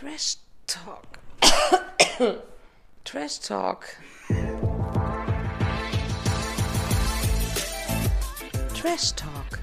Trash 0.00 0.38
Talk. 0.66 1.18
Trash 3.04 3.40
Talk. 3.40 3.84
Trash 8.74 9.12
Talk. 9.14 9.58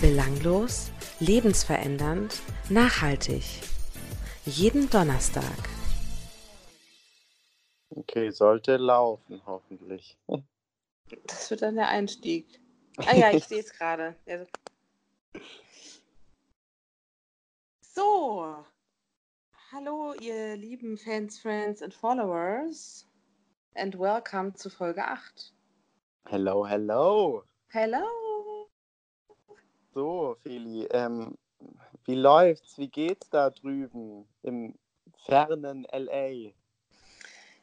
Belanglos, 0.00 0.90
lebensverändernd, 1.20 2.42
nachhaltig. 2.68 3.44
Jeden 4.44 4.90
Donnerstag. 4.90 5.44
Okay, 7.90 8.32
sollte 8.32 8.78
laufen, 8.78 9.40
hoffentlich. 9.46 10.16
Das 11.28 11.52
wird 11.52 11.62
dann 11.62 11.76
der 11.76 11.86
Einstieg. 11.86 12.58
Ah 12.96 13.14
ja, 13.14 13.30
ich 13.30 13.44
sehe 13.44 13.60
es 13.60 13.72
gerade. 13.72 14.16
Also 14.26 14.46
So, 17.98 18.54
hallo 19.72 20.14
ihr 20.20 20.56
lieben 20.56 20.96
Fans, 20.96 21.40
Friends 21.40 21.82
und 21.82 21.92
Followers 21.92 23.08
and 23.74 23.98
welcome 23.98 24.54
zu 24.54 24.70
Folge 24.70 25.04
8. 25.04 25.52
Hello, 26.26 26.64
hello. 26.64 27.42
Hello. 27.70 28.68
So, 29.92 30.36
Feli, 30.44 30.86
ähm, 30.92 31.36
wie 32.04 32.14
läuft's? 32.14 32.78
Wie 32.78 32.86
geht's 32.86 33.30
da 33.30 33.50
drüben 33.50 34.28
im 34.44 34.78
fernen 35.26 35.84
LA? 35.90 36.52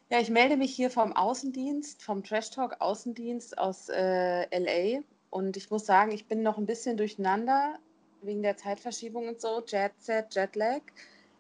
Ja, 0.10 0.20
ich 0.20 0.30
melde 0.30 0.58
mich 0.58 0.76
hier 0.76 0.92
vom 0.92 1.14
Außendienst, 1.14 2.04
vom 2.04 2.26
Trash 2.26 2.50
Talk 2.50 2.82
Außendienst 2.82 3.58
aus 3.58 3.88
äh, 3.88 4.48
LA 4.52 5.02
und 5.30 5.56
ich 5.56 5.72
muss 5.72 5.86
sagen, 5.86 6.12
ich 6.12 6.28
bin 6.28 6.44
noch 6.44 6.58
ein 6.58 6.66
bisschen 6.66 6.98
durcheinander 6.98 7.80
wegen 8.22 8.42
der 8.42 8.58
Zeitverschiebung 8.58 9.28
und 9.28 9.42
so, 9.42 9.64
Jet 9.66 9.94
Set, 10.00 10.34
Jetlag. 10.34 10.82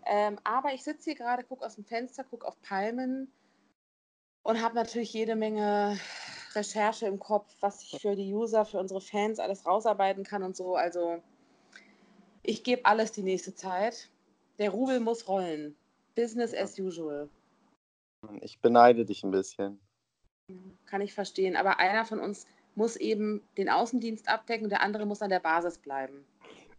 Ähm, 0.05 0.37
aber 0.43 0.73
ich 0.73 0.83
sitze 0.83 1.11
hier 1.11 1.15
gerade, 1.15 1.43
gucke 1.43 1.65
aus 1.65 1.75
dem 1.75 1.85
Fenster, 1.85 2.23
gucke 2.23 2.47
auf 2.47 2.61
Palmen 2.61 3.31
und 4.43 4.61
habe 4.61 4.75
natürlich 4.75 5.11
jede 5.13 5.35
Menge 5.35 5.99
Recherche 6.53 7.07
im 7.07 7.19
Kopf, 7.19 7.55
was 7.59 7.81
ich 7.81 7.99
für 8.01 8.15
die 8.15 8.33
User, 8.33 8.65
für 8.65 8.79
unsere 8.79 9.01
Fans 9.01 9.39
alles 9.39 9.65
rausarbeiten 9.65 10.23
kann 10.23 10.43
und 10.43 10.55
so. 10.55 10.75
Also 10.75 11.21
ich 12.43 12.63
gebe 12.63 12.85
alles 12.85 13.11
die 13.11 13.23
nächste 13.23 13.55
Zeit. 13.55 14.09
Der 14.59 14.69
Rubel 14.69 14.99
muss 14.99 15.27
rollen. 15.27 15.75
Business 16.15 16.53
ja. 16.53 16.61
as 16.61 16.79
usual. 16.79 17.29
Ich 18.41 18.59
beneide 18.61 19.05
dich 19.05 19.23
ein 19.23 19.31
bisschen. 19.31 19.79
Kann 20.85 21.01
ich 21.01 21.13
verstehen. 21.13 21.55
Aber 21.55 21.79
einer 21.79 22.05
von 22.05 22.19
uns 22.19 22.45
muss 22.75 22.95
eben 22.95 23.41
den 23.57 23.69
Außendienst 23.69 24.29
abdecken 24.29 24.65
und 24.65 24.69
der 24.69 24.81
andere 24.81 25.05
muss 25.05 25.21
an 25.21 25.29
der 25.29 25.39
Basis 25.39 25.77
bleiben. 25.77 26.25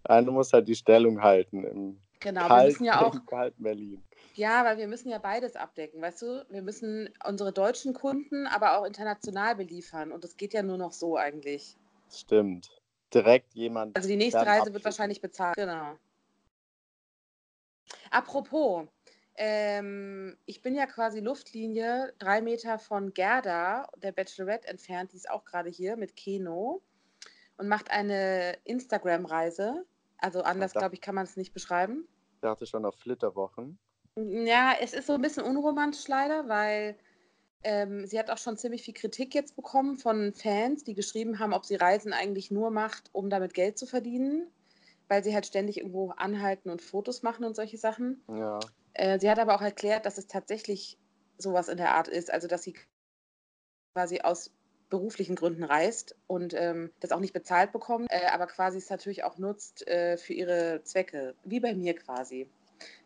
Einer 0.08 0.30
muss 0.30 0.52
halt 0.52 0.68
die 0.68 0.74
Stellung 0.74 1.22
halten 1.22 1.64
im 1.64 2.00
genau, 2.20 2.46
Kalt, 2.46 2.62
wir 2.62 2.66
müssen 2.68 2.84
ja 2.84 3.04
auch, 3.04 3.14
kalten 3.26 3.62
Berlin. 3.62 4.02
Ja, 4.34 4.64
weil 4.64 4.76
wir 4.76 4.86
müssen 4.86 5.08
ja 5.08 5.18
beides 5.18 5.56
abdecken, 5.56 6.02
weißt 6.02 6.22
du? 6.22 6.46
Wir 6.50 6.62
müssen 6.62 7.08
unsere 7.26 7.52
deutschen 7.52 7.94
Kunden, 7.94 8.46
aber 8.46 8.78
auch 8.78 8.84
international 8.84 9.56
beliefern. 9.56 10.12
Und 10.12 10.24
das 10.24 10.36
geht 10.36 10.52
ja 10.52 10.62
nur 10.62 10.76
noch 10.76 10.92
so 10.92 11.16
eigentlich. 11.16 11.76
Stimmt. 12.12 12.68
Direkt 13.14 13.54
jemand. 13.54 13.96
Also 13.96 14.08
die 14.08 14.16
nächste 14.16 14.40
Reise 14.40 14.50
abschicken. 14.50 14.74
wird 14.74 14.84
wahrscheinlich 14.84 15.20
bezahlt. 15.20 15.56
Genau. 15.56 15.96
Apropos, 18.10 18.86
ähm, 19.36 20.36
ich 20.44 20.60
bin 20.60 20.74
ja 20.74 20.86
quasi 20.86 21.20
Luftlinie 21.20 22.12
drei 22.18 22.42
Meter 22.42 22.78
von 22.78 23.14
Gerda, 23.14 23.88
der 23.96 24.12
Bachelorette, 24.12 24.68
entfernt. 24.68 25.12
Die 25.12 25.16
ist 25.16 25.30
auch 25.30 25.44
gerade 25.44 25.70
hier 25.70 25.96
mit 25.96 26.16
Keno 26.16 26.82
und 27.56 27.68
macht 27.68 27.90
eine 27.90 28.58
Instagram-Reise 28.64 29.86
also 30.18 30.42
anders, 30.42 30.72
glaube 30.72 30.94
ich, 30.94 31.00
kann 31.00 31.14
man 31.14 31.24
es 31.24 31.36
nicht 31.36 31.52
beschreiben. 31.52 32.06
Ich 32.34 32.40
dachte 32.40 32.66
schon 32.66 32.84
auf 32.84 32.96
Flitterwochen. 32.96 33.78
Ja, 34.16 34.74
es 34.80 34.94
ist 34.94 35.06
so 35.06 35.14
ein 35.14 35.22
bisschen 35.22 35.44
unromantisch 35.44 36.08
leider, 36.08 36.48
weil 36.48 36.96
ähm, 37.62 38.06
sie 38.06 38.18
hat 38.18 38.30
auch 38.30 38.38
schon 38.38 38.56
ziemlich 38.56 38.82
viel 38.82 38.94
Kritik 38.94 39.34
jetzt 39.34 39.56
bekommen 39.56 39.96
von 39.98 40.32
Fans, 40.32 40.84
die 40.84 40.94
geschrieben 40.94 41.38
haben, 41.38 41.52
ob 41.52 41.66
sie 41.66 41.76
Reisen 41.76 42.12
eigentlich 42.12 42.50
nur 42.50 42.70
macht, 42.70 43.10
um 43.12 43.28
damit 43.28 43.54
Geld 43.54 43.78
zu 43.78 43.86
verdienen, 43.86 44.50
weil 45.08 45.22
sie 45.22 45.34
halt 45.34 45.46
ständig 45.46 45.78
irgendwo 45.78 46.10
anhalten 46.10 46.70
und 46.70 46.80
Fotos 46.80 47.22
machen 47.22 47.44
und 47.44 47.56
solche 47.56 47.76
Sachen. 47.76 48.22
Ja. 48.28 48.60
Äh, 48.94 49.18
sie 49.18 49.30
hat 49.30 49.38
aber 49.38 49.54
auch 49.54 49.62
erklärt, 49.62 50.06
dass 50.06 50.16
es 50.16 50.26
tatsächlich 50.26 50.98
sowas 51.38 51.68
in 51.68 51.76
der 51.76 51.94
Art 51.94 52.08
ist, 52.08 52.30
also 52.32 52.48
dass 52.48 52.62
sie 52.62 52.74
quasi 53.94 54.20
aus 54.20 54.50
beruflichen 54.88 55.34
Gründen 55.34 55.64
reist 55.64 56.14
und 56.26 56.54
ähm, 56.54 56.92
das 57.00 57.12
auch 57.12 57.20
nicht 57.20 57.32
bezahlt 57.32 57.72
bekommt, 57.72 58.06
äh, 58.10 58.26
aber 58.32 58.46
quasi 58.46 58.78
es 58.78 58.90
natürlich 58.90 59.24
auch 59.24 59.38
nutzt 59.38 59.86
äh, 59.88 60.16
für 60.16 60.32
ihre 60.32 60.82
Zwecke, 60.84 61.34
wie 61.44 61.60
bei 61.60 61.74
mir 61.74 61.94
quasi. 61.94 62.48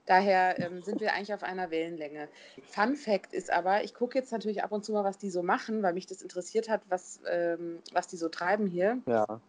Daher 0.06 0.58
ähm, 0.58 0.82
sind 0.82 1.00
wir 1.00 1.12
eigentlich 1.12 1.32
auf 1.34 1.42
einer 1.42 1.70
Wellenlänge. 1.70 2.28
Fun 2.64 2.96
Fact 2.96 3.32
ist 3.32 3.50
aber, 3.50 3.84
ich 3.84 3.94
gucke 3.94 4.18
jetzt 4.18 4.32
natürlich 4.32 4.62
ab 4.62 4.72
und 4.72 4.84
zu 4.84 4.92
mal, 4.92 5.04
was 5.04 5.18
die 5.18 5.30
so 5.30 5.42
machen, 5.42 5.82
weil 5.82 5.92
mich 5.92 6.06
das 6.06 6.22
interessiert 6.22 6.68
hat, 6.68 6.82
was, 6.88 7.20
ähm, 7.28 7.78
was 7.92 8.08
die 8.08 8.16
so 8.16 8.28
treiben 8.28 8.66
hier. 8.66 8.98
Ja. 9.06 9.40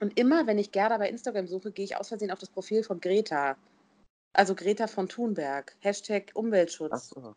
Und 0.00 0.18
immer, 0.18 0.46
wenn 0.46 0.58
ich 0.58 0.70
Gerda 0.70 0.98
bei 0.98 1.08
Instagram 1.08 1.48
suche, 1.48 1.72
gehe 1.72 1.84
ich 1.84 1.96
aus 1.96 2.08
Versehen 2.08 2.30
auf 2.30 2.38
das 2.38 2.50
Profil 2.50 2.84
von 2.84 3.00
Greta. 3.00 3.56
Also 4.32 4.54
Greta 4.54 4.86
von 4.86 5.08
Thunberg. 5.08 5.74
Hashtag 5.80 6.30
Umweltschutz. 6.34 6.92
Ach 6.92 6.98
so. 6.98 7.34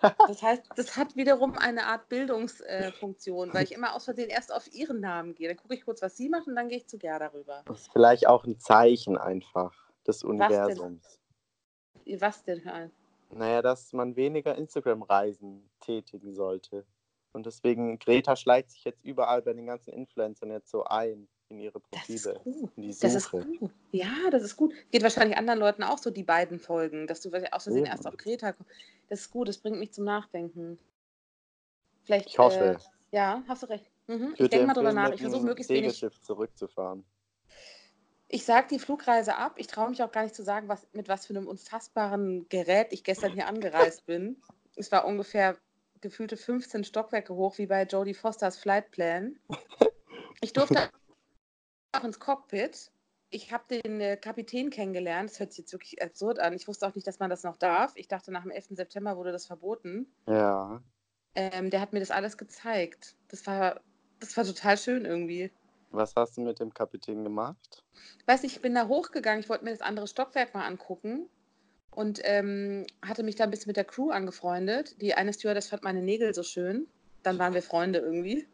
Das 0.00 0.42
heißt, 0.42 0.64
das 0.76 0.96
hat 0.96 1.16
wiederum 1.16 1.56
eine 1.58 1.86
Art 1.86 2.08
Bildungsfunktion, 2.08 3.50
äh, 3.50 3.54
weil 3.54 3.64
ich 3.64 3.72
immer 3.72 3.94
aus 3.94 4.04
Versehen 4.04 4.30
erst 4.30 4.52
auf 4.52 4.72
ihren 4.72 5.00
Namen 5.00 5.34
gehe. 5.34 5.48
Dann 5.48 5.56
gucke 5.56 5.74
ich 5.74 5.84
kurz, 5.84 6.02
was 6.02 6.16
sie 6.16 6.28
macht 6.28 6.46
und 6.46 6.54
dann 6.54 6.68
gehe 6.68 6.78
ich 6.78 6.86
zu 6.86 6.98
Gerda 6.98 7.28
rüber. 7.28 7.62
Das 7.66 7.82
ist 7.82 7.92
vielleicht 7.92 8.26
auch 8.26 8.44
ein 8.44 8.58
Zeichen 8.58 9.16
einfach 9.16 9.74
des 10.06 10.22
Universums. 10.22 11.02
Was 11.02 12.04
denn, 12.04 12.20
was 12.20 12.44
denn 12.44 12.60
für 12.60 12.72
ein? 12.72 12.92
Naja, 13.30 13.62
dass 13.62 13.92
man 13.92 14.14
weniger 14.14 14.54
Instagram-Reisen 14.56 15.68
tätigen 15.80 16.34
sollte. 16.34 16.84
Und 17.32 17.46
deswegen, 17.46 17.98
Greta 17.98 18.36
schleicht 18.36 18.70
sich 18.70 18.84
jetzt 18.84 19.02
überall 19.04 19.42
bei 19.42 19.54
den 19.54 19.66
ganzen 19.66 19.92
Influencern 19.94 20.50
jetzt 20.50 20.70
so 20.70 20.84
ein 20.84 21.28
in 21.52 21.60
ihre 21.60 21.80
Profile. 21.80 22.00
Das 22.00 22.34
ist 22.34 22.44
gut. 22.44 22.72
Das 23.02 23.14
ist 23.14 23.30
gut. 23.30 23.70
Ja, 23.92 24.30
das 24.30 24.42
ist 24.42 24.56
gut. 24.56 24.74
Geht 24.90 25.02
wahrscheinlich 25.02 25.36
anderen 25.36 25.60
Leuten 25.60 25.82
auch 25.82 25.98
so, 25.98 26.10
die 26.10 26.24
beiden 26.24 26.58
Folgen, 26.58 27.06
dass 27.06 27.20
du 27.20 27.30
aus 27.52 27.64
Versehen 27.64 27.86
erst 27.86 28.06
auf 28.06 28.16
Greta 28.16 28.52
kommst. 28.52 28.70
Das 29.08 29.20
ist 29.20 29.30
gut, 29.30 29.48
das 29.48 29.58
bringt 29.58 29.78
mich 29.78 29.92
zum 29.92 30.04
Nachdenken. 30.04 30.78
Vielleicht, 32.04 32.28
ich 32.28 32.38
hoffe. 32.38 32.78
Äh, 33.12 33.16
ja, 33.16 33.42
hast 33.46 33.62
du 33.62 33.68
recht. 33.68 33.90
Mhm. 34.08 34.34
Ich, 34.38 34.48
denke 34.48 34.66
mal 34.66 34.74
drüber 34.74 34.92
nach. 34.92 35.12
Ich 35.12 35.20
versuche 35.20 35.44
möglichst 35.44 35.70
wenig. 35.70 36.04
zurückzufahren. 36.22 37.04
Ich 38.28 38.44
sage 38.46 38.68
die 38.70 38.78
Flugreise 38.78 39.36
ab. 39.36 39.54
Ich 39.58 39.66
traue 39.66 39.90
mich 39.90 40.02
auch 40.02 40.10
gar 40.10 40.22
nicht 40.22 40.34
zu 40.34 40.42
sagen, 40.42 40.68
was, 40.68 40.88
mit 40.92 41.08
was 41.08 41.26
für 41.26 41.34
einem 41.34 41.46
unfassbaren 41.46 42.48
Gerät 42.48 42.88
ich 42.92 43.04
gestern 43.04 43.32
hier 43.32 43.46
angereist 43.46 44.06
bin. 44.06 44.40
Es 44.74 44.90
war 44.90 45.04
ungefähr 45.04 45.58
gefühlte 46.00 46.38
15 46.38 46.84
Stockwerke 46.84 47.34
hoch, 47.34 47.58
wie 47.58 47.66
bei 47.66 47.82
Jodie 47.84 48.14
Fosters 48.14 48.58
Flight 48.58 48.90
Plan. 48.90 49.38
Ich 50.40 50.52
durfte 50.52 50.90
auch 51.92 52.04
ins 52.04 52.18
Cockpit. 52.18 52.90
Ich 53.30 53.52
habe 53.52 53.64
den 53.68 54.00
äh, 54.00 54.16
Kapitän 54.16 54.70
kennengelernt. 54.70 55.30
Das 55.30 55.40
hört 55.40 55.52
sich 55.52 55.60
jetzt 55.60 55.72
wirklich 55.72 56.02
absurd 56.02 56.38
an. 56.38 56.52
Ich 56.52 56.68
wusste 56.68 56.86
auch 56.86 56.94
nicht, 56.94 57.06
dass 57.06 57.18
man 57.18 57.30
das 57.30 57.44
noch 57.44 57.56
darf. 57.56 57.92
Ich 57.96 58.08
dachte, 58.08 58.30
nach 58.30 58.42
dem 58.42 58.50
11. 58.50 58.68
September 58.70 59.16
wurde 59.16 59.32
das 59.32 59.46
verboten. 59.46 60.06
Ja. 60.26 60.82
Ähm, 61.34 61.70
der 61.70 61.80
hat 61.80 61.92
mir 61.92 62.00
das 62.00 62.10
alles 62.10 62.36
gezeigt. 62.36 63.16
Das 63.28 63.46
war, 63.46 63.80
das 64.20 64.36
war 64.36 64.44
total 64.44 64.76
schön 64.76 65.06
irgendwie. 65.06 65.50
Was 65.90 66.14
hast 66.16 66.36
du 66.36 66.42
mit 66.42 66.60
dem 66.60 66.72
Kapitän 66.72 67.24
gemacht? 67.24 67.84
Weiß 68.26 68.42
nicht, 68.42 68.56
ich 68.56 68.62
bin 68.62 68.74
da 68.74 68.88
hochgegangen. 68.88 69.40
Ich 69.40 69.48
wollte 69.48 69.64
mir 69.64 69.70
das 69.70 69.80
andere 69.80 70.06
Stockwerk 70.06 70.54
mal 70.54 70.66
angucken 70.66 71.28
und 71.90 72.20
ähm, 72.24 72.86
hatte 73.02 73.22
mich 73.22 73.36
da 73.36 73.44
ein 73.44 73.50
bisschen 73.50 73.68
mit 73.68 73.76
der 73.76 73.84
Crew 73.84 74.10
angefreundet. 74.10 75.00
Die 75.00 75.14
eine 75.14 75.32
Stewardess 75.32 75.68
fand 75.68 75.84
meine 75.84 76.02
Nägel 76.02 76.34
so 76.34 76.42
schön. 76.42 76.86
Dann 77.22 77.38
waren 77.38 77.54
wir 77.54 77.62
Freunde 77.62 77.98
irgendwie. 78.00 78.46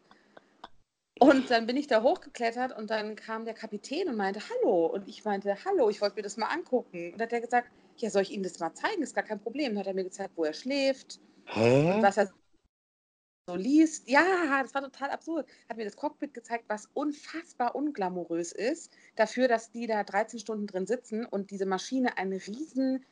Und 1.20 1.50
dann 1.50 1.66
bin 1.66 1.76
ich 1.76 1.86
da 1.86 2.02
hochgeklettert 2.02 2.76
und 2.76 2.90
dann 2.90 3.16
kam 3.16 3.44
der 3.44 3.54
Kapitän 3.54 4.08
und 4.08 4.16
meinte, 4.16 4.40
hallo. 4.48 4.86
Und 4.86 5.08
ich 5.08 5.24
meinte, 5.24 5.56
hallo, 5.64 5.88
ich 5.88 6.00
wollte 6.00 6.16
mir 6.16 6.22
das 6.22 6.36
mal 6.36 6.46
angucken. 6.46 7.12
Und 7.12 7.18
dann 7.18 7.26
hat 7.26 7.32
er 7.32 7.40
gesagt, 7.40 7.70
ja, 7.96 8.10
soll 8.10 8.22
ich 8.22 8.30
Ihnen 8.30 8.42
das 8.42 8.58
mal 8.60 8.74
zeigen? 8.74 9.02
Ist 9.02 9.14
gar 9.14 9.24
kein 9.24 9.40
Problem. 9.40 9.72
Dann 9.72 9.80
hat 9.80 9.86
er 9.88 9.94
mir 9.94 10.04
gezeigt, 10.04 10.32
wo 10.36 10.44
er 10.44 10.52
schläft 10.52 11.20
Hä? 11.46 11.92
und 11.92 12.02
was 12.02 12.16
er 12.16 12.32
so 13.48 13.56
liest. 13.56 14.08
Ja, 14.08 14.62
das 14.62 14.74
war 14.74 14.82
total 14.82 15.10
absurd. 15.10 15.48
Hat 15.68 15.76
mir 15.76 15.84
das 15.84 15.96
Cockpit 15.96 16.34
gezeigt, 16.34 16.64
was 16.68 16.86
unfassbar 16.92 17.74
unglamourös 17.74 18.52
ist, 18.52 18.92
dafür, 19.16 19.48
dass 19.48 19.72
die 19.72 19.86
da 19.86 20.04
13 20.04 20.38
Stunden 20.38 20.66
drin 20.66 20.86
sitzen 20.86 21.24
und 21.24 21.50
diese 21.50 21.66
Maschine 21.66 22.18
ein 22.18 22.32
riesen 22.32 23.04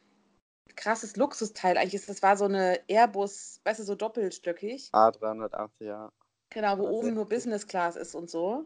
krasses 0.77 1.17
Luxusteil 1.17 1.79
eigentlich 1.79 1.95
ist. 1.95 2.09
Das 2.09 2.23
war 2.23 2.37
so 2.37 2.45
eine 2.45 2.81
Airbus, 2.87 3.61
weißt 3.65 3.81
du, 3.81 3.85
so 3.85 3.95
doppelstöckig. 3.95 4.91
A380, 4.93 5.71
ja. 5.81 6.13
Genau, 6.51 6.79
wo 6.79 6.89
oben 6.89 7.15
nur 7.15 7.29
Business 7.29 7.67
Class 7.67 7.97
ist 7.97 8.15
und 8.15 8.31
so. 8.31 8.65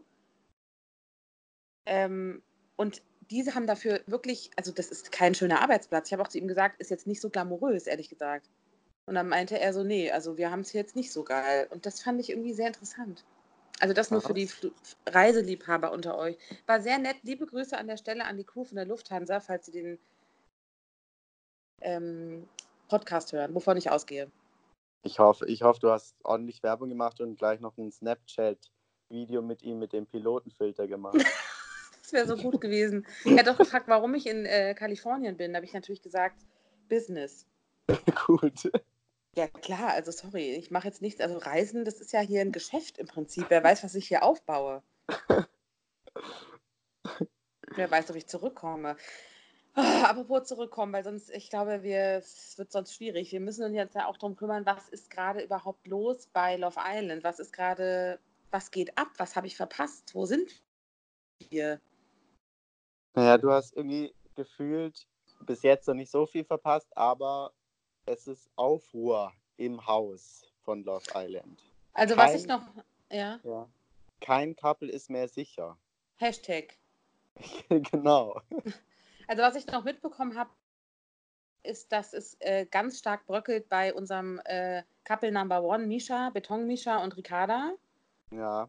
Ähm, 1.85 2.41
und 2.75 3.01
diese 3.29 3.55
haben 3.55 3.67
dafür 3.67 4.01
wirklich, 4.07 4.51
also 4.55 4.71
das 4.71 4.91
ist 4.91 5.11
kein 5.11 5.35
schöner 5.35 5.61
Arbeitsplatz. 5.61 6.07
Ich 6.07 6.13
habe 6.13 6.23
auch 6.23 6.27
zu 6.27 6.37
ihm 6.37 6.47
gesagt, 6.47 6.79
ist 6.79 6.91
jetzt 6.91 7.07
nicht 7.07 7.21
so 7.21 7.29
glamourös, 7.29 7.87
ehrlich 7.87 8.09
gesagt. 8.09 8.49
Und 9.05 9.15
dann 9.15 9.29
meinte 9.29 9.59
er 9.59 9.73
so, 9.73 9.83
nee, 9.83 10.11
also 10.11 10.37
wir 10.37 10.51
haben 10.51 10.61
es 10.61 10.73
jetzt 10.73 10.95
nicht 10.95 11.11
so 11.11 11.23
geil. 11.23 11.67
Und 11.69 11.85
das 11.85 12.01
fand 12.01 12.19
ich 12.19 12.29
irgendwie 12.29 12.53
sehr 12.53 12.67
interessant. 12.67 13.25
Also 13.79 13.93
das 13.93 14.11
nur 14.11 14.21
für 14.21 14.33
die 14.33 14.49
Reiseliebhaber 15.07 15.91
unter 15.91 16.17
euch. 16.17 16.37
War 16.67 16.81
sehr 16.81 16.99
nett. 16.99 17.17
Liebe 17.23 17.47
Grüße 17.47 17.77
an 17.77 17.87
der 17.87 17.97
Stelle 17.97 18.25
an 18.25 18.37
die 18.37 18.43
Crew 18.43 18.63
von 18.63 18.75
der 18.75 18.85
Lufthansa, 18.85 19.39
falls 19.39 19.65
sie 19.65 19.71
den 19.71 19.99
ähm, 21.81 22.47
Podcast 22.89 23.33
hören, 23.33 23.55
wovon 23.55 23.77
ich 23.77 23.89
ausgehe. 23.89 24.29
Ich 25.03 25.19
hoffe, 25.19 25.47
ich 25.47 25.63
hoffe, 25.63 25.79
du 25.79 25.89
hast 25.89 26.15
ordentlich 26.23 26.61
Werbung 26.63 26.89
gemacht 26.89 27.21
und 27.21 27.37
gleich 27.37 27.59
noch 27.59 27.77
ein 27.77 27.91
Snapchat-Video 27.91 29.41
mit 29.41 29.63
ihm 29.63 29.79
mit 29.79 29.93
dem 29.93 30.05
Pilotenfilter 30.05 30.87
gemacht. 30.87 31.17
Das 32.03 32.13
wäre 32.13 32.27
so 32.27 32.35
gut 32.35 32.59
gewesen. 32.59 33.05
Er 33.23 33.37
hat 33.37 33.47
doch 33.47 33.57
gefragt, 33.57 33.87
warum 33.87 34.13
ich 34.15 34.27
in 34.27 34.45
äh, 34.45 34.73
Kalifornien 34.73 35.37
bin. 35.37 35.53
Da 35.53 35.57
habe 35.57 35.65
ich 35.65 35.71
natürlich 35.71 36.01
gesagt, 36.01 36.41
Business. 36.89 37.45
Gut. 38.27 38.69
Ja 39.35 39.47
klar, 39.47 39.91
also 39.91 40.11
sorry, 40.11 40.55
ich 40.55 40.71
mache 40.71 40.87
jetzt 40.87 41.01
nichts. 41.01 41.21
Also 41.21 41.37
Reisen, 41.37 41.85
das 41.85 42.01
ist 42.01 42.11
ja 42.11 42.19
hier 42.19 42.41
ein 42.41 42.51
Geschäft 42.51 42.97
im 42.97 43.07
Prinzip. 43.07 43.45
Wer 43.47 43.63
weiß, 43.63 43.85
was 43.85 43.95
ich 43.95 44.09
hier 44.09 44.23
aufbaue. 44.23 44.83
Wer 47.75 47.89
weiß, 47.89 48.09
ob 48.09 48.17
ich 48.17 48.27
zurückkomme. 48.27 48.97
Ah, 49.73 50.09
Apropos 50.09 50.47
zurückkommen, 50.47 50.91
weil 50.91 51.03
sonst, 51.03 51.29
ich 51.29 51.49
glaube, 51.49 51.81
wir, 51.83 52.17
es 52.17 52.57
wird 52.57 52.71
sonst 52.71 52.93
schwierig. 52.93 53.31
Wir 53.31 53.39
müssen 53.39 53.63
uns 53.63 53.73
jetzt 53.75 53.95
ja 53.95 54.07
auch 54.07 54.17
darum 54.17 54.35
kümmern, 54.35 54.65
was 54.65 54.89
ist 54.89 55.09
gerade 55.09 55.41
überhaupt 55.41 55.87
los 55.87 56.27
bei 56.27 56.57
Love 56.57 56.79
Island? 56.83 57.23
Was 57.23 57.39
ist 57.39 57.53
gerade, 57.53 58.19
was 58.51 58.71
geht 58.71 58.97
ab? 58.97 59.07
Was 59.17 59.35
habe 59.35 59.47
ich 59.47 59.55
verpasst? 59.55 60.13
Wo 60.13 60.25
sind 60.25 60.61
wir? 61.49 61.79
Naja, 63.15 63.37
du 63.37 63.51
hast 63.51 63.75
irgendwie 63.75 64.13
gefühlt 64.35 65.07
bis 65.41 65.63
jetzt 65.63 65.87
noch 65.87 65.95
nicht 65.95 66.11
so 66.11 66.25
viel 66.25 66.43
verpasst, 66.43 66.95
aber 66.97 67.53
es 68.05 68.27
ist 68.27 68.49
Aufruhr 68.57 69.31
im 69.57 69.85
Haus 69.87 70.51
von 70.63 70.83
Love 70.83 71.05
Island. 71.15 71.63
Also 71.93 72.17
was 72.17 72.31
Kein- 72.31 72.39
ich 72.39 72.47
noch, 72.47 72.61
ja, 73.11 73.39
Ja. 73.43 73.69
Kein 74.19 74.55
Couple 74.55 74.91
ist 74.91 75.09
mehr 75.09 75.27
sicher. 75.27 75.77
Hashtag. 76.17 76.77
genau. 77.69 78.41
Also 79.31 79.43
was 79.43 79.55
ich 79.55 79.65
noch 79.67 79.85
mitbekommen 79.85 80.37
habe, 80.37 80.49
ist, 81.63 81.93
dass 81.93 82.11
es 82.11 82.35
äh, 82.41 82.65
ganz 82.65 82.99
stark 82.99 83.25
bröckelt 83.27 83.69
bei 83.69 83.93
unserem 83.93 84.41
äh, 84.43 84.83
Couple 85.05 85.31
Number 85.31 85.63
One, 85.63 85.87
Misha, 85.87 86.31
Beton 86.31 86.67
Misha 86.67 87.01
und 87.01 87.15
Ricarda. 87.15 87.73
Ja. 88.31 88.67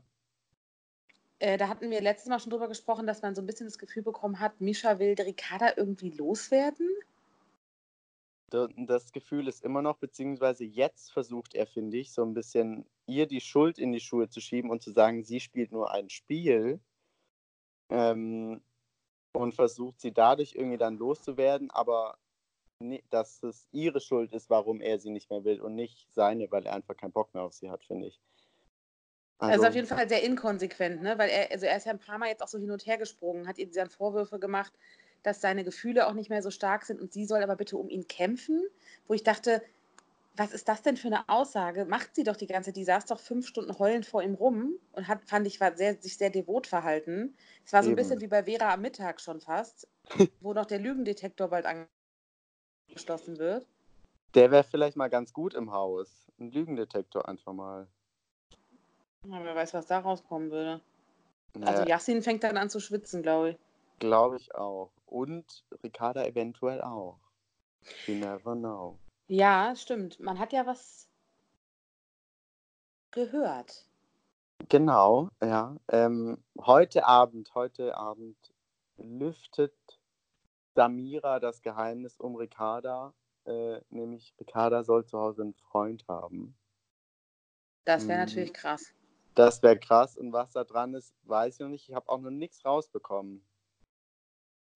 Äh, 1.41 1.59
da 1.59 1.67
hatten 1.67 1.91
wir 1.91 2.01
letztes 2.01 2.29
Mal 2.29 2.39
schon 2.39 2.51
drüber 2.51 2.69
gesprochen, 2.69 3.09
dass 3.09 3.23
man 3.23 3.35
so 3.35 3.43
ein 3.43 3.47
bisschen 3.47 3.67
das 3.67 3.77
Gefühl 3.77 4.05
bekommen 4.05 4.39
hat, 4.39 4.61
Misha 4.61 5.01
will 5.01 5.17
Ricarda 5.19 5.73
irgendwie 5.77 6.11
loswerden. 6.11 6.89
Das 8.77 9.11
Gefühl 9.11 9.49
ist 9.49 9.65
immer 9.65 9.83
noch, 9.83 9.99
beziehungsweise 9.99 10.63
jetzt 10.63 11.11
versucht 11.11 11.57
er, 11.57 11.67
finde 11.67 11.97
ich, 11.97 12.13
so 12.13 12.23
ein 12.23 12.35
bisschen 12.35 12.87
ihr 13.07 13.27
die 13.27 13.41
Schuld 13.41 13.81
in 13.81 13.91
die 13.91 13.99
Schuhe 13.99 14.29
zu 14.29 14.41
schieben 14.41 14.71
und 14.71 14.81
zu 14.81 14.93
sagen, 14.93 15.25
sie 15.25 15.41
spielt 15.41 15.73
nur 15.73 15.91
ein 15.91 16.09
Spiel. 16.09 16.79
Ähm, 17.89 18.63
und 19.33 19.55
versucht 19.55 20.01
sie 20.01 20.13
dadurch 20.13 20.55
irgendwie 20.55 20.79
dann 20.79 20.97
loszuwerden, 20.97 21.71
aber 21.71 22.19
dass 23.11 23.43
es 23.43 23.69
ihre 23.71 24.01
Schuld 24.01 24.33
ist, 24.33 24.51
warum 24.51 24.81
er 24.81 24.99
sie 24.99 25.11
nicht 25.11 25.31
mehr 25.31 25.45
will 25.45 25.61
und 25.61 25.75
nicht 25.75 26.13
seine, 26.13 26.51
weil 26.51 26.67
er 26.67 26.75
einfach 26.75 26.97
keinen 26.97 27.13
Bock 27.13 27.33
mehr 27.33 27.45
auf 27.45 27.53
sie 27.53 27.71
hat, 27.71 27.85
finde 27.85 28.09
ich. 28.09 28.21
Also, 29.39 29.67
auf 29.67 29.75
jeden 29.75 29.87
Fall 29.89 30.09
sehr 30.09 30.23
inkonsequent, 30.23 31.03
ne? 31.03 31.19
Weil 31.19 31.29
er, 31.29 31.51
also 31.51 31.67
er 31.67 31.77
ist 31.77 31.87
ja 31.87 31.93
ein 31.93 31.99
paar 31.99 32.19
Mal 32.19 32.29
jetzt 32.29 32.43
auch 32.43 32.49
so 32.49 32.59
hin 32.59 32.71
und 32.71 32.87
her 32.87 32.99
gesprungen, 32.99 33.49
hat 33.49 33.59
ihr 33.59 33.71
dann 33.71 33.91
Vorwürfe 33.91 34.39
gemacht, 34.39 34.73
dass 35.25 35.41
seine 35.41 35.65
Gefühle 35.65 36.07
auch 36.07 36.13
nicht 36.13 36.31
mehr 36.31 36.43
so 36.43 36.51
stark 36.51 36.85
sind 36.85 37.01
und 37.01 37.13
sie 37.13 37.25
soll 37.25 37.43
aber 37.43 37.57
bitte 37.57 37.77
um 37.77 37.89
ihn 37.89 38.07
kämpfen. 38.07 38.65
Wo 39.09 39.15
ich 39.15 39.25
dachte, 39.25 39.63
was 40.35 40.53
ist 40.53 40.69
das 40.69 40.83
denn 40.83 40.97
für 40.97 41.09
eine 41.09 41.29
Aussage? 41.29 41.85
Macht 41.85 42.15
sie 42.15 42.25
doch 42.25 42.37
die 42.37 42.47
ganze, 42.47 42.73
die 42.73 42.85
saß 42.85 43.07
doch 43.07 43.21
fünf 43.21 43.47
Stunden 43.47 43.79
heulend 43.79 44.07
vor 44.07 44.23
ihm 44.23 44.35
rum 44.35 44.79
und 44.93 45.09
hat, 45.09 45.25
fand 45.25 45.47
ich, 45.47 45.61
war 45.61 45.77
sehr, 45.77 46.01
sich 46.01 46.17
sehr 46.17 46.31
devot 46.31 46.67
verhalten. 46.67 47.37
Es 47.65 47.73
war 47.73 47.83
so 47.83 47.91
ein 47.91 47.93
Eben. 47.93 47.97
bisschen 47.97 48.21
wie 48.21 48.29
bei 48.29 48.45
Vera 48.45 48.73
am 48.73 48.81
Mittag 48.81 49.21
schon 49.21 49.41
fast, 49.41 49.89
wo 50.41 50.55
noch 50.55 50.67
der 50.67 50.79
Lügendetektor 50.79 51.49
bald 51.49 51.67
angeschlossen 52.89 53.39
wird. 53.39 53.67
Der 54.35 54.51
wäre 54.51 54.65
vielleicht 54.65 54.97
mal 54.97 55.11
ganz 55.11 55.33
gut 55.33 55.55
im 55.55 55.73
Haus. 55.73 56.31
Ein 56.39 56.51
Lügendetektor 56.51 57.29
einfach 57.29 57.53
mal. 57.53 57.87
Ja, 59.27 59.45
wer 59.45 59.55
weiß, 59.55 59.75
was 59.75 59.87
da 59.87 59.99
rauskommen 59.99 60.51
würde. 60.51 60.81
Naja, 61.55 61.69
Also 61.69 61.83
Yassin 61.85 62.23
fängt 62.23 62.43
dann 62.43 62.57
an 62.57 62.71
zu 62.71 62.81
schwitzen, 62.81 63.23
glaube 63.23 63.51
ich. 63.51 63.59
Glaube 63.99 64.37
ich 64.37 64.55
auch. 64.55 64.91
Und 65.07 65.65
Ricarda 65.85 66.25
eventuell 66.25 66.81
auch. 66.81 67.19
You 68.07 68.15
never 68.15 68.55
know. 68.55 68.99
Ja, 69.27 69.75
stimmt. 69.75 70.21
Man 70.21 70.39
hat 70.39 70.53
ja 70.53 70.65
was 70.67 71.09
gehört. 73.13 73.87
Genau, 74.69 75.29
ja. 75.43 75.77
Ähm, 75.89 76.43
heute 76.61 77.07
Abend, 77.07 77.55
heute 77.55 77.97
Abend 77.97 78.37
lüftet 78.97 79.75
Samira 80.75 81.41
das 81.41 81.63
Geheimnis 81.63 82.19
um 82.21 82.37
Ricarda. 82.37 83.15
Äh, 83.45 83.81
nämlich 83.91 84.35
Ricarda 84.41 84.85
soll 84.85 85.05
zu 85.07 85.19
Hause 85.19 85.43
einen 85.43 85.55
Freund 85.55 86.07
haben. 86.09 86.57
Das 87.85 88.09
wäre 88.09 88.19
Mhm. 88.19 88.25
natürlich 88.25 88.53
krass. 88.53 88.93
Das 89.35 89.63
wäre 89.63 89.79
krass. 89.79 90.17
Und 90.17 90.33
was 90.33 90.53
da 90.53 90.65
dran 90.65 90.95
ist, 90.95 91.15
weiß 91.25 91.55
ich 91.55 91.61
noch 91.61 91.69
nicht. 91.69 91.89
Ich 91.89 91.95
habe 91.95 92.09
auch 92.09 92.19
noch 92.21 92.31
nichts 92.31 92.65
rausbekommen. 92.65 93.45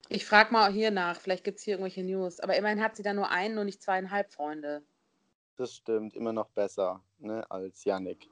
Ich 0.08 0.24
frage 0.24 0.52
mal 0.52 0.72
hier 0.72 0.90
nach, 0.90 1.20
vielleicht 1.20 1.44
gibt 1.44 1.58
es 1.58 1.64
hier 1.64 1.74
irgendwelche 1.74 2.04
News. 2.04 2.40
Aber 2.40 2.56
immerhin 2.56 2.82
hat 2.82 2.96
sie 2.96 3.02
da 3.02 3.12
nur 3.12 3.30
einen 3.30 3.58
und 3.58 3.66
nicht 3.66 3.82
zweieinhalb 3.82 4.32
Freunde. 4.32 4.82
Das 5.56 5.74
stimmt, 5.74 6.14
immer 6.14 6.32
noch 6.32 6.50
besser 6.50 7.02
ne, 7.18 7.44
als 7.50 7.84
Yannick. 7.84 8.28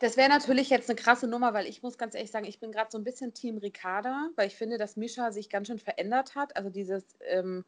Das 0.00 0.16
wäre 0.16 0.28
natürlich 0.28 0.70
jetzt 0.70 0.88
eine 0.88 0.96
krasse 0.96 1.26
Nummer, 1.26 1.52
weil 1.52 1.66
ich 1.66 1.82
muss 1.82 1.98
ganz 1.98 2.14
ehrlich 2.14 2.30
sagen, 2.30 2.46
ich 2.46 2.60
bin 2.60 2.70
gerade 2.70 2.90
so 2.90 2.98
ein 2.98 3.04
bisschen 3.04 3.34
Team 3.34 3.58
Ricarda, 3.58 4.30
weil 4.36 4.46
ich 4.46 4.56
finde, 4.56 4.78
dass 4.78 4.96
Mischa 4.96 5.32
sich 5.32 5.50
ganz 5.50 5.66
schön 5.66 5.78
verändert 5.78 6.34
hat. 6.34 6.56
Also 6.56 6.70
dieses 6.70 7.04
ähm, 7.20 7.64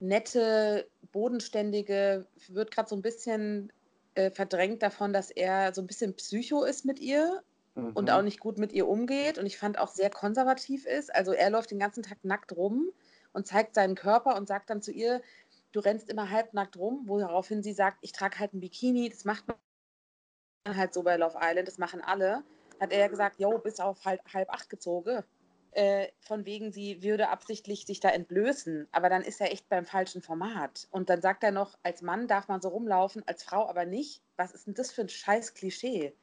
nette, 0.00 0.88
bodenständige 1.12 2.26
wird 2.48 2.70
gerade 2.70 2.88
so 2.88 2.96
ein 2.96 3.02
bisschen 3.02 3.72
äh, 4.14 4.30
verdrängt 4.30 4.82
davon, 4.82 5.12
dass 5.12 5.30
er 5.30 5.72
so 5.72 5.80
ein 5.80 5.86
bisschen 5.86 6.14
Psycho 6.14 6.64
ist 6.64 6.84
mit 6.84 7.00
ihr 7.00 7.42
und 7.94 8.10
Mhm. 8.10 8.10
auch 8.10 8.22
nicht 8.22 8.40
gut 8.40 8.58
mit 8.58 8.72
ihr 8.72 8.88
umgeht 8.88 9.38
und 9.38 9.46
ich 9.46 9.58
fand 9.58 9.78
auch 9.78 9.88
sehr 9.88 10.10
konservativ 10.10 10.86
ist. 10.86 11.14
Also 11.14 11.32
er 11.32 11.50
läuft 11.50 11.70
den 11.70 11.78
ganzen 11.78 12.02
Tag 12.02 12.24
nackt 12.24 12.56
rum 12.56 12.90
und 13.32 13.46
zeigt 13.46 13.74
seinen 13.74 13.94
Körper 13.94 14.36
und 14.36 14.48
sagt 14.48 14.70
dann 14.70 14.82
zu 14.82 14.92
ihr, 14.92 15.22
du 15.72 15.80
rennst 15.80 16.08
immer 16.10 16.30
halbnackt 16.30 16.76
rum, 16.76 17.02
woraufhin 17.06 17.62
sie 17.62 17.72
sagt, 17.72 17.98
ich 18.02 18.12
trage 18.12 18.38
halt 18.38 18.54
ein 18.54 18.60
Bikini, 18.60 19.08
das 19.08 19.24
macht 19.24 19.46
man 19.48 19.56
halt 20.68 20.94
so 20.94 21.02
bei 21.02 21.16
Love 21.16 21.38
Island, 21.40 21.68
das 21.68 21.78
machen 21.78 22.00
alle. 22.00 22.44
Hat 22.80 22.92
er 22.92 22.98
ja 22.98 23.08
gesagt, 23.08 23.38
yo, 23.38 23.58
bis 23.58 23.80
auf 23.80 24.04
halb, 24.04 24.20
halb 24.32 24.50
acht 24.50 24.70
gezogen. 24.70 25.22
Äh, 25.72 26.08
von 26.20 26.46
wegen, 26.46 26.72
sie 26.72 27.02
würde 27.02 27.28
absichtlich 27.30 27.84
sich 27.86 27.98
da 28.00 28.10
entblößen, 28.10 28.88
aber 28.92 29.08
dann 29.08 29.22
ist 29.22 29.40
er 29.40 29.52
echt 29.52 29.68
beim 29.68 29.84
falschen 29.84 30.22
Format. 30.22 30.86
Und 30.90 31.10
dann 31.10 31.20
sagt 31.20 31.42
er 31.42 31.50
noch, 31.50 31.76
als 31.82 32.00
Mann 32.02 32.28
darf 32.28 32.46
man 32.48 32.60
so 32.60 32.68
rumlaufen, 32.68 33.24
als 33.26 33.42
Frau 33.42 33.68
aber 33.68 33.84
nicht. 33.84 34.22
Was 34.36 34.52
ist 34.52 34.66
denn 34.66 34.74
das 34.74 34.92
für 34.92 35.02
ein 35.02 35.08
scheiß 35.08 35.54
Klischee? 35.54 36.16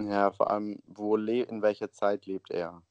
Ja, 0.00 0.32
vor 0.32 0.50
allem, 0.50 0.82
wo 0.86 1.16
le 1.16 1.42
in 1.42 1.62
welcher 1.62 1.90
Zeit 1.92 2.26
lebt 2.26 2.50
er? 2.50 2.82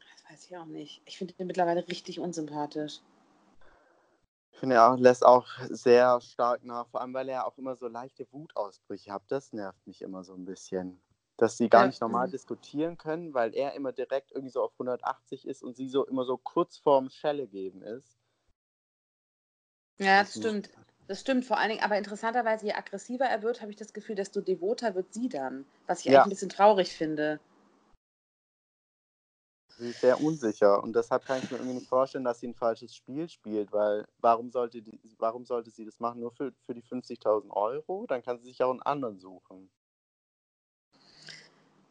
Das 0.00 0.30
weiß 0.32 0.44
ich 0.46 0.56
auch 0.56 0.64
nicht. 0.66 1.00
Ich 1.04 1.16
finde 1.18 1.34
ihn 1.38 1.46
mittlerweile 1.46 1.86
richtig 1.86 2.18
unsympathisch. 2.20 3.00
Ich 4.50 4.58
finde, 4.58 4.76
er 4.76 4.92
auch- 4.92 4.98
lässt 4.98 5.24
auch 5.24 5.46
sehr 5.70 6.20
stark 6.20 6.64
nach, 6.64 6.88
vor 6.88 7.00
allem, 7.00 7.14
weil 7.14 7.28
er 7.28 7.46
auch 7.46 7.56
immer 7.58 7.76
so 7.76 7.86
leichte 7.88 8.26
Wutausbrüche 8.32 9.12
hat. 9.12 9.22
Das 9.28 9.52
nervt 9.52 9.86
mich 9.86 10.02
immer 10.02 10.24
so 10.24 10.34
ein 10.34 10.44
bisschen. 10.44 11.00
Dass 11.36 11.56
sie 11.58 11.68
gar 11.68 11.82
Ja, 11.82 11.86
nicht 11.86 12.00
normal 12.00 12.26
mhm. 12.26 12.32
diskutieren 12.32 12.96
können, 12.96 13.34
weil 13.34 13.54
er 13.54 13.74
immer 13.74 13.92
direkt 13.92 14.32
irgendwie 14.32 14.50
so 14.50 14.62
auf 14.62 14.72
180 14.78 15.46
ist 15.46 15.62
und 15.62 15.76
sie 15.76 15.88
so 15.88 16.04
immer 16.06 16.24
so 16.24 16.38
kurz 16.38 16.78
vorm 16.78 17.10
Schelle 17.10 17.46
geben 17.46 17.82
ist. 17.82 18.18
Ja, 19.98 20.20
Das 20.20 20.28
das 20.32 20.36
stimmt. 20.36 20.70
Das 21.08 21.20
stimmt 21.20 21.44
vor 21.44 21.58
allen 21.58 21.70
Dingen, 21.70 21.84
aber 21.84 21.96
interessanterweise, 21.96 22.66
je 22.66 22.72
aggressiver 22.72 23.26
er 23.26 23.42
wird, 23.42 23.60
habe 23.60 23.70
ich 23.70 23.76
das 23.76 23.92
Gefühl, 23.92 24.16
desto 24.16 24.40
devoter 24.40 24.94
wird 24.94 25.12
sie 25.14 25.28
dann. 25.28 25.64
Was 25.86 26.00
ich 26.00 26.06
Ja. 26.06 26.22
eigentlich 26.22 26.26
ein 26.26 26.30
bisschen 26.30 26.48
traurig 26.48 26.96
finde. 26.96 27.38
Sie 29.78 29.90
ist 29.90 30.00
sehr 30.00 30.20
unsicher 30.20 30.82
und 30.82 30.96
deshalb 30.96 31.26
kann 31.26 31.38
ich 31.38 31.50
mir 31.50 31.58
irgendwie 31.58 31.74
nicht 31.74 31.88
vorstellen, 31.88 32.24
dass 32.24 32.40
sie 32.40 32.48
ein 32.48 32.54
falsches 32.54 32.94
Spiel 32.94 33.28
spielt, 33.28 33.72
weil 33.72 34.06
warum 34.20 34.50
sollte, 34.50 34.80
die, 34.80 34.98
warum 35.18 35.44
sollte 35.44 35.70
sie 35.70 35.84
das 35.84 36.00
machen? 36.00 36.20
Nur 36.20 36.32
für, 36.32 36.52
für 36.64 36.74
die 36.74 36.82
50.000 36.82 37.50
Euro? 37.50 38.06
Dann 38.08 38.22
kann 38.22 38.38
sie 38.38 38.46
sich 38.46 38.62
auch 38.62 38.70
einen 38.70 38.82
anderen 38.82 39.18
suchen. 39.18 39.70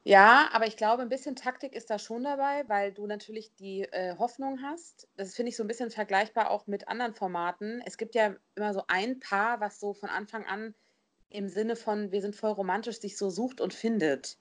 Ja, 0.07 0.49
aber 0.53 0.67
ich 0.67 0.77
glaube, 0.77 1.01
ein 1.01 1.09
bisschen 1.09 1.35
Taktik 1.35 1.73
ist 1.73 1.89
da 1.89 1.97
schon 1.97 2.23
dabei, 2.23 2.63
weil 2.69 2.93
du 2.93 3.07
natürlich 3.07 3.55
die 3.55 3.81
äh, 3.81 4.15
Hoffnung 4.19 4.61
hast. 4.61 5.07
Das 5.17 5.33
finde 5.33 5.49
ich 5.49 5.57
so 5.57 5.63
ein 5.63 5.67
bisschen 5.67 5.89
vergleichbar 5.89 6.51
auch 6.51 6.67
mit 6.67 6.87
anderen 6.87 7.15
Formaten. 7.15 7.81
Es 7.87 7.97
gibt 7.97 8.13
ja 8.13 8.35
immer 8.53 8.71
so 8.75 8.83
ein 8.87 9.19
Paar, 9.19 9.59
was 9.61 9.79
so 9.79 9.95
von 9.95 10.09
Anfang 10.09 10.45
an 10.45 10.75
im 11.29 11.49
Sinne 11.49 11.75
von, 11.75 12.11
wir 12.11 12.21
sind 12.21 12.35
voll 12.35 12.51
romantisch, 12.51 12.99
sich 12.99 13.17
so 13.17 13.31
sucht 13.31 13.59
und 13.59 13.73
findet. 13.73 14.37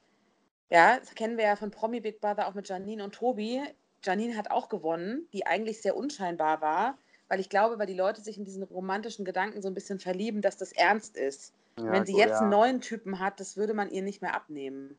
Ja, 0.68 0.98
das 0.98 1.14
kennen 1.14 1.38
wir 1.38 1.46
ja 1.46 1.56
von 1.56 1.70
Promi 1.70 2.00
Big 2.00 2.20
Brother 2.20 2.46
auch 2.46 2.54
mit 2.54 2.68
Janine 2.68 3.02
und 3.02 3.14
Tobi. 3.14 3.62
Janine 4.02 4.36
hat 4.36 4.50
auch 4.50 4.68
gewonnen, 4.68 5.26
die 5.32 5.46
eigentlich 5.46 5.80
sehr 5.80 5.96
unscheinbar 5.96 6.60
war, 6.60 6.98
weil 7.28 7.40
ich 7.40 7.48
glaube, 7.48 7.78
weil 7.78 7.86
die 7.86 7.96
Leute 7.96 8.20
sich 8.20 8.36
in 8.36 8.44
diesen 8.44 8.64
romantischen 8.64 9.24
Gedanken 9.24 9.62
so 9.62 9.68
ein 9.68 9.74
bisschen 9.74 9.98
verlieben, 9.98 10.42
dass 10.42 10.58
das 10.58 10.72
ernst 10.72 11.16
ist. 11.16 11.54
Ja, 11.78 11.90
Wenn 11.90 12.04
sie 12.04 12.12
gut, 12.12 12.20
jetzt 12.20 12.32
ja. 12.32 12.40
einen 12.40 12.50
neuen 12.50 12.80
Typen 12.82 13.18
hat, 13.18 13.40
das 13.40 13.56
würde 13.56 13.72
man 13.72 13.90
ihr 13.90 14.02
nicht 14.02 14.20
mehr 14.20 14.34
abnehmen. 14.34 14.98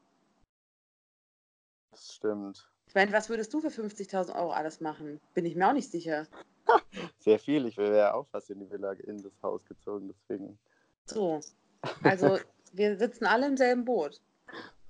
Das 1.95 2.13
stimmt. 2.15 2.69
Ich 2.87 2.93
meine, 2.93 3.13
was 3.13 3.29
würdest 3.29 3.53
du 3.53 3.61
für 3.61 3.69
50.000 3.69 4.35
Euro 4.35 4.51
alles 4.51 4.81
machen? 4.81 5.21
Bin 5.33 5.45
ich 5.45 5.55
mir 5.55 5.69
auch 5.69 5.73
nicht 5.73 5.89
sicher. 5.89 6.27
Sehr 7.19 7.39
viel. 7.39 7.65
Ich 7.67 7.77
wäre 7.77 7.97
ja 7.97 8.13
auch 8.13 8.27
fast 8.27 8.49
in 8.49 8.59
die 8.59 8.69
Villa, 8.69 8.91
in 8.91 9.21
das 9.23 9.31
Haus 9.41 9.63
gezogen, 9.65 10.09
deswegen. 10.13 10.59
So. 11.05 11.39
Also, 12.03 12.37
wir 12.73 12.97
sitzen 12.97 13.25
alle 13.25 13.47
im 13.47 13.55
selben 13.55 13.85
Boot. 13.85 14.21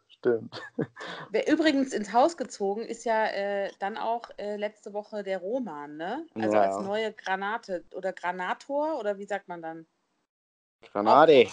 Stimmt. 0.07 0.59
Wer 1.29 1.47
übrigens 1.47 1.93
ins 1.93 2.11
Haus 2.11 2.37
gezogen 2.37 2.81
ist 2.81 3.05
ja 3.05 3.27
äh, 3.27 3.71
dann 3.79 3.97
auch 3.97 4.23
äh, 4.37 4.55
letzte 4.55 4.93
Woche 4.93 5.21
der 5.21 5.37
Roman, 5.37 5.97
ne? 5.97 6.25
Also 6.33 6.55
Ja. 6.55 6.61
als 6.63 6.79
neue 6.79 7.13
Granate 7.13 7.83
oder 7.93 8.13
Granator 8.13 8.99
oder 8.99 9.19
wie 9.19 9.25
sagt 9.25 9.47
man 9.47 9.61
dann? 9.61 9.85
Granate. 10.91 11.49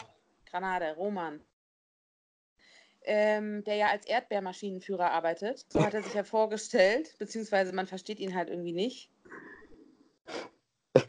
Granate, 0.47 0.95
Roman. 0.97 1.41
Ähm, 3.05 3.65
der 3.65 3.75
ja 3.75 3.89
als 3.89 4.07
Erdbeermaschinenführer 4.07 5.11
arbeitet. 5.11 5.67
So 5.73 5.85
hat 5.85 5.93
er 5.95 6.03
sich 6.03 6.15
ja 6.15 6.23
vorgestellt, 6.23 7.17
beziehungsweise 7.19 7.73
man 7.73 7.89
versteht 7.89 8.21
ihn 8.21 8.37
halt 8.37 8.49
irgendwie 8.49 8.73
nicht. 8.73 9.11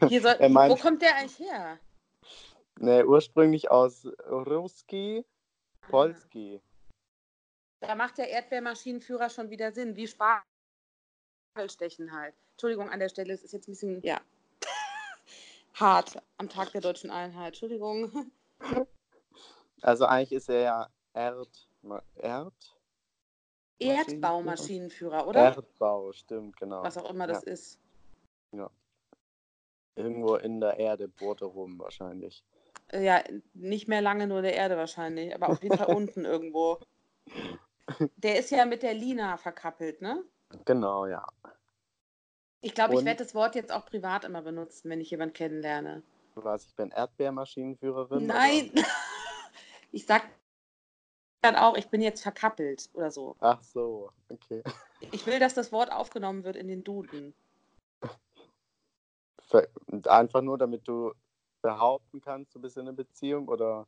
meint- 0.48 0.72
wo 0.72 0.76
kommt 0.76 1.02
der 1.02 1.14
eigentlich 1.16 1.38
her? 1.38 1.78
Ne, 2.80 3.06
ursprünglich 3.06 3.70
aus 3.70 4.06
Ruski, 4.28 5.24
Polski. 5.82 6.60
Da 7.80 7.94
macht 7.94 8.18
der 8.18 8.28
Erdbeermaschinenführer 8.30 9.30
schon 9.30 9.50
wieder 9.50 9.70
Sinn, 9.70 9.94
wie 9.94 10.08
Spargelstechen 11.54 12.10
halt. 12.10 12.34
Entschuldigung 12.54 12.90
an 12.90 12.98
der 12.98 13.08
Stelle, 13.08 13.34
es 13.34 13.44
ist 13.44 13.52
jetzt 13.52 13.68
ein 13.68 13.72
bisschen, 13.72 14.02
ja, 14.02 14.20
hart 15.74 16.20
am 16.38 16.48
Tag 16.48 16.72
der 16.72 16.80
deutschen 16.80 17.12
Einheit. 17.12 17.48
Entschuldigung. 17.48 18.32
Also 19.82 20.06
eigentlich 20.06 20.32
ist 20.32 20.48
er 20.48 20.60
ja 20.60 20.90
Erd. 21.12 21.68
Erd? 22.16 22.76
Erdbaumaschinenführer, 23.78 25.26
oder? 25.26 25.40
Erdbau, 25.40 26.12
stimmt, 26.12 26.56
genau. 26.56 26.82
Was 26.82 26.96
auch 26.96 27.10
immer 27.10 27.26
das 27.26 27.42
ist. 27.42 27.78
Irgendwo 29.96 30.34
in 30.36 30.60
der 30.60 30.78
Erde 30.78 31.08
bohrt 31.08 31.40
er 31.40 31.48
rum 31.48 31.78
wahrscheinlich. 31.78 32.44
Äh, 32.88 33.04
Ja, 33.04 33.22
nicht 33.52 33.86
mehr 33.86 34.02
lange 34.02 34.26
nur 34.26 34.42
der 34.42 34.54
Erde 34.54 34.76
wahrscheinlich, 34.76 35.34
aber 35.34 35.48
auf 35.50 35.62
jeden 35.62 35.76
Fall 35.76 35.86
unten 35.96 36.24
irgendwo. 36.24 36.80
Der 38.16 38.38
ist 38.38 38.50
ja 38.50 38.64
mit 38.64 38.82
der 38.82 38.94
Lina 38.94 39.36
verkappelt, 39.36 40.02
ne? 40.02 40.24
Genau, 40.64 41.06
ja. 41.06 41.26
Ich 42.60 42.74
glaube, 42.74 42.94
ich 42.94 43.04
werde 43.04 43.22
das 43.22 43.34
Wort 43.34 43.54
jetzt 43.54 43.70
auch 43.70 43.84
privat 43.84 44.24
immer 44.24 44.42
benutzen, 44.42 44.90
wenn 44.90 45.00
ich 45.00 45.10
jemanden 45.10 45.34
kennenlerne. 45.34 46.02
Was, 46.34 46.66
ich 46.66 46.74
bin 46.74 46.90
Erdbeermaschinenführerin? 46.90 48.26
Nein! 48.26 48.72
Ich 49.92 50.06
sag 50.06 50.24
dann 51.44 51.56
auch, 51.56 51.76
ich 51.76 51.88
bin 51.88 52.00
jetzt 52.00 52.22
verkappelt 52.22 52.88
oder 52.94 53.10
so. 53.10 53.36
Ach 53.40 53.62
so, 53.62 54.10
okay. 54.28 54.62
Ich 55.12 55.26
will, 55.26 55.38
dass 55.38 55.54
das 55.54 55.72
Wort 55.72 55.92
aufgenommen 55.92 56.44
wird 56.44 56.56
in 56.56 56.68
den 56.68 56.82
Duden. 56.82 57.34
Einfach 60.06 60.40
nur, 60.40 60.58
damit 60.58 60.88
du 60.88 61.12
behaupten 61.62 62.20
kannst, 62.20 62.54
du 62.54 62.60
bist 62.60 62.76
in 62.76 62.82
einer 62.82 62.92
Beziehung 62.92 63.48
oder 63.48 63.86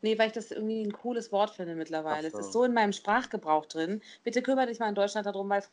Nee, 0.00 0.16
weil 0.18 0.28
ich 0.28 0.32
das 0.32 0.52
irgendwie 0.52 0.82
ein 0.82 0.92
cooles 0.92 1.32
Wort 1.32 1.50
finde 1.50 1.74
mittlerweile. 1.74 2.30
So. 2.30 2.38
Es 2.38 2.46
ist 2.46 2.52
so 2.52 2.64
in 2.64 2.72
meinem 2.72 2.92
Sprachgebrauch 2.92 3.66
drin. 3.66 4.00
Bitte 4.22 4.42
kümmere 4.42 4.66
dich 4.66 4.78
mal 4.78 4.88
in 4.88 4.94
Deutschland 4.94 5.26
darum, 5.26 5.48
weil 5.48 5.64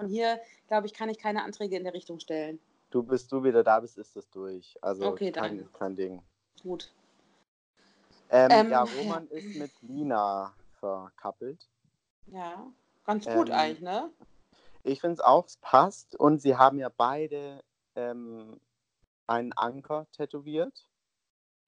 von 0.00 0.08
hier, 0.08 0.40
glaube 0.68 0.86
ich, 0.86 0.94
kann 0.94 1.08
ich 1.08 1.18
keine 1.18 1.42
Anträge 1.42 1.76
in 1.76 1.84
der 1.84 1.94
Richtung 1.94 2.20
stellen. 2.20 2.60
du 2.90 3.02
bis 3.02 3.26
du 3.26 3.42
wieder 3.42 3.64
da 3.64 3.80
bist, 3.80 3.98
ist 3.98 4.16
es 4.16 4.30
durch. 4.30 4.76
Also 4.80 5.06
Okay, 5.06 5.32
kein, 5.32 5.58
danke. 5.58 5.72
kein 5.72 5.96
Ding. 5.96 6.22
Gut. 6.62 6.92
Ähm, 8.30 8.50
Ähm, 8.50 8.70
ja, 8.70 8.82
Roman 8.82 9.26
ist 9.28 9.54
mit 9.54 9.70
Lina 9.82 10.54
verkappelt. 10.80 11.68
Ja, 12.26 12.66
ganz 13.04 13.24
gut 13.26 13.48
Ähm, 13.48 13.54
eigentlich, 13.54 13.80
ne? 13.80 14.10
Ich 14.84 15.00
finde 15.00 15.14
es 15.14 15.20
auch, 15.20 15.46
es 15.46 15.56
passt. 15.58 16.14
Und 16.16 16.40
sie 16.40 16.56
haben 16.56 16.78
ja 16.78 16.88
beide 16.94 17.62
ähm, 17.96 18.60
einen 19.26 19.52
Anker 19.54 20.06
tätowiert, 20.12 20.88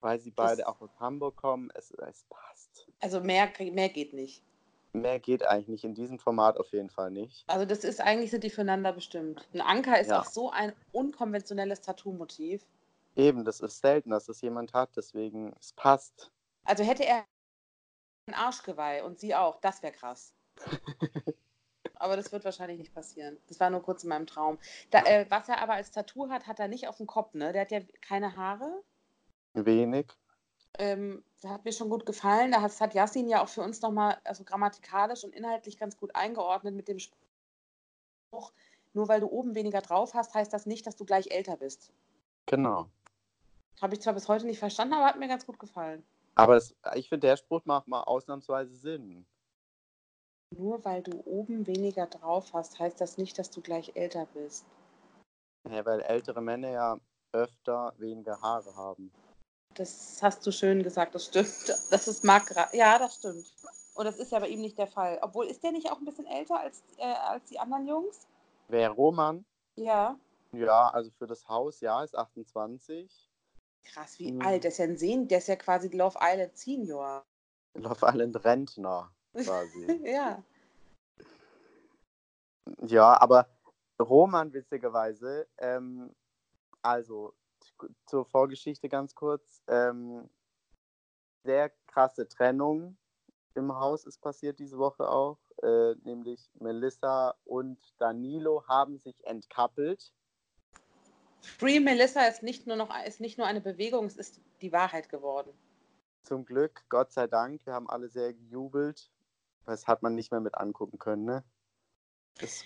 weil 0.00 0.20
sie 0.20 0.30
beide 0.30 0.58
Das- 0.62 0.66
auch 0.66 0.80
aus 0.80 0.98
Hamburg 1.00 1.36
kommen. 1.36 1.70
Es, 1.74 1.90
es 1.92 2.24
passt. 2.28 2.86
Also 3.00 3.20
mehr, 3.20 3.50
mehr 3.72 3.88
geht 3.88 4.12
nicht. 4.12 4.42
Mehr 4.92 5.20
geht 5.20 5.44
eigentlich 5.44 5.68
nicht, 5.68 5.84
in 5.84 5.94
diesem 5.94 6.18
Format 6.18 6.58
auf 6.58 6.72
jeden 6.72 6.90
Fall 6.90 7.10
nicht. 7.12 7.44
Also 7.46 7.64
das 7.64 7.84
ist 7.84 8.00
eigentlich 8.00 8.30
sind 8.32 8.42
die 8.42 8.50
füreinander 8.50 8.92
bestimmt. 8.92 9.46
Ein 9.54 9.60
Anker 9.60 10.00
ist 10.00 10.08
Ja. 10.08 10.20
auch 10.20 10.24
so 10.24 10.50
ein 10.50 10.72
unkonventionelles 10.92 11.80
Tattoo-Motiv. 11.80 12.66
Eben, 13.14 13.44
das 13.44 13.60
ist 13.60 13.80
selten, 13.80 14.10
dass 14.10 14.26
das 14.26 14.40
jemand 14.40 14.72
hat, 14.74 14.90
deswegen, 14.96 15.52
es 15.60 15.72
passt. 15.72 16.32
Also 16.70 16.84
hätte 16.84 17.04
er 17.04 17.24
ein 18.28 18.34
Arschgeweih 18.34 19.02
und 19.02 19.18
sie 19.18 19.34
auch, 19.34 19.60
das 19.60 19.82
wäre 19.82 19.92
krass. 19.92 20.32
aber 21.96 22.14
das 22.14 22.30
wird 22.30 22.44
wahrscheinlich 22.44 22.78
nicht 22.78 22.94
passieren. 22.94 23.38
Das 23.48 23.58
war 23.58 23.70
nur 23.70 23.82
kurz 23.82 24.04
in 24.04 24.08
meinem 24.08 24.28
Traum. 24.28 24.56
Da, 24.92 25.02
äh, 25.02 25.26
was 25.30 25.48
er 25.48 25.60
aber 25.60 25.72
als 25.72 25.90
Tattoo 25.90 26.28
hat, 26.28 26.46
hat 26.46 26.60
er 26.60 26.68
nicht 26.68 26.86
auf 26.86 26.98
dem 26.98 27.08
Kopf, 27.08 27.34
ne? 27.34 27.52
Der 27.52 27.62
hat 27.62 27.72
ja 27.72 27.80
keine 28.00 28.36
Haare. 28.36 28.84
Wenig. 29.54 30.12
Ähm, 30.78 31.24
das 31.40 31.50
hat 31.50 31.64
mir 31.64 31.72
schon 31.72 31.90
gut 31.90 32.06
gefallen. 32.06 32.52
Da 32.52 32.62
hat, 32.62 32.80
hat 32.80 32.94
Yassin 32.94 33.28
ja 33.28 33.42
auch 33.42 33.48
für 33.48 33.62
uns 33.62 33.82
nochmal 33.82 34.20
also 34.22 34.44
grammatikalisch 34.44 35.24
und 35.24 35.34
inhaltlich 35.34 35.76
ganz 35.76 35.96
gut 35.96 36.14
eingeordnet 36.14 36.76
mit 36.76 36.86
dem 36.86 37.00
Spruch, 37.00 38.52
nur 38.92 39.08
weil 39.08 39.18
du 39.18 39.26
oben 39.26 39.56
weniger 39.56 39.80
drauf 39.80 40.14
hast, 40.14 40.34
heißt 40.34 40.52
das 40.52 40.66
nicht, 40.66 40.86
dass 40.86 40.94
du 40.94 41.04
gleich 41.04 41.32
älter 41.32 41.56
bist. 41.56 41.92
Genau. 42.46 42.88
Habe 43.82 43.94
ich 43.94 44.02
zwar 44.02 44.14
bis 44.14 44.28
heute 44.28 44.46
nicht 44.46 44.60
verstanden, 44.60 44.94
aber 44.94 45.06
hat 45.06 45.18
mir 45.18 45.26
ganz 45.26 45.44
gut 45.44 45.58
gefallen. 45.58 46.06
Aber 46.40 46.54
das, 46.54 46.74
ich 46.94 47.10
finde, 47.10 47.26
der 47.26 47.36
Spruch 47.36 47.66
macht 47.66 47.86
mal 47.86 48.02
ausnahmsweise 48.02 48.74
Sinn. 48.74 49.26
Nur 50.56 50.82
weil 50.86 51.02
du 51.02 51.22
oben 51.26 51.66
weniger 51.66 52.06
drauf 52.06 52.54
hast, 52.54 52.78
heißt 52.78 52.98
das 52.98 53.18
nicht, 53.18 53.38
dass 53.38 53.50
du 53.50 53.60
gleich 53.60 53.92
älter 53.94 54.26
bist. 54.32 54.64
Ja, 55.68 55.84
weil 55.84 56.00
ältere 56.00 56.40
Männer 56.40 56.70
ja 56.70 57.00
öfter 57.32 57.92
weniger 57.98 58.40
Haare 58.40 58.74
haben. 58.74 59.12
Das 59.74 60.18
hast 60.22 60.44
du 60.46 60.50
schön 60.50 60.82
gesagt, 60.82 61.14
das 61.14 61.26
stimmt. 61.26 61.68
Das 61.90 62.08
ist 62.08 62.24
Mark 62.24 62.54
Ja, 62.72 62.98
das 62.98 63.16
stimmt. 63.16 63.54
Und 63.94 64.06
das 64.06 64.16
ist 64.16 64.32
ja 64.32 64.38
bei 64.38 64.48
ihm 64.48 64.62
nicht 64.62 64.78
der 64.78 64.86
Fall. 64.86 65.18
Obwohl, 65.20 65.46
ist 65.46 65.62
der 65.62 65.72
nicht 65.72 65.90
auch 65.90 65.98
ein 65.98 66.06
bisschen 66.06 66.26
älter 66.26 66.58
als, 66.58 66.82
äh, 66.96 67.04
als 67.04 67.44
die 67.50 67.58
anderen 67.58 67.86
Jungs? 67.86 68.26
Wer 68.68 68.90
Roman? 68.90 69.44
Ja. 69.76 70.18
Ja, 70.52 70.88
also 70.88 71.10
für 71.10 71.26
das 71.26 71.46
Haus, 71.48 71.80
ja, 71.80 72.02
ist 72.02 72.16
28. 72.16 73.29
Krass, 73.84 74.18
wie 74.18 74.32
Mhm. 74.32 74.42
alt. 74.42 74.64
Der 74.64 74.70
ist 74.70 74.78
ja 74.78 74.84
ein 74.84 74.96
Sehen, 74.96 75.28
der 75.28 75.38
ist 75.38 75.48
ja 75.48 75.56
quasi 75.56 75.88
Love 75.88 76.18
Island 76.20 76.56
Senior. 76.56 77.24
Love 77.74 78.06
Island 78.06 78.44
Rentner 78.44 79.12
quasi. 79.32 80.00
ja. 80.04 80.42
ja, 82.82 83.20
aber 83.20 83.48
Roman 84.00 84.52
witzigerweise, 84.52 85.48
ähm, 85.58 86.14
also 86.82 87.34
zur 88.06 88.24
Vorgeschichte 88.26 88.88
ganz 88.88 89.14
kurz, 89.14 89.62
ähm, 89.68 90.28
sehr 91.44 91.70
krasse 91.86 92.28
Trennung 92.28 92.96
im 93.54 93.74
Haus 93.74 94.04
ist 94.06 94.20
passiert 94.20 94.58
diese 94.58 94.78
Woche 94.78 95.08
auch, 95.08 95.38
äh, 95.62 95.94
nämlich 96.04 96.50
Melissa 96.54 97.34
und 97.44 97.78
Danilo 97.98 98.66
haben 98.68 98.98
sich 98.98 99.24
entkappelt. 99.26 100.12
Free 101.42 101.80
Melissa 101.80 102.26
ist 102.26 102.42
nicht 102.42 102.66
nur 102.66 102.76
noch 102.76 102.94
ist 103.04 103.20
nicht 103.20 103.38
nur 103.38 103.46
eine 103.46 103.60
Bewegung, 103.60 104.06
es 104.06 104.16
ist 104.16 104.40
die 104.60 104.72
Wahrheit 104.72 105.08
geworden. 105.08 105.52
Zum 106.22 106.44
Glück, 106.44 106.84
Gott 106.88 107.12
sei 107.12 107.26
Dank, 107.26 107.64
wir 107.64 107.72
haben 107.72 107.88
alle 107.88 108.08
sehr 108.08 108.32
gejubelt. 108.32 109.10
Das 109.66 109.86
hat 109.86 110.02
man 110.02 110.14
nicht 110.14 110.30
mehr 110.30 110.40
mit 110.40 110.54
angucken 110.54 110.98
können, 110.98 111.24
ne? 111.24 111.44
Das, 112.40 112.64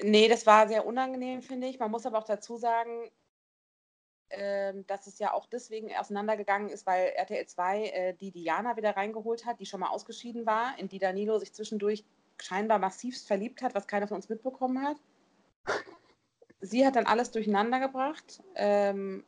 Nee, 0.00 0.28
das 0.28 0.46
war 0.46 0.68
sehr 0.68 0.86
unangenehm, 0.86 1.42
finde 1.42 1.66
ich. 1.66 1.78
Man 1.78 1.90
muss 1.90 2.06
aber 2.06 2.18
auch 2.18 2.24
dazu 2.24 2.56
sagen, 2.56 3.10
ähm, 4.30 4.86
dass 4.86 5.06
es 5.06 5.18
ja 5.18 5.32
auch 5.32 5.46
deswegen 5.46 5.94
auseinandergegangen 5.94 6.70
ist, 6.70 6.86
weil 6.86 7.08
RTL 7.08 7.46
2 7.46 7.84
äh, 7.84 8.14
die 8.14 8.30
Diana 8.30 8.76
wieder 8.76 8.96
reingeholt 8.96 9.44
hat, 9.44 9.60
die 9.60 9.66
schon 9.66 9.80
mal 9.80 9.90
ausgeschieden 9.90 10.46
war, 10.46 10.78
in 10.78 10.88
die 10.88 10.98
Danilo 10.98 11.38
sich 11.38 11.52
zwischendurch 11.52 12.04
scheinbar 12.40 12.78
massivst 12.78 13.26
verliebt 13.26 13.62
hat, 13.62 13.74
was 13.74 13.86
keiner 13.86 14.08
von 14.08 14.16
uns 14.16 14.28
mitbekommen 14.28 14.82
hat. 14.82 14.96
Sie 16.62 16.86
hat 16.86 16.96
dann 16.96 17.06
alles 17.06 17.32
durcheinander 17.32 17.80
gebracht 17.80 18.42
ähm, 18.54 19.24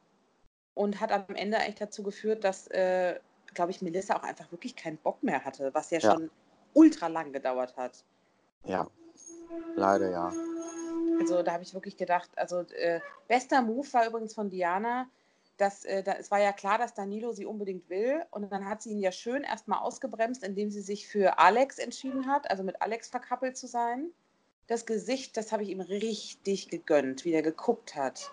und 0.75 1.01
hat 1.01 1.13
am 1.13 1.35
Ende 1.35 1.59
eigentlich 1.59 1.75
dazu 1.75 2.03
geführt, 2.03 2.45
dass, 2.45 2.69
äh, 2.69 3.19
glaube 3.53 3.73
ich, 3.73 3.83
Melissa 3.83 4.17
auch 4.17 4.23
einfach 4.23 4.51
wirklich 4.53 4.77
keinen 4.77 4.99
Bock 4.99 5.23
mehr 5.23 5.45
hatte, 5.45 5.75
was 5.75 5.91
ja, 5.91 5.99
Ja. 5.99 6.13
schon 6.13 6.31
ultra 6.75 7.09
lang 7.09 7.33
gedauert 7.33 7.77
hat. 7.77 8.05
ja, 8.65 8.89
leider 9.77 10.11
ja. 10.11 10.33
Also 11.21 11.43
da 11.43 11.53
habe 11.53 11.63
ich 11.63 11.75
wirklich 11.75 11.97
gedacht, 11.97 12.31
also 12.37 12.61
äh, 12.61 13.01
bester 13.29 13.63
Move 13.63 13.93
war 13.93 14.07
übrigens 14.07 14.35
von 14.35 14.49
Diana, 14.51 15.09
dass 15.57 15.85
äh, 15.85 16.03
da, 16.03 16.13
es 16.15 16.31
war 16.31 16.41
ja 16.41 16.53
klar, 16.53 16.79
dass 16.79 16.95
Danilo 16.95 17.33
sie 17.33 17.47
unbedingt 17.47 17.89
will 17.89 18.25
und 18.31 18.51
dann 18.51 18.69
hat 18.69 18.83
sie 18.83 18.91
ihn 18.91 18.99
ja 18.99 19.13
schön 19.13 19.43
erstmal 19.43 19.81
ausgebremst, 19.81 20.43
indem 20.43 20.71
sie 20.71 20.81
sich 20.81 21.07
für 21.07 21.39
Alex 21.39 21.79
entschieden 21.79 22.27
hat, 22.27 22.51
also 22.51 22.63
mit 22.65 22.81
Alex 22.83 23.09
verkappelt 23.09 23.57
zu 23.57 23.67
sein. 23.67 24.11
Das 24.67 24.87
Gesicht, 24.87 25.37
das 25.37 25.53
habe 25.53 25.63
ich 25.63 25.69
ihm 25.69 25.81
richtig 25.81 26.69
gegönnt, 26.69 27.25
wie 27.25 27.33
er 27.33 27.43
geguckt 27.43 27.97
hat. 27.97 28.33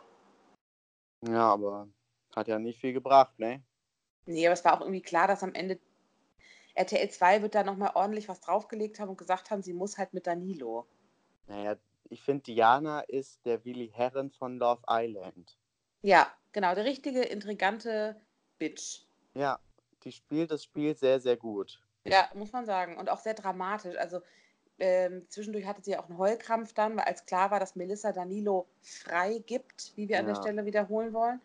Ja, 1.27 1.51
aber 1.51 1.89
hat 2.35 2.47
ja 2.47 2.57
nicht 2.57 2.79
viel 2.79 2.93
gebracht, 2.93 3.38
ne? 3.38 3.61
Nee, 4.25 4.47
aber 4.47 4.53
es 4.53 4.63
war 4.63 4.77
auch 4.77 4.81
irgendwie 4.81 5.01
klar, 5.01 5.27
dass 5.27 5.43
am 5.43 5.53
Ende. 5.53 5.79
RTL 6.73 7.09
2 7.09 7.41
wird 7.41 7.53
da 7.53 7.63
nochmal 7.63 7.91
ordentlich 7.95 8.29
was 8.29 8.39
draufgelegt 8.39 9.00
haben 9.00 9.09
und 9.09 9.17
gesagt 9.17 9.51
haben, 9.51 9.61
sie 9.61 9.73
muss 9.73 9.97
halt 9.97 10.13
mit 10.13 10.25
Danilo. 10.25 10.88
Naja, 11.47 11.75
ich 12.09 12.21
finde, 12.21 12.43
Diana 12.43 13.01
ist 13.01 13.45
der 13.45 13.65
Willi 13.65 13.89
Herren 13.93 14.31
von 14.31 14.57
Love 14.57 14.81
Island. 14.88 15.57
Ja, 16.01 16.31
genau, 16.53 16.73
der 16.73 16.85
richtige, 16.85 17.23
intrigante 17.23 18.21
Bitch. 18.57 19.01
Ja, 19.33 19.59
die 20.03 20.13
spielt 20.13 20.51
das 20.51 20.63
Spiel 20.63 20.95
sehr, 20.95 21.19
sehr 21.19 21.35
gut. 21.35 21.81
Ja, 22.05 22.29
muss 22.33 22.53
man 22.53 22.65
sagen. 22.65 22.97
Und 22.97 23.09
auch 23.09 23.19
sehr 23.19 23.33
dramatisch. 23.33 23.97
Also 23.97 24.21
ähm, 24.81 25.27
zwischendurch 25.29 25.65
hatte 25.67 25.83
sie 25.83 25.95
auch 25.95 26.09
einen 26.09 26.17
Heulkrampf 26.17 26.73
dann, 26.73 26.97
weil 26.97 27.05
als 27.05 27.25
klar 27.25 27.51
war, 27.51 27.59
dass 27.59 27.75
Melissa 27.75 28.11
Danilo 28.11 28.67
frei 28.81 29.43
gibt, 29.45 29.93
wie 29.95 30.09
wir 30.09 30.17
an 30.19 30.25
der 30.25 30.35
Ja. 30.35 30.41
Stelle 30.41 30.65
wiederholen 30.65 31.13
wollen. 31.13 31.39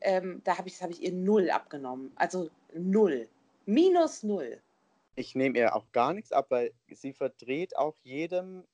Ähm, 0.00 0.40
da 0.44 0.56
habe 0.58 0.68
ich, 0.68 0.74
das 0.74 0.82
hab 0.82 0.90
ich 0.90 1.02
ihr 1.02 1.12
null 1.12 1.50
abgenommen. 1.50 2.12
Also 2.14 2.50
null. 2.72 3.28
Minus 3.66 4.22
null. 4.22 4.62
Ich 5.16 5.34
nehme 5.34 5.58
ihr 5.58 5.74
auch 5.74 5.90
gar 5.90 6.14
nichts 6.14 6.30
ab, 6.30 6.46
weil 6.50 6.72
sie 6.88 7.12
verdreht 7.12 7.76
auch 7.76 7.96
jedem 8.04 8.64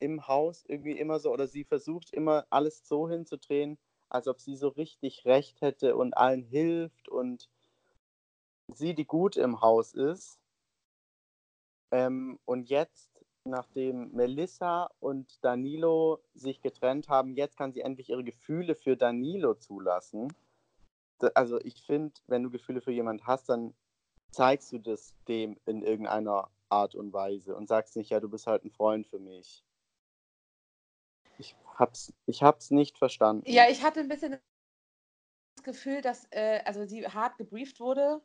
im 0.00 0.26
Haus 0.26 0.64
irgendwie 0.66 0.98
immer 0.98 1.20
so 1.20 1.30
oder 1.32 1.46
sie 1.46 1.62
versucht 1.62 2.12
immer 2.12 2.44
alles 2.50 2.88
so 2.88 3.08
hinzudrehen, 3.08 3.78
als 4.08 4.26
ob 4.26 4.40
sie 4.40 4.56
so 4.56 4.68
richtig 4.68 5.24
recht 5.24 5.60
hätte 5.60 5.94
und 5.94 6.16
allen 6.16 6.42
hilft 6.42 7.08
und 7.08 7.48
sie 8.66 8.94
die 8.94 9.06
Gute 9.06 9.40
im 9.40 9.60
Haus 9.60 9.94
ist. 9.94 10.40
Ähm, 11.92 12.40
und 12.44 12.68
jetzt, 12.68 13.11
nachdem 13.44 14.12
Melissa 14.12 14.90
und 15.00 15.42
Danilo 15.44 16.20
sich 16.34 16.60
getrennt 16.60 17.08
haben, 17.08 17.34
jetzt 17.34 17.56
kann 17.56 17.72
sie 17.72 17.80
endlich 17.80 18.10
ihre 18.10 18.24
Gefühle 18.24 18.74
für 18.74 18.96
Danilo 18.96 19.54
zulassen. 19.54 20.32
Also 21.34 21.60
ich 21.60 21.82
finde, 21.82 22.14
wenn 22.26 22.42
du 22.42 22.50
Gefühle 22.50 22.80
für 22.80 22.92
jemanden 22.92 23.26
hast, 23.26 23.48
dann 23.48 23.74
zeigst 24.30 24.72
du 24.72 24.78
das 24.78 25.14
dem 25.28 25.58
in 25.66 25.82
irgendeiner 25.82 26.50
Art 26.68 26.94
und 26.94 27.12
Weise 27.12 27.54
und 27.54 27.68
sagst 27.68 27.96
nicht, 27.96 28.10
ja, 28.10 28.20
du 28.20 28.28
bist 28.28 28.46
halt 28.46 28.64
ein 28.64 28.70
Freund 28.70 29.06
für 29.06 29.18
mich. 29.18 29.62
Ich 31.38 31.56
hab's, 31.74 32.12
ich 32.26 32.42
hab's 32.42 32.70
nicht 32.70 32.98
verstanden. 32.98 33.44
Ja, 33.46 33.68
ich 33.68 33.82
hatte 33.82 34.00
ein 34.00 34.08
bisschen 34.08 34.38
das 35.56 35.64
Gefühl, 35.64 36.00
dass 36.00 36.26
äh, 36.30 36.60
also 36.64 36.86
sie 36.86 37.06
hart 37.06 37.36
gebrieft 37.36 37.78
wurde, 37.80 38.22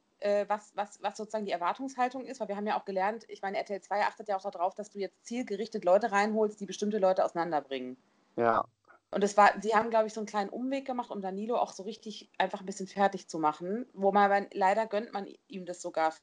was, 0.47 0.75
was, 0.75 1.01
was 1.01 1.17
sozusagen 1.17 1.45
die 1.45 1.51
Erwartungshaltung 1.51 2.25
ist, 2.25 2.39
weil 2.39 2.47
wir 2.47 2.55
haben 2.57 2.67
ja 2.67 2.79
auch 2.79 2.85
gelernt, 2.85 3.25
ich 3.27 3.41
meine, 3.41 3.57
RTL 3.57 3.81
2 3.81 4.01
achtet 4.03 4.27
ja 4.27 4.37
auch 4.37 4.41
darauf, 4.41 4.73
dass 4.75 4.89
du 4.89 4.99
jetzt 4.99 5.25
zielgerichtet 5.25 5.85
Leute 5.85 6.11
reinholst, 6.11 6.59
die 6.59 6.65
bestimmte 6.65 6.97
Leute 6.97 7.23
auseinanderbringen. 7.23 7.97
Ja, 8.35 8.65
Und 9.11 9.23
das 9.23 9.37
war, 9.37 9.51
sie 9.61 9.73
haben, 9.75 9.89
glaube 9.89 10.07
ich, 10.07 10.13
so 10.13 10.19
einen 10.19 10.27
kleinen 10.27 10.49
Umweg 10.49 10.85
gemacht, 10.85 11.11
um 11.11 11.21
Danilo 11.21 11.57
auch 11.57 11.71
so 11.71 11.83
richtig 11.83 12.29
einfach 12.37 12.59
ein 12.59 12.65
bisschen 12.65 12.87
fertig 12.87 13.29
zu 13.29 13.39
machen. 13.39 13.85
Wo 13.93 14.11
man 14.11 14.47
leider 14.53 14.85
gönnt 14.87 15.13
man 15.13 15.27
ihm 15.47 15.65
das 15.65 15.81
sogar, 15.81 16.13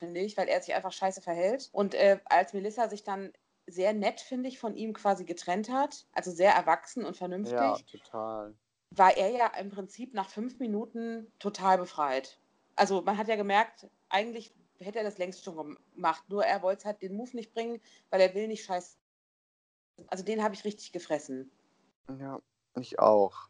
finde 0.00 0.20
ich, 0.20 0.36
weil 0.36 0.48
er 0.48 0.60
sich 0.60 0.74
einfach 0.74 0.92
scheiße 0.92 1.22
verhält. 1.22 1.68
Und 1.72 1.94
äh, 1.94 2.20
als 2.24 2.52
Melissa 2.52 2.88
sich 2.88 3.04
dann 3.04 3.32
sehr 3.66 3.92
nett, 3.92 4.20
finde 4.20 4.48
ich, 4.48 4.58
von 4.58 4.74
ihm 4.74 4.92
quasi 4.94 5.24
getrennt 5.24 5.70
hat, 5.70 6.06
also 6.12 6.30
sehr 6.30 6.52
erwachsen 6.52 7.04
und 7.04 7.16
vernünftig, 7.16 7.58
ja, 7.58 7.76
total. 7.90 8.54
war 8.90 9.16
er 9.16 9.30
ja 9.30 9.46
im 9.58 9.70
Prinzip 9.70 10.14
nach 10.14 10.30
fünf 10.30 10.58
Minuten 10.58 11.30
total 11.38 11.78
befreit. 11.78 12.40
Also 12.78 13.02
man 13.02 13.18
hat 13.18 13.26
ja 13.26 13.34
gemerkt, 13.34 13.88
eigentlich 14.08 14.54
hätte 14.78 14.98
er 14.98 15.04
das 15.04 15.18
längst 15.18 15.42
schon 15.42 15.76
gemacht, 15.94 16.22
nur 16.28 16.44
er 16.44 16.62
wollte 16.62 16.84
halt 16.84 17.02
den 17.02 17.16
Move 17.16 17.34
nicht 17.34 17.52
bringen, 17.52 17.80
weil 18.10 18.20
er 18.20 18.34
will 18.34 18.46
nicht 18.46 18.64
scheiße. 18.64 18.96
Also 20.06 20.24
den 20.24 20.44
habe 20.44 20.54
ich 20.54 20.64
richtig 20.64 20.92
gefressen. 20.92 21.50
Ja, 22.20 22.40
ich 22.76 23.00
auch. 23.00 23.48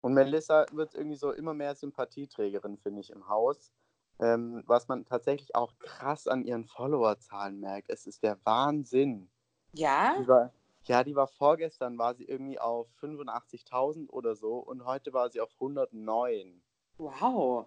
Und 0.00 0.14
Melissa 0.14 0.66
wird 0.72 0.94
irgendwie 0.94 1.16
so 1.16 1.30
immer 1.30 1.54
mehr 1.54 1.76
Sympathieträgerin, 1.76 2.78
finde 2.78 3.00
ich, 3.00 3.10
im 3.10 3.28
Haus. 3.28 3.72
Ähm, 4.18 4.64
was 4.66 4.88
man 4.88 5.04
tatsächlich 5.04 5.54
auch 5.54 5.78
krass 5.78 6.26
an 6.26 6.44
ihren 6.44 6.64
Followerzahlen 6.64 7.60
merkt. 7.60 7.90
Es 7.90 8.06
ist 8.06 8.24
der 8.24 8.38
Wahnsinn. 8.44 9.30
Ja? 9.72 10.16
Die 10.18 10.26
war, 10.26 10.52
ja, 10.84 11.04
die 11.04 11.14
war 11.14 11.28
vorgestern, 11.28 11.96
war 11.98 12.14
sie 12.14 12.24
irgendwie 12.24 12.58
auf 12.58 12.88
85.000 13.00 14.08
oder 14.10 14.34
so 14.34 14.56
und 14.58 14.84
heute 14.84 15.12
war 15.12 15.30
sie 15.30 15.40
auf 15.40 15.52
109. 15.60 16.62
Wow. 16.98 17.66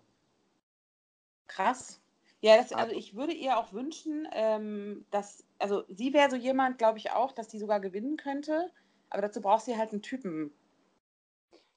Krass. 1.49 2.01
Ja, 2.41 2.55
das, 2.55 2.71
also 2.71 2.95
ich 2.95 3.15
würde 3.15 3.33
ihr 3.33 3.57
auch 3.57 3.73
wünschen, 3.73 4.25
ähm, 4.31 5.05
dass, 5.11 5.43
also 5.57 5.83
sie 5.89 6.13
wäre 6.13 6.29
so 6.29 6.37
jemand, 6.37 6.77
glaube 6.77 6.97
ich 6.97 7.11
auch, 7.11 7.33
dass 7.33 7.49
die 7.49 7.59
sogar 7.59 7.81
gewinnen 7.81 8.15
könnte, 8.15 8.71
aber 9.09 9.23
dazu 9.23 9.41
braucht 9.41 9.65
sie 9.65 9.77
halt 9.77 9.91
einen 9.91 10.01
Typen. 10.01 10.53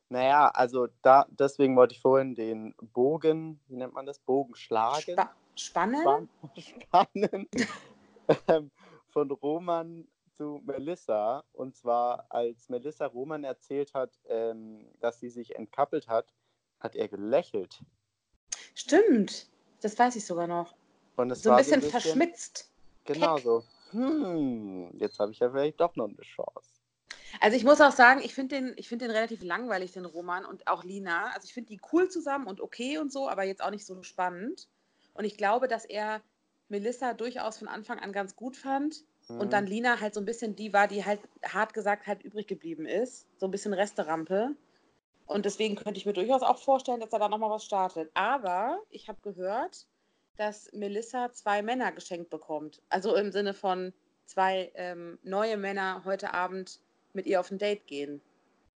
Naja, 0.08 0.48
also 0.48 0.86
da, 1.00 1.26
deswegen 1.30 1.74
wollte 1.74 1.94
ich 1.94 2.00
vorhin 2.00 2.36
den 2.36 2.74
Bogen, 2.92 3.58
wie 3.66 3.76
nennt 3.76 3.94
man 3.94 4.06
das? 4.06 4.20
Bogen 4.20 4.54
schlagen? 4.54 5.00
Spa 5.00 5.34
Spannen? 5.56 6.00
Span 6.00 6.28
spannen 6.56 7.48
ähm, 8.48 8.70
von 9.08 9.30
Roman 9.30 10.06
zu 10.36 10.60
Melissa. 10.64 11.44
Und 11.52 11.76
zwar, 11.76 12.26
als 12.30 12.68
Melissa 12.68 13.06
Roman 13.06 13.44
erzählt 13.44 13.94
hat, 13.94 14.18
ähm, 14.26 14.86
dass 15.00 15.18
sie 15.20 15.28
sich 15.28 15.56
entkappelt 15.56 16.08
hat, 16.08 16.32
hat 16.78 16.94
er 16.94 17.08
gelächelt. 17.08 17.82
Stimmt. 18.74 19.50
Das 19.82 19.98
weiß 19.98 20.16
ich 20.16 20.24
sogar 20.24 20.46
noch. 20.46 20.74
Und 21.16 21.30
es 21.30 21.42
So 21.42 21.50
ein 21.50 21.56
bisschen 21.58 21.82
verschmitzt. 21.82 22.70
Genau 23.04 23.34
keck. 23.34 23.44
so. 23.44 23.64
Hm, 23.90 24.90
jetzt 24.98 25.18
habe 25.18 25.32
ich 25.32 25.38
ja 25.40 25.50
vielleicht 25.50 25.78
doch 25.80 25.94
noch 25.96 26.08
eine 26.08 26.16
Chance. 26.16 26.70
Also 27.40 27.56
ich 27.56 27.64
muss 27.64 27.80
auch 27.80 27.92
sagen, 27.92 28.20
ich 28.22 28.34
finde 28.34 28.56
den, 28.56 28.72
ich 28.76 28.88
find 28.88 29.02
den 29.02 29.10
relativ 29.10 29.42
langweilig, 29.42 29.92
den 29.92 30.04
Roman 30.04 30.44
und 30.44 30.66
auch 30.66 30.84
Lina. 30.84 31.26
Also 31.34 31.44
ich 31.44 31.54
finde 31.54 31.68
die 31.68 31.80
cool 31.92 32.08
zusammen 32.08 32.46
und 32.46 32.60
okay 32.60 32.98
und 32.98 33.12
so, 33.12 33.28
aber 33.28 33.44
jetzt 33.44 33.62
auch 33.62 33.70
nicht 33.70 33.84
so 33.86 34.02
spannend. 34.02 34.68
Und 35.14 35.24
ich 35.24 35.36
glaube, 35.36 35.68
dass 35.68 35.84
er 35.84 36.22
Melissa 36.68 37.12
durchaus 37.14 37.58
von 37.58 37.68
Anfang 37.68 37.98
an 37.98 38.12
ganz 38.12 38.36
gut 38.36 38.56
fand 38.56 39.04
Mhm. 39.28 39.38
und 39.40 39.52
dann 39.52 39.66
Lina 39.66 40.00
halt 40.00 40.14
so 40.14 40.20
ein 40.20 40.24
bisschen 40.24 40.56
die 40.56 40.72
war, 40.72 40.88
die 40.88 41.04
halt 41.04 41.20
hart 41.44 41.74
gesagt 41.74 42.06
halt 42.06 42.22
übrig 42.22 42.46
geblieben 42.46 42.86
ist. 42.86 43.26
So 43.38 43.46
ein 43.46 43.50
bisschen 43.50 43.72
Resterampe. 43.72 44.54
Und 45.32 45.44
deswegen 45.44 45.76
könnte 45.76 45.98
ich 45.98 46.06
mir 46.06 46.12
durchaus 46.12 46.42
auch 46.42 46.58
vorstellen, 46.58 47.00
dass 47.00 47.12
er 47.12 47.18
da 47.18 47.28
nochmal 47.28 47.50
was 47.50 47.64
startet. 47.64 48.10
Aber 48.14 48.80
ich 48.90 49.08
habe 49.08 49.20
gehört, 49.22 49.86
dass 50.36 50.70
Melissa 50.72 51.32
zwei 51.32 51.62
Männer 51.62 51.92
geschenkt 51.92 52.30
bekommt. 52.30 52.82
Also 52.88 53.14
im 53.14 53.32
Sinne 53.32 53.54
von 53.54 53.92
zwei 54.26 54.70
ähm, 54.74 55.18
neue 55.22 55.56
Männer 55.56 56.02
heute 56.04 56.34
Abend 56.34 56.80
mit 57.12 57.26
ihr 57.26 57.40
auf 57.40 57.50
ein 57.50 57.58
Date 57.58 57.86
gehen. 57.86 58.20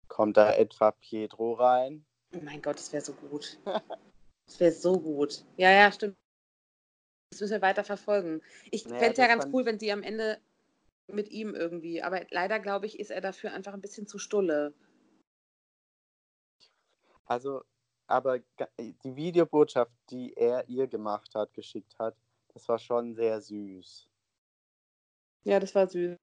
Kommt 0.08 0.38
da 0.38 0.54
etwa 0.54 0.92
Pietro 0.92 1.54
rein? 1.54 2.06
Oh 2.36 2.40
mein 2.44 2.62
Gott, 2.62 2.78
das 2.78 2.92
wäre 2.94 3.04
so 3.04 3.14
gut. 3.14 3.58
Das 4.48 4.60
wäre 4.60 4.72
so 4.72 5.00
gut. 5.00 5.44
Ja, 5.58 5.72
ja, 5.72 5.92
stimmt. 5.92 6.16
Das 7.32 7.42
müssen 7.42 7.54
wir 7.54 7.62
weiter 7.64 7.84
verfolgen. 7.84 8.44
Ich 8.70 8.86
Naja, 8.86 9.00
fände 9.00 9.14
es 9.14 9.18
ja 9.18 9.26
ganz 9.26 9.48
cool, 9.52 9.66
wenn 9.66 9.80
sie 9.80 9.92
am 9.92 10.04
Ende 10.04 10.38
mit 11.08 11.32
ihm 11.32 11.56
irgendwie. 11.56 12.04
Aber 12.04 12.22
leider, 12.30 12.60
glaube 12.60 12.86
ich, 12.86 13.00
ist 13.00 13.10
er 13.10 13.22
dafür 13.22 13.54
einfach 13.54 13.74
ein 13.74 13.82
bisschen 13.82 14.06
zu 14.06 14.20
stulle. 14.20 14.76
Also, 17.26 17.64
aber 18.08 18.40
ga- 18.58 18.70
die 18.80 19.16
Videobotschaft, 19.16 19.92
die 20.10 20.34
er 20.38 20.68
ihr 20.70 20.88
gemacht 20.88 21.34
hat, 21.36 21.54
geschickt 21.54 21.98
hat, 22.00 22.16
das 22.54 22.68
war 22.68 22.80
schon 22.80 23.14
sehr 23.16 23.42
süß. 23.42 24.08
Ja, 25.44 25.60
das 25.60 25.76
war 25.76 25.88
süß. 25.88 26.18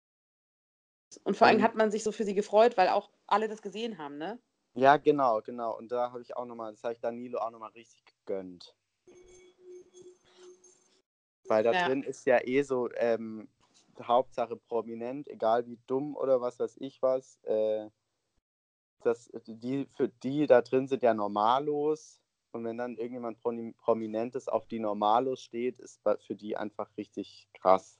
Und 1.24 1.36
vor 1.36 1.46
allem 1.46 1.62
hat 1.62 1.74
man 1.74 1.90
sich 1.90 2.02
so 2.02 2.12
für 2.12 2.24
sie 2.24 2.34
gefreut, 2.34 2.76
weil 2.76 2.88
auch 2.88 3.10
alle 3.26 3.48
das 3.48 3.62
gesehen 3.62 3.98
haben, 3.98 4.16
ne? 4.18 4.38
Ja, 4.74 4.96
genau, 4.96 5.42
genau. 5.42 5.76
Und 5.76 5.92
da 5.92 6.10
habe 6.10 6.22
ich 6.22 6.36
auch 6.36 6.46
nochmal, 6.46 6.72
das 6.72 6.82
habe 6.82 6.94
ich 6.94 7.00
Danilo 7.00 7.38
auch 7.38 7.50
nochmal 7.50 7.70
richtig 7.72 8.02
gegönnt. 8.06 8.74
Weil 11.48 11.62
da 11.62 11.72
Ja. 11.72 11.84
drin 11.84 12.02
ist 12.02 12.24
ja 12.26 12.38
eh 12.42 12.62
so, 12.62 12.88
ähm, 12.94 13.48
Hauptsache 14.00 14.56
prominent, 14.56 15.28
egal 15.28 15.66
wie 15.66 15.78
dumm 15.86 16.16
oder 16.16 16.40
was 16.40 16.58
weiß 16.58 16.76
ich 16.78 17.02
was. 17.02 17.38
Äh, 17.44 17.90
das, 19.06 19.30
die, 19.46 19.86
für 19.96 20.08
die 20.08 20.46
da 20.46 20.62
drin 20.62 20.88
sind 20.88 21.02
ja 21.02 21.14
Normalos. 21.14 22.20
Und 22.52 22.64
wenn 22.64 22.76
dann 22.76 22.96
irgendjemand 22.96 23.38
Promi- 23.42 23.74
Prominentes 23.76 24.48
auf 24.48 24.66
die 24.66 24.78
Normalos 24.78 25.40
steht, 25.40 25.80
ist 25.80 26.00
für 26.26 26.34
die 26.34 26.56
einfach 26.56 26.88
richtig 26.96 27.48
krass. 27.54 27.98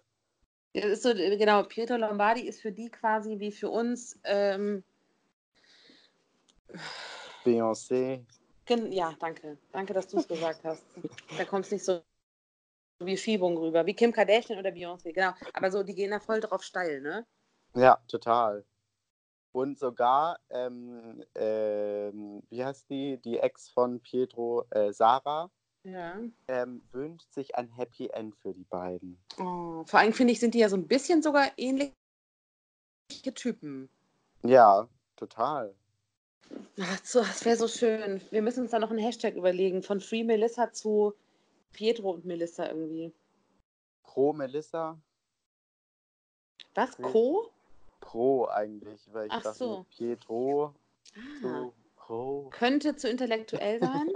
Das 0.75 0.85
ist 0.85 1.03
so, 1.03 1.15
genau, 1.15 1.63
Pietro 1.65 1.97
Lombardi 1.97 2.43
ist 2.47 2.61
für 2.61 2.73
die 2.73 2.91
quasi 2.91 3.39
wie 3.39 3.53
für 3.53 3.71
uns, 3.71 4.19
ähm, 4.25 4.85
Beyoncé, 7.45 8.25
ja, 8.69 9.15
danke. 9.19 9.59
Danke, 9.73 9.93
dass 9.93 10.09
du 10.09 10.19
es 10.19 10.29
gesagt 10.29 10.65
hast. 10.65 10.85
Da 11.37 11.45
kommt 11.45 11.67
es 11.67 11.73
nicht 11.73 11.85
so 11.85 12.03
wie 13.01 13.17
Schiebung 13.17 13.57
rüber, 13.59 13.85
wie 13.85 13.95
Kim 13.95 14.13
Kardashian 14.13 14.59
oder 14.59 14.71
Beyoncé, 14.71 15.13
genau. 15.13 15.33
Aber 15.53 15.71
so, 15.71 15.83
die 15.83 15.95
gehen 15.95 16.13
da 16.13 16.21
voll 16.21 16.41
drauf 16.41 16.63
steil, 16.63 17.01
ne? 17.01 17.27
Ja, 17.75 17.99
total. 18.09 18.65
Und 19.53 19.79
sogar, 19.79 20.39
ähm, 20.51 21.23
ähm, 21.35 22.43
wie 22.49 22.65
heißt 22.65 22.89
die, 22.89 23.19
die 23.19 23.39
Ex 23.39 23.69
von 23.69 24.01
Pietro, 24.01 24.65
äh, 24.71 24.93
Sarah, 24.93 25.51
Ja. 25.85 26.19
ähm, 26.49 26.83
wünscht 26.93 27.31
sich 27.33 27.55
ein 27.55 27.69
Happy 27.69 28.09
End 28.09 28.35
für 28.37 28.55
die 28.55 28.65
beiden. 28.65 29.19
Oh, 29.39 29.85
vor 29.85 30.01
allem 30.01 30.13
finde 30.15 30.33
ich, 30.33 30.41
sind 30.41 30.55
die 30.55 30.61
ja 30.61 30.69
so 30.69 30.77
ein 30.77 30.89
bisschen 30.89 31.23
sogar 31.23 31.51
ähnliche 31.59 31.93
Typen. 33.35 33.91
Ja, 34.43 34.89
total. 35.17 35.75
Ach, 36.81 37.05
so, 37.05 37.21
das 37.21 37.45
wäre 37.45 37.57
so 37.57 37.69
schön. 37.69 38.21
Wir 38.31 38.43
müssen 38.43 38.63
uns 38.63 38.71
da 38.71 38.79
noch 38.79 38.91
einen 38.91 38.99
Hashtag 38.99 39.35
überlegen, 39.37 39.83
von 39.83 40.01
Free 40.01 40.25
Melissa 40.25 40.73
zu 40.73 41.15
Pietro 41.73 42.11
und 42.13 42.25
Melissa 42.25 42.67
irgendwie. 42.69 43.13
Pro 44.03 44.33
Melissa? 44.33 44.99
Was? 46.75 46.97
Co? 46.97 47.51
Pro 48.13 48.47
eigentlich, 48.49 49.01
weil 49.15 49.27
ich 49.27 49.33
Ach 49.33 49.43
dachte, 49.43 49.59
so. 49.59 49.87
Pietro 49.89 50.75
Ah. 51.43 51.71
Pro. 51.97 52.51
Könnte 52.51 52.95
zu 52.95 53.09
intellektuell 53.09 53.81
sein. 53.81 54.13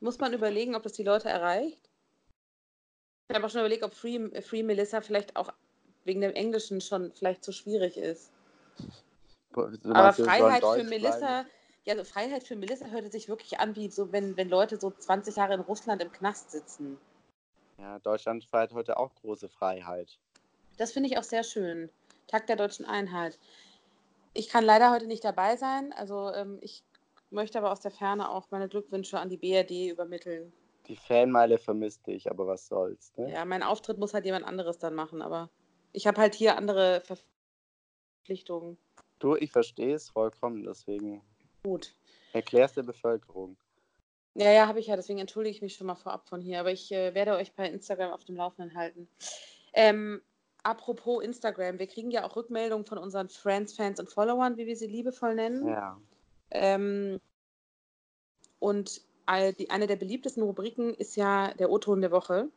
Muss 0.00 0.18
man 0.18 0.32
überlegen, 0.32 0.74
ob 0.74 0.82
das 0.82 0.94
die 0.94 1.02
Leute 1.02 1.28
erreicht. 1.28 1.90
Ich 3.28 3.34
habe 3.36 3.46
auch 3.46 3.50
schon 3.50 3.60
überlegt, 3.60 3.82
ob 3.82 3.92
Free, 3.92 4.40
Free 4.40 4.62
Melissa 4.62 5.02
vielleicht 5.02 5.36
auch 5.36 5.52
wegen 6.04 6.22
dem 6.22 6.32
Englischen 6.32 6.80
schon 6.80 7.12
vielleicht 7.12 7.44
zu 7.44 7.52
schwierig 7.52 7.98
ist. 7.98 8.30
Aber 9.52 10.12
Freiheit 10.14 10.62
für 10.62 10.78
Deutsch 10.78 10.88
Melissa, 10.88 11.44
ja, 11.84 11.94
also 11.94 12.04
Freiheit 12.04 12.44
für 12.44 12.56
Melissa 12.56 12.86
hörte 12.86 13.10
sich 13.10 13.28
wirklich 13.28 13.60
an, 13.60 13.76
wie 13.76 13.90
so, 13.90 14.10
wenn, 14.10 14.38
wenn 14.38 14.48
Leute 14.48 14.80
so 14.80 14.90
20 14.90 15.36
Jahre 15.36 15.54
in 15.54 15.60
Russland 15.60 16.00
im 16.02 16.10
Knast 16.12 16.50
sitzen. 16.50 16.98
Ja, 17.78 17.98
Deutschland 17.98 18.44
feiert 18.44 18.72
heute 18.72 18.96
auch 18.96 19.14
große 19.16 19.50
Freiheit. 19.50 20.18
Das 20.78 20.92
finde 20.92 21.10
ich 21.10 21.18
auch 21.18 21.22
sehr 21.22 21.44
schön. 21.44 21.90
Tag 22.26 22.46
der 22.46 22.56
deutschen 22.56 22.86
Einheit. 22.86 23.38
Ich 24.32 24.48
kann 24.48 24.64
leider 24.64 24.90
heute 24.90 25.06
nicht 25.06 25.24
dabei 25.24 25.56
sein. 25.56 25.92
Also 25.92 26.32
ähm, 26.32 26.58
ich 26.60 26.84
möchte 27.30 27.58
aber 27.58 27.70
aus 27.72 27.80
der 27.80 27.90
Ferne 27.90 28.30
auch 28.30 28.50
meine 28.50 28.68
Glückwünsche 28.68 29.18
an 29.18 29.28
die 29.28 29.36
BRD 29.36 29.90
übermitteln. 29.90 30.52
Die 30.86 30.96
Fanmeile 30.96 31.58
vermisst 31.58 32.06
dich, 32.06 32.30
aber 32.30 32.46
was 32.46 32.66
soll's, 32.66 33.16
ne? 33.16 33.30
Ja, 33.32 33.44
mein 33.44 33.62
Auftritt 33.62 33.98
muss 33.98 34.12
halt 34.12 34.26
jemand 34.26 34.44
anderes 34.44 34.78
dann 34.78 34.94
machen, 34.94 35.22
aber 35.22 35.50
ich 35.92 36.06
habe 36.06 36.20
halt 36.20 36.34
hier 36.34 36.56
andere 36.58 37.02
Verpflichtungen. 38.22 38.76
Du, 39.18 39.36
ich 39.36 39.50
verstehe 39.50 39.94
es 39.94 40.10
vollkommen, 40.10 40.64
deswegen 40.64 41.22
Gut. 41.62 41.94
erklär's 42.32 42.74
der 42.74 42.82
Bevölkerung. 42.82 43.56
Ja, 44.34 44.50
ja, 44.50 44.66
habe 44.66 44.80
ich 44.80 44.88
ja, 44.88 44.96
deswegen 44.96 45.20
entschuldige 45.20 45.54
ich 45.54 45.62
mich 45.62 45.74
schon 45.76 45.86
mal 45.86 45.94
vorab 45.94 46.28
von 46.28 46.40
hier, 46.40 46.60
aber 46.60 46.72
ich 46.72 46.90
äh, 46.92 47.14
werde 47.14 47.36
euch 47.36 47.54
bei 47.54 47.68
Instagram 47.68 48.12
auf 48.12 48.24
dem 48.24 48.36
Laufenden 48.36 48.76
halten. 48.76 49.08
Ähm, 49.72 50.20
apropos 50.64 51.22
Instagram, 51.22 51.78
wir 51.78 51.86
kriegen 51.86 52.10
ja 52.10 52.24
auch 52.24 52.36
Rückmeldungen 52.36 52.86
von 52.86 52.98
unseren 52.98 53.28
Friends, 53.28 53.74
Fans 53.74 54.00
und 54.00 54.10
Followern, 54.10 54.56
wie 54.56 54.66
wir 54.66 54.76
sie 54.76 54.86
liebevoll 54.86 55.34
nennen. 55.34 55.68
Ja. 55.68 56.00
Ähm, 56.50 57.20
und 58.58 59.02
all 59.26 59.52
die, 59.52 59.70
eine 59.70 59.86
der 59.86 59.96
beliebtesten 59.96 60.42
Rubriken 60.42 60.94
ist 60.94 61.16
ja 61.16 61.52
der 61.54 61.70
O-Ton 61.70 62.00
der 62.00 62.10
Woche. 62.10 62.48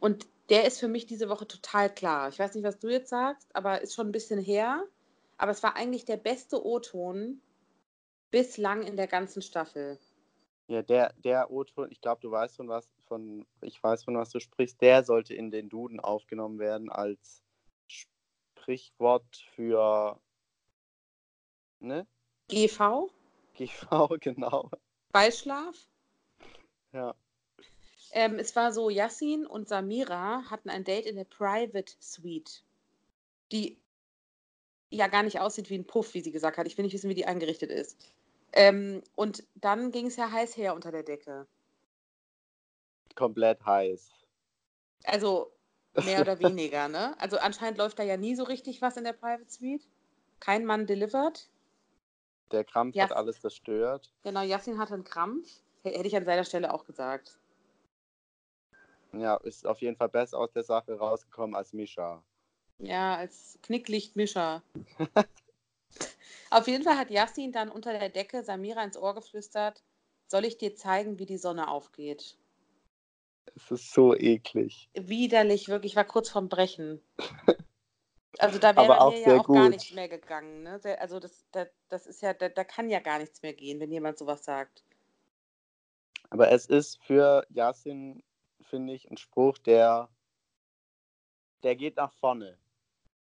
Und 0.00 0.26
der 0.48 0.66
ist 0.66 0.80
für 0.80 0.88
mich 0.88 1.06
diese 1.06 1.28
Woche 1.28 1.46
total 1.46 1.92
klar. 1.92 2.28
Ich 2.28 2.38
weiß 2.38 2.54
nicht, 2.54 2.64
was 2.64 2.78
du 2.78 2.88
jetzt 2.88 3.10
sagst, 3.10 3.48
aber 3.54 3.80
ist 3.80 3.94
schon 3.94 4.08
ein 4.08 4.12
bisschen 4.12 4.40
her. 4.40 4.84
Aber 5.38 5.52
es 5.52 5.62
war 5.62 5.76
eigentlich 5.76 6.04
der 6.04 6.16
beste 6.16 6.64
O-Ton 6.64 7.40
bislang 8.30 8.82
in 8.82 8.96
der 8.96 9.06
ganzen 9.06 9.42
Staffel. 9.42 9.98
Ja, 10.66 10.82
der, 10.82 11.12
der 11.24 11.50
O-Ton, 11.50 11.90
ich 11.90 12.00
glaube, 12.00 12.20
du 12.20 12.30
weißt 12.30 12.56
von 12.56 12.68
was, 12.68 12.88
von, 13.12 13.44
ich 13.60 13.82
weiß 13.82 14.04
von 14.04 14.16
was 14.16 14.30
du 14.30 14.40
sprichst, 14.40 14.80
der 14.80 15.04
sollte 15.04 15.34
in 15.34 15.50
den 15.50 15.68
Duden 15.68 16.00
aufgenommen 16.00 16.58
werden 16.58 16.90
als 16.90 17.42
Sprichwort 17.86 19.36
für, 19.54 20.18
ne? 21.80 22.06
GV, 22.48 23.10
GV, 23.54 24.08
genau. 24.20 24.70
Beischlaf. 25.12 25.76
Ja. 26.92 27.14
Ähm, 28.12 28.38
es 28.38 28.56
war 28.56 28.72
so, 28.72 28.88
Yassin 28.88 29.46
und 29.46 29.68
Samira 29.68 30.44
hatten 30.50 30.70
ein 30.70 30.84
Date 30.84 31.04
in 31.04 31.16
der 31.16 31.24
Private 31.24 31.92
Suite, 32.00 32.64
die 33.52 33.78
ja 34.88 35.08
gar 35.08 35.22
nicht 35.22 35.38
aussieht 35.38 35.68
wie 35.68 35.76
ein 35.76 35.86
Puff, 35.86 36.14
wie 36.14 36.22
sie 36.22 36.32
gesagt 36.32 36.56
hat. 36.56 36.66
Ich 36.66 36.78
will 36.78 36.84
nicht 36.84 36.94
wissen, 36.94 37.10
wie 37.10 37.14
die 37.14 37.26
eingerichtet 37.26 37.70
ist. 37.70 37.98
Ähm, 38.54 39.02
und 39.14 39.44
dann 39.54 39.90
ging 39.92 40.06
es 40.06 40.16
ja 40.16 40.30
heiß 40.30 40.56
her 40.56 40.74
unter 40.74 40.90
der 40.90 41.02
Decke. 41.02 41.46
Komplett 43.14 43.64
heiß. 43.64 44.10
Also 45.04 45.52
mehr 45.94 46.20
oder 46.20 46.38
weniger, 46.38 46.88
ne? 46.88 47.14
Also 47.20 47.38
anscheinend 47.38 47.78
läuft 47.78 47.98
da 47.98 48.02
ja 48.02 48.16
nie 48.16 48.34
so 48.34 48.44
richtig 48.44 48.80
was 48.82 48.96
in 48.96 49.04
der 49.04 49.12
Private 49.12 49.50
Suite. 49.50 49.86
Kein 50.40 50.64
Mann 50.64 50.86
delivered. 50.86 51.48
Der 52.50 52.64
Krampf 52.64 52.94
Ja. 52.94 53.04
hat 53.04 53.12
alles 53.12 53.40
zerstört. 53.40 54.12
Genau, 54.22 54.42
Yassin 54.42 54.78
hatte 54.78 54.94
einen 54.94 55.04
Krampf. 55.04 55.62
Hätte 55.82 56.06
ich 56.06 56.16
an 56.16 56.24
seiner 56.24 56.44
Stelle 56.44 56.72
auch 56.72 56.84
gesagt. 56.84 57.38
Ja, 59.12 59.36
ist 59.36 59.66
auf 59.66 59.80
jeden 59.80 59.96
Fall 59.96 60.08
besser 60.08 60.38
aus 60.38 60.52
der 60.52 60.62
Sache 60.62 60.96
rausgekommen 60.96 61.54
als 61.54 61.72
Misha. 61.72 62.22
Ja, 62.78 63.16
als 63.16 63.58
Knicklichtmischer. 63.62 64.62
Auf 66.50 66.66
jeden 66.68 66.84
Fall 66.84 66.98
hat 66.98 67.10
Yassin 67.10 67.52
dann 67.52 67.70
unter 67.70 67.92
der 67.98 68.08
Decke 68.10 68.42
Samira 68.44 68.84
ins 68.84 68.96
Ohr 68.96 69.14
geflüstert, 69.14 69.82
soll 70.26 70.44
ich 70.44 70.58
dir 70.58 70.74
zeigen, 70.74 71.18
wie 71.18 71.26
die 71.26 71.38
Sonne 71.38 71.68
aufgeht? 71.68 72.36
Es 73.54 73.70
ist 73.70 73.92
so 73.92 74.14
eklig. 74.16 74.88
Widerlich, 74.94 75.68
wirklich, 75.68 75.92
ich 75.92 75.96
war 75.96 76.04
kurz 76.04 76.30
vorm 76.30 76.48
Brechen. 76.48 77.02
Also 78.38 78.58
da 78.58 78.74
wäre 78.74 78.98
auch 78.98 79.12
ja 79.14 79.38
auch 79.40 79.46
gar 79.46 79.64
gut. 79.64 79.70
nichts 79.72 79.92
mehr 79.92 80.08
gegangen. 80.08 80.62
Ne? 80.62 80.80
Der- 80.80 81.02
Also 81.02 81.20
das, 81.20 81.44
das, 81.52 81.68
das 81.90 82.06
ist 82.06 82.22
ja, 82.22 82.32
da, 82.32 82.48
da 82.48 82.64
kann 82.64 82.88
ja 82.88 82.98
gar 82.98 83.18
nichts 83.18 83.42
mehr 83.42 83.52
gehen, 83.52 83.78
wenn 83.78 83.92
jemand 83.92 84.16
sowas 84.16 84.42
sagt. 84.42 84.82
Aber 86.30 86.50
es 86.50 86.64
ist 86.64 86.98
für 87.04 87.46
Yasin, 87.50 88.22
finde 88.62 88.94
ich, 88.94 89.08
ein 89.10 89.18
Spruch, 89.18 89.58
der, 89.58 90.08
der 91.62 91.76
geht 91.76 91.96
nach 91.96 92.10
vorne. 92.14 92.56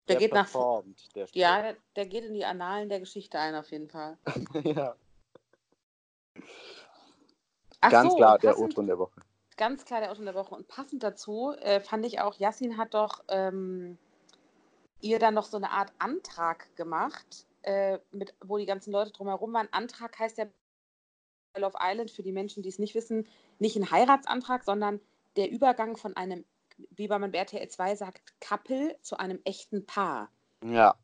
Der 0.08 0.18
geht 0.18 0.34
nach 0.34 0.48
vor- 0.48 0.84
performt, 0.84 1.16
der 1.16 1.26
Spruch. 1.26 1.36
Ja, 1.36 1.62
der, 1.64 1.78
der 1.96 2.06
geht 2.06 2.24
in 2.24 2.36
die 2.36 2.46
Annalen 2.46 2.88
der 2.88 3.00
Geschichte 3.00 3.40
ein, 3.40 3.56
auf 3.56 3.72
jeden 3.72 3.90
Fall. 3.90 4.20
ja. 4.64 4.96
Ach 7.82 7.90
Ganz 7.90 8.12
so, 8.12 8.18
klar, 8.18 8.38
der 8.38 8.58
O-Ton 8.60 8.86
der 8.86 9.00
Woche. 9.00 9.20
Ganz 9.62 9.86
klar 9.86 10.00
der 10.00 10.12
Auto 10.12 10.24
der 10.24 10.34
Woche. 10.34 10.56
Und 10.56 10.68
passend 10.68 11.04
dazu 11.04 11.52
äh, 11.52 11.82
fand 11.82 12.04
ich 12.04 12.20
auch, 12.20 12.40
Yassin 12.40 12.78
hat 12.78 12.96
doch 12.96 13.24
ähm, 13.28 14.00
ihr 15.02 15.20
dann 15.20 15.36
noch 15.36 15.46
so 15.46 15.56
eine 15.56 15.70
Art 15.70 15.94
Antrag 16.00 16.76
gemacht, 16.76 17.46
äh, 17.62 18.00
mit, 18.10 18.34
wo 18.44 18.58
die 18.58 18.66
ganzen 18.66 18.92
Leute 18.92 19.12
drumherum 19.12 19.54
waren. 19.54 19.68
Antrag 19.70 20.18
heißt 20.18 20.40
ja 20.40 20.46
bei 21.54 21.62
Love 21.62 21.78
Island 21.80 22.10
für 22.10 22.24
die 22.24 22.32
Menschen, 22.32 22.64
die 22.64 22.70
es 22.70 22.80
nicht 22.80 22.96
wissen, 22.96 23.28
nicht 23.60 23.76
ein 23.76 23.92
Heiratsantrag, 23.92 24.64
sondern 24.64 25.00
der 25.36 25.52
Übergang 25.52 25.96
von 25.96 26.18
einem, 26.18 26.44
wie 26.90 27.08
man 27.08 27.32
bei 27.32 27.38
RTL 27.38 27.70
2 27.70 27.96
sagt, 27.98 28.34
Couple 28.40 28.98
zu 29.04 29.20
einem 29.20 29.42
echten 29.44 29.86
Paar. 29.86 30.32
Ja, 30.66 30.96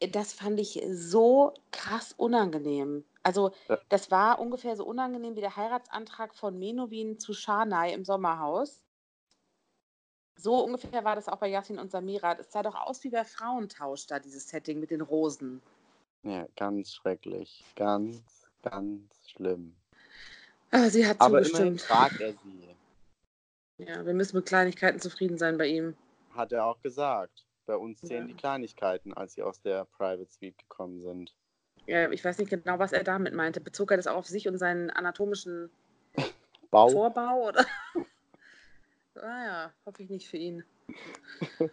Das 0.00 0.32
fand 0.32 0.58
ich 0.58 0.82
so 0.88 1.52
krass 1.70 2.14
unangenehm. 2.16 3.04
Also, 3.24 3.52
das 3.88 4.10
war 4.10 4.38
ungefähr 4.38 4.76
so 4.76 4.84
unangenehm 4.84 5.34
wie 5.34 5.40
der 5.40 5.56
Heiratsantrag 5.56 6.34
von 6.34 6.58
Menowin 6.58 7.18
zu 7.18 7.32
Schanai 7.32 7.92
im 7.94 8.04
Sommerhaus. 8.04 8.82
So 10.36 10.62
ungefähr 10.64 11.04
war 11.04 11.14
das 11.16 11.28
auch 11.28 11.38
bei 11.38 11.48
Yassin 11.48 11.78
und 11.78 11.90
Samira. 11.90 12.34
Es 12.38 12.52
sah 12.52 12.62
doch 12.62 12.74
aus 12.74 13.02
wie 13.04 13.10
bei 13.10 13.24
Frauentausch 13.24 14.06
da, 14.06 14.18
dieses 14.18 14.48
Setting 14.48 14.78
mit 14.80 14.90
den 14.90 15.00
Rosen. 15.00 15.62
ja, 16.22 16.46
ganz 16.56 16.92
schrecklich. 16.92 17.64
Ganz, 17.76 18.46
ganz 18.62 19.30
schlimm. 19.30 19.74
Ah, 20.70 20.88
sie 20.90 21.06
hat 21.06 21.20
Aber 21.20 21.38
immerhin 21.38 21.78
zugestimmt. 21.78 21.80
fragt 21.82 22.20
er 22.20 22.32
sie. 22.32 22.68
Ja, 23.76 24.06
wir 24.06 24.14
müssen 24.14 24.36
mit 24.36 24.46
Kleinigkeiten 24.46 25.00
zufrieden 25.00 25.36
sein 25.36 25.58
bei 25.58 25.66
ihm. 25.66 25.96
Hat 26.30 26.52
er 26.52 26.64
auch 26.64 26.80
gesagt. 26.80 27.44
Bei 27.66 27.76
uns 27.76 28.00
zählen 28.00 28.28
Ja. 28.28 28.28
die 28.28 28.34
Kleinigkeiten, 28.40 29.12
als 29.14 29.34
sie 29.34 29.42
aus 29.42 29.60
der 29.62 29.84
Private 29.86 30.30
Suite 30.30 30.56
gekommen 30.58 31.00
sind. 31.00 31.34
Ja, 31.86 32.10
ich 32.10 32.24
weiß 32.24 32.38
nicht 32.38 32.50
genau, 32.50 32.78
was 32.78 32.92
er 32.92 33.04
damit 33.04 33.34
meinte. 33.34 33.60
Bezog 33.60 33.90
er 33.90 33.96
das 33.96 34.06
auch 34.06 34.16
auf 34.16 34.26
sich 34.26 34.48
und 34.48 34.58
seinen 34.58 34.90
anatomischen 34.90 35.70
Bau. 36.70 36.88
Vorbau 36.88 37.48
oder? 37.48 37.66
ah 39.16 39.44
ja, 39.44 39.74
hoffe 39.84 40.02
ich 40.02 40.10
nicht 40.10 40.28
für 40.28 40.38
ihn. 40.38 40.64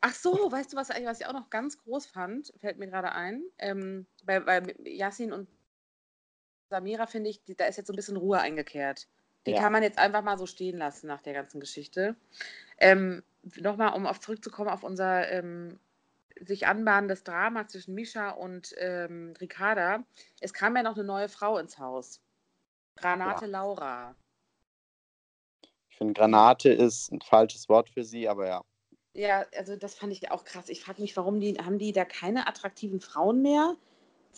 Ach 0.00 0.14
so, 0.14 0.50
weißt 0.50 0.72
du, 0.72 0.76
was, 0.76 0.88
was 0.88 1.20
ich 1.20 1.26
auch 1.26 1.32
noch 1.32 1.50
ganz 1.50 1.78
groß 1.78 2.06
fand, 2.06 2.52
fällt 2.58 2.78
mir 2.78 2.88
gerade 2.88 3.12
ein. 3.12 3.42
Ähm, 3.58 4.06
bei, 4.24 4.40
bei 4.40 4.62
Yassin 4.84 5.32
und 5.32 5.48
Samira 6.70 7.06
finde 7.06 7.30
ich, 7.30 7.44
die, 7.44 7.54
da 7.54 7.66
ist 7.66 7.76
jetzt 7.76 7.88
so 7.88 7.92
ein 7.92 7.96
bisschen 7.96 8.16
Ruhe 8.16 8.40
eingekehrt. 8.40 9.08
Die 9.46 9.52
Ja. 9.52 9.60
kann 9.60 9.72
man 9.72 9.82
jetzt 9.82 9.98
einfach 9.98 10.22
mal 10.22 10.38
so 10.38 10.46
stehen 10.46 10.78
lassen 10.78 11.06
nach 11.06 11.22
der 11.22 11.34
ganzen 11.34 11.60
Geschichte. 11.60 12.16
Ähm, 12.78 13.22
Nochmal, 13.56 13.94
um 13.94 14.06
auf 14.06 14.20
zurückzukommen 14.20 14.68
auf 14.68 14.82
unser 14.82 15.30
ähm, 15.30 15.78
sich 16.40 16.66
anbahnendes 16.66 17.22
Drama 17.24 17.66
zwischen 17.66 17.94
Misha 17.94 18.30
und 18.30 18.74
ähm, 18.78 19.34
Ricarda. 19.40 20.04
Es 20.40 20.52
kam 20.52 20.76
ja 20.76 20.82
noch 20.82 20.96
eine 20.96 21.04
neue 21.04 21.28
Frau 21.28 21.58
ins 21.58 21.78
Haus. 21.78 22.20
Granate 22.96 23.46
Laura. 23.46 24.14
Ich 25.88 25.96
finde, 25.96 26.14
Granate 26.14 26.70
ist 26.70 27.12
ein 27.12 27.20
falsches 27.20 27.68
Wort 27.68 27.90
für 27.90 28.04
sie, 28.04 28.28
aber 28.28 28.46
ja. 28.46 28.64
Ja, 29.12 29.44
also 29.56 29.76
das 29.76 29.94
fand 29.94 30.12
ich 30.12 30.30
auch 30.30 30.44
krass. 30.44 30.68
Ich 30.68 30.82
frage 30.82 31.02
mich, 31.02 31.16
warum 31.16 31.40
die, 31.40 31.54
haben 31.58 31.78
die 31.78 31.92
da 31.92 32.04
keine 32.04 32.46
attraktiven 32.46 33.00
Frauen 33.00 33.42
mehr? 33.42 33.76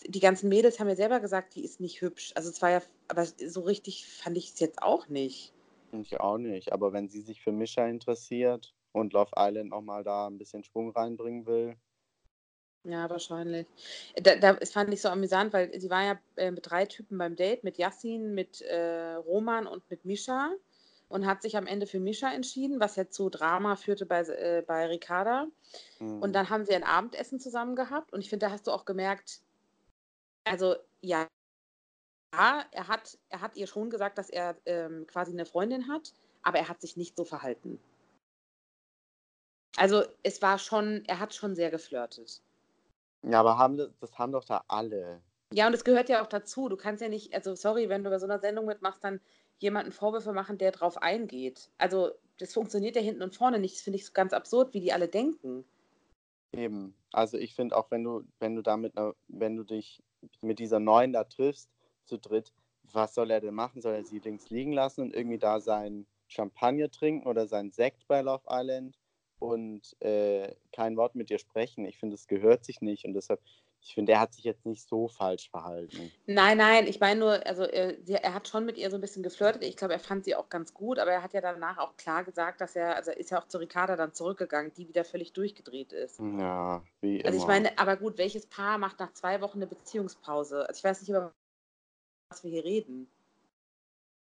Die 0.07 0.21
ganzen 0.21 0.49
Mädels 0.49 0.81
haben 0.81 0.89
ja 0.89 0.97
selber 0.97 1.21
gesagt, 1.21 1.55
die 1.55 1.65
ist 1.65 1.79
nicht 1.79 2.01
hübsch. 2.01 2.33
Also 2.35 2.49
es 2.49 2.63
war 2.63 2.71
ja, 2.71 2.83
aber 3.09 3.27
so 3.27 3.61
richtig 3.61 4.07
fand 4.07 4.37
ich 4.39 4.51
es 4.51 4.61
jetzt 4.61 4.83
auch 4.83 5.09
nicht. 5.09 5.53
Finde 5.91 6.07
ich 6.07 6.19
auch 6.19 6.39
nicht. 6.39 6.73
Aber 6.73 6.93
wenn 6.93 7.09
sie 7.09 7.21
sich 7.21 7.43
für 7.43 7.53
Mischa 7.53 7.87
interessiert 7.87 8.75
und 8.93 9.13
Love 9.13 9.33
Island 9.37 9.71
nochmal 9.71 10.03
da 10.03 10.27
ein 10.27 10.39
bisschen 10.39 10.65
Schwung 10.65 10.91
reinbringen 10.91 11.45
will, 11.45 11.77
Ja, 12.85 13.09
wahrscheinlich. 13.09 13.67
Da, 14.17 14.35
da, 14.37 14.55
das 14.55 14.73
fand 14.73 14.93
ich 14.93 15.01
so 15.01 15.09
amüsant, 15.09 15.53
weil 15.53 15.79
sie 15.79 15.91
war 15.91 16.03
ja 16.03 16.21
äh, 16.37 16.51
mit 16.51 16.69
drei 16.69 16.85
Typen 16.87 17.17
beim 17.17 17.37
Date, 17.37 17.63
mit 17.63 17.79
Yassin, 17.79 18.35
mit 18.35 18.61
äh, 18.63 19.15
Roman 19.15 19.67
und 19.67 19.89
mit 19.89 20.05
Misha. 20.05 20.51
und 21.09 21.27
hat 21.27 21.43
sich 21.43 21.57
am 21.57 21.67
Ende 21.67 21.87
für 21.87 22.01
Misha 22.01 22.33
entschieden, 22.33 22.81
was 22.81 22.97
ja 22.97 23.09
zu 23.09 23.29
Drama 23.29 23.77
führte 23.77 24.07
bei, 24.07 24.21
äh, 24.23 24.65
bei 24.67 24.87
Ricarda. 24.87 25.47
Mhm. 26.01 26.23
Und 26.23 26.33
dann 26.33 26.51
haben 26.51 26.65
sie 26.65 26.75
ein 26.75 26.85
Abendessen 26.85 27.39
zusammen 27.39 27.77
gehabt 27.77 28.13
und 28.13 28.21
ich 28.21 28.31
finde, 28.31 28.47
da 28.47 28.53
hast 28.53 28.67
du 28.67 28.73
auch 28.73 28.85
gemerkt, 28.85 29.43
also 30.45 30.75
ja, 31.03 31.29
er 32.33 32.89
hat, 32.89 33.19
er 33.29 33.43
hat 33.43 33.57
ihr 33.57 33.67
schon 33.67 33.91
gesagt, 33.91 34.19
dass 34.19 34.31
er 34.31 34.57
ähm, 34.65 35.07
quasi 35.07 35.33
eine 35.33 35.47
Freundin 35.47 35.89
hat, 35.89 36.15
aber 36.43 36.59
er 36.59 36.69
hat 36.69 36.81
sich 36.81 36.97
nicht 36.97 37.17
so 37.17 37.25
verhalten. 37.25 37.79
Also 39.77 40.05
es 40.23 40.43
war 40.43 40.59
schon, 40.59 41.05
er 41.07 41.19
hat 41.19 41.35
schon 41.35 41.55
sehr 41.55 41.71
geflirtet. 41.71 42.43
Ja, 43.23 43.41
aber 43.41 43.59
haben 43.59 43.77
das, 43.77 43.91
das 44.01 44.19
haben 44.19 44.33
doch 44.33 44.45
da 44.45 44.65
alle. 44.69 45.23
Ja, 45.53 45.67
und 45.67 45.75
es 45.75 45.85
gehört 45.85 46.09
ja 46.09 46.23
auch 46.23 46.29
dazu. 46.29 46.69
Du 46.69 46.77
kannst 46.77 47.03
ja 47.03 47.09
nicht, 47.09 47.35
also 47.35 47.55
sorry, 47.55 47.89
wenn 47.89 48.05
du 48.05 48.11
bei 48.11 48.19
so 48.19 48.27
einer 48.27 48.41
Sendung 48.41 48.67
mitmachst, 48.67 49.05
dann 49.05 49.21
jemanden 49.59 49.93
Vorwürfe 49.93 50.33
machen, 50.33 50.59
der 50.59 50.73
drauf 50.73 51.01
eingeht. 51.01 51.71
Also 51.79 52.11
das 52.39 52.53
funktioniert 52.53 52.97
ja 52.97 53.03
hinten 53.03 53.23
und 53.23 53.37
vorne 53.37 53.59
nicht. 53.59 53.77
Das 53.77 53.83
finde 53.83 53.99
ich 53.99 54.13
ganz 54.13 54.33
absurd, 54.33 54.75
wie 54.75 54.81
die 54.81 54.93
alle 54.93 55.09
denken. 55.09 55.65
Eben. 56.53 56.95
Also 57.13 57.39
ich 57.39 57.55
finde 57.55 57.77
auch, 57.77 57.91
wenn 57.91 58.03
du, 58.03 58.25
wenn 58.41 58.57
du 58.57 58.63
damit, 58.63 58.95
wenn 59.29 59.57
du 59.57 59.65
dich 59.65 60.03
mit 60.41 60.59
dieser 60.59 60.81
neuen 60.81 61.13
da 61.13 61.25
triffst, 61.25 61.71
zu 62.05 62.19
dritt, 62.19 62.53
was 62.93 63.15
soll 63.15 63.31
er 63.31 63.41
denn 63.41 63.55
machen? 63.55 63.81
Soll 63.81 63.95
er 63.95 64.05
sie 64.05 64.19
links 64.19 64.51
liegen 64.51 64.73
lassen 64.73 65.03
und 65.03 65.15
irgendwie 65.15 65.39
da 65.39 65.61
sein 65.61 66.07
Champagner 66.29 66.91
trinken 66.91 67.27
oder 67.27 67.47
sein 67.47 67.71
Sekt 67.71 68.07
bei 68.09 68.23
Love 68.23 68.45
Island 68.49 68.99
und 69.43 70.01
äh, 70.01 70.55
kein 70.73 70.97
Wort 70.97 71.15
mit 71.15 71.29
dir 71.29 71.39
sprechen? 71.39 71.85
Ich 71.85 71.99
finde, 71.99 72.15
es 72.15 72.27
gehört 72.27 72.65
sich 72.65 72.81
nicht 72.81 73.05
und 73.05 73.15
deshalb 73.15 73.41
ich 73.85 73.95
finde, 73.95 74.13
er 74.13 74.21
hat 74.21 74.33
sich 74.33 74.45
jetzt 74.45 74.65
nicht 74.65 74.89
so 74.89 75.09
falsch 75.09 75.51
verhalten. 75.51 76.13
Nein, 76.27 76.57
nein, 76.57 76.87
ich 76.87 77.01
meine 77.01 77.19
nur, 77.19 77.45
also 77.45 77.65
er, 77.65 77.97
er, 78.07 78.33
hat 78.33 78.47
schon 78.47 78.65
mit 78.65 78.79
ihr 78.79 78.89
so 78.91 78.97
ein 78.97 79.01
bisschen 79.01 79.25
geflirtet. 79.25 79.65
Ich 79.65 79.77
glaube, 79.77 79.93
er 79.93 79.99
fand 79.99 80.25
sie 80.25 80.37
auch 80.37 80.49
ganz 80.49 80.73
gut, 80.73 81.01
aber 81.01 81.11
er 81.11 81.23
hat 81.23 81.35
ja 81.35 81.41
danach 81.41 81.79
auch 81.79 81.97
klar 81.97 82.23
gesagt, 82.23 82.61
dass 82.61 82.77
er, 82.77 82.95
also 82.95 83.11
er 83.11 83.17
ist 83.17 83.33
ja 83.33 83.41
auch 83.41 83.49
zu 83.49 83.59
Ricarda 83.59 83.97
dann 83.97 84.15
zurückgegangen, 84.15 84.73
die 84.73 84.87
wieder 84.87 85.05
völlig 85.05 85.33
durchgedreht 85.33 85.93
ist. 85.93 86.21
Ja, 86.21 86.85
wie 87.01 87.17
immer. 87.17 87.27
Also 87.27 87.39
ich 87.41 87.47
meine, 87.47 87.77
aber 87.77 87.97
gut, 87.97 88.19
welches 88.19 88.47
Paar 88.47 88.79
macht 88.79 89.01
nach 89.01 89.13
zwei 89.15 89.41
Wochen 89.41 89.59
eine 89.59 89.67
Beziehungspause? 89.67 90.69
Also 90.69 90.79
ich 90.79 90.85
weiß 90.85 91.01
nicht, 91.01 91.11
über 91.11 91.35
was 92.29 92.45
wir 92.45 92.53
hier 92.53 92.65
reden. 92.65 93.11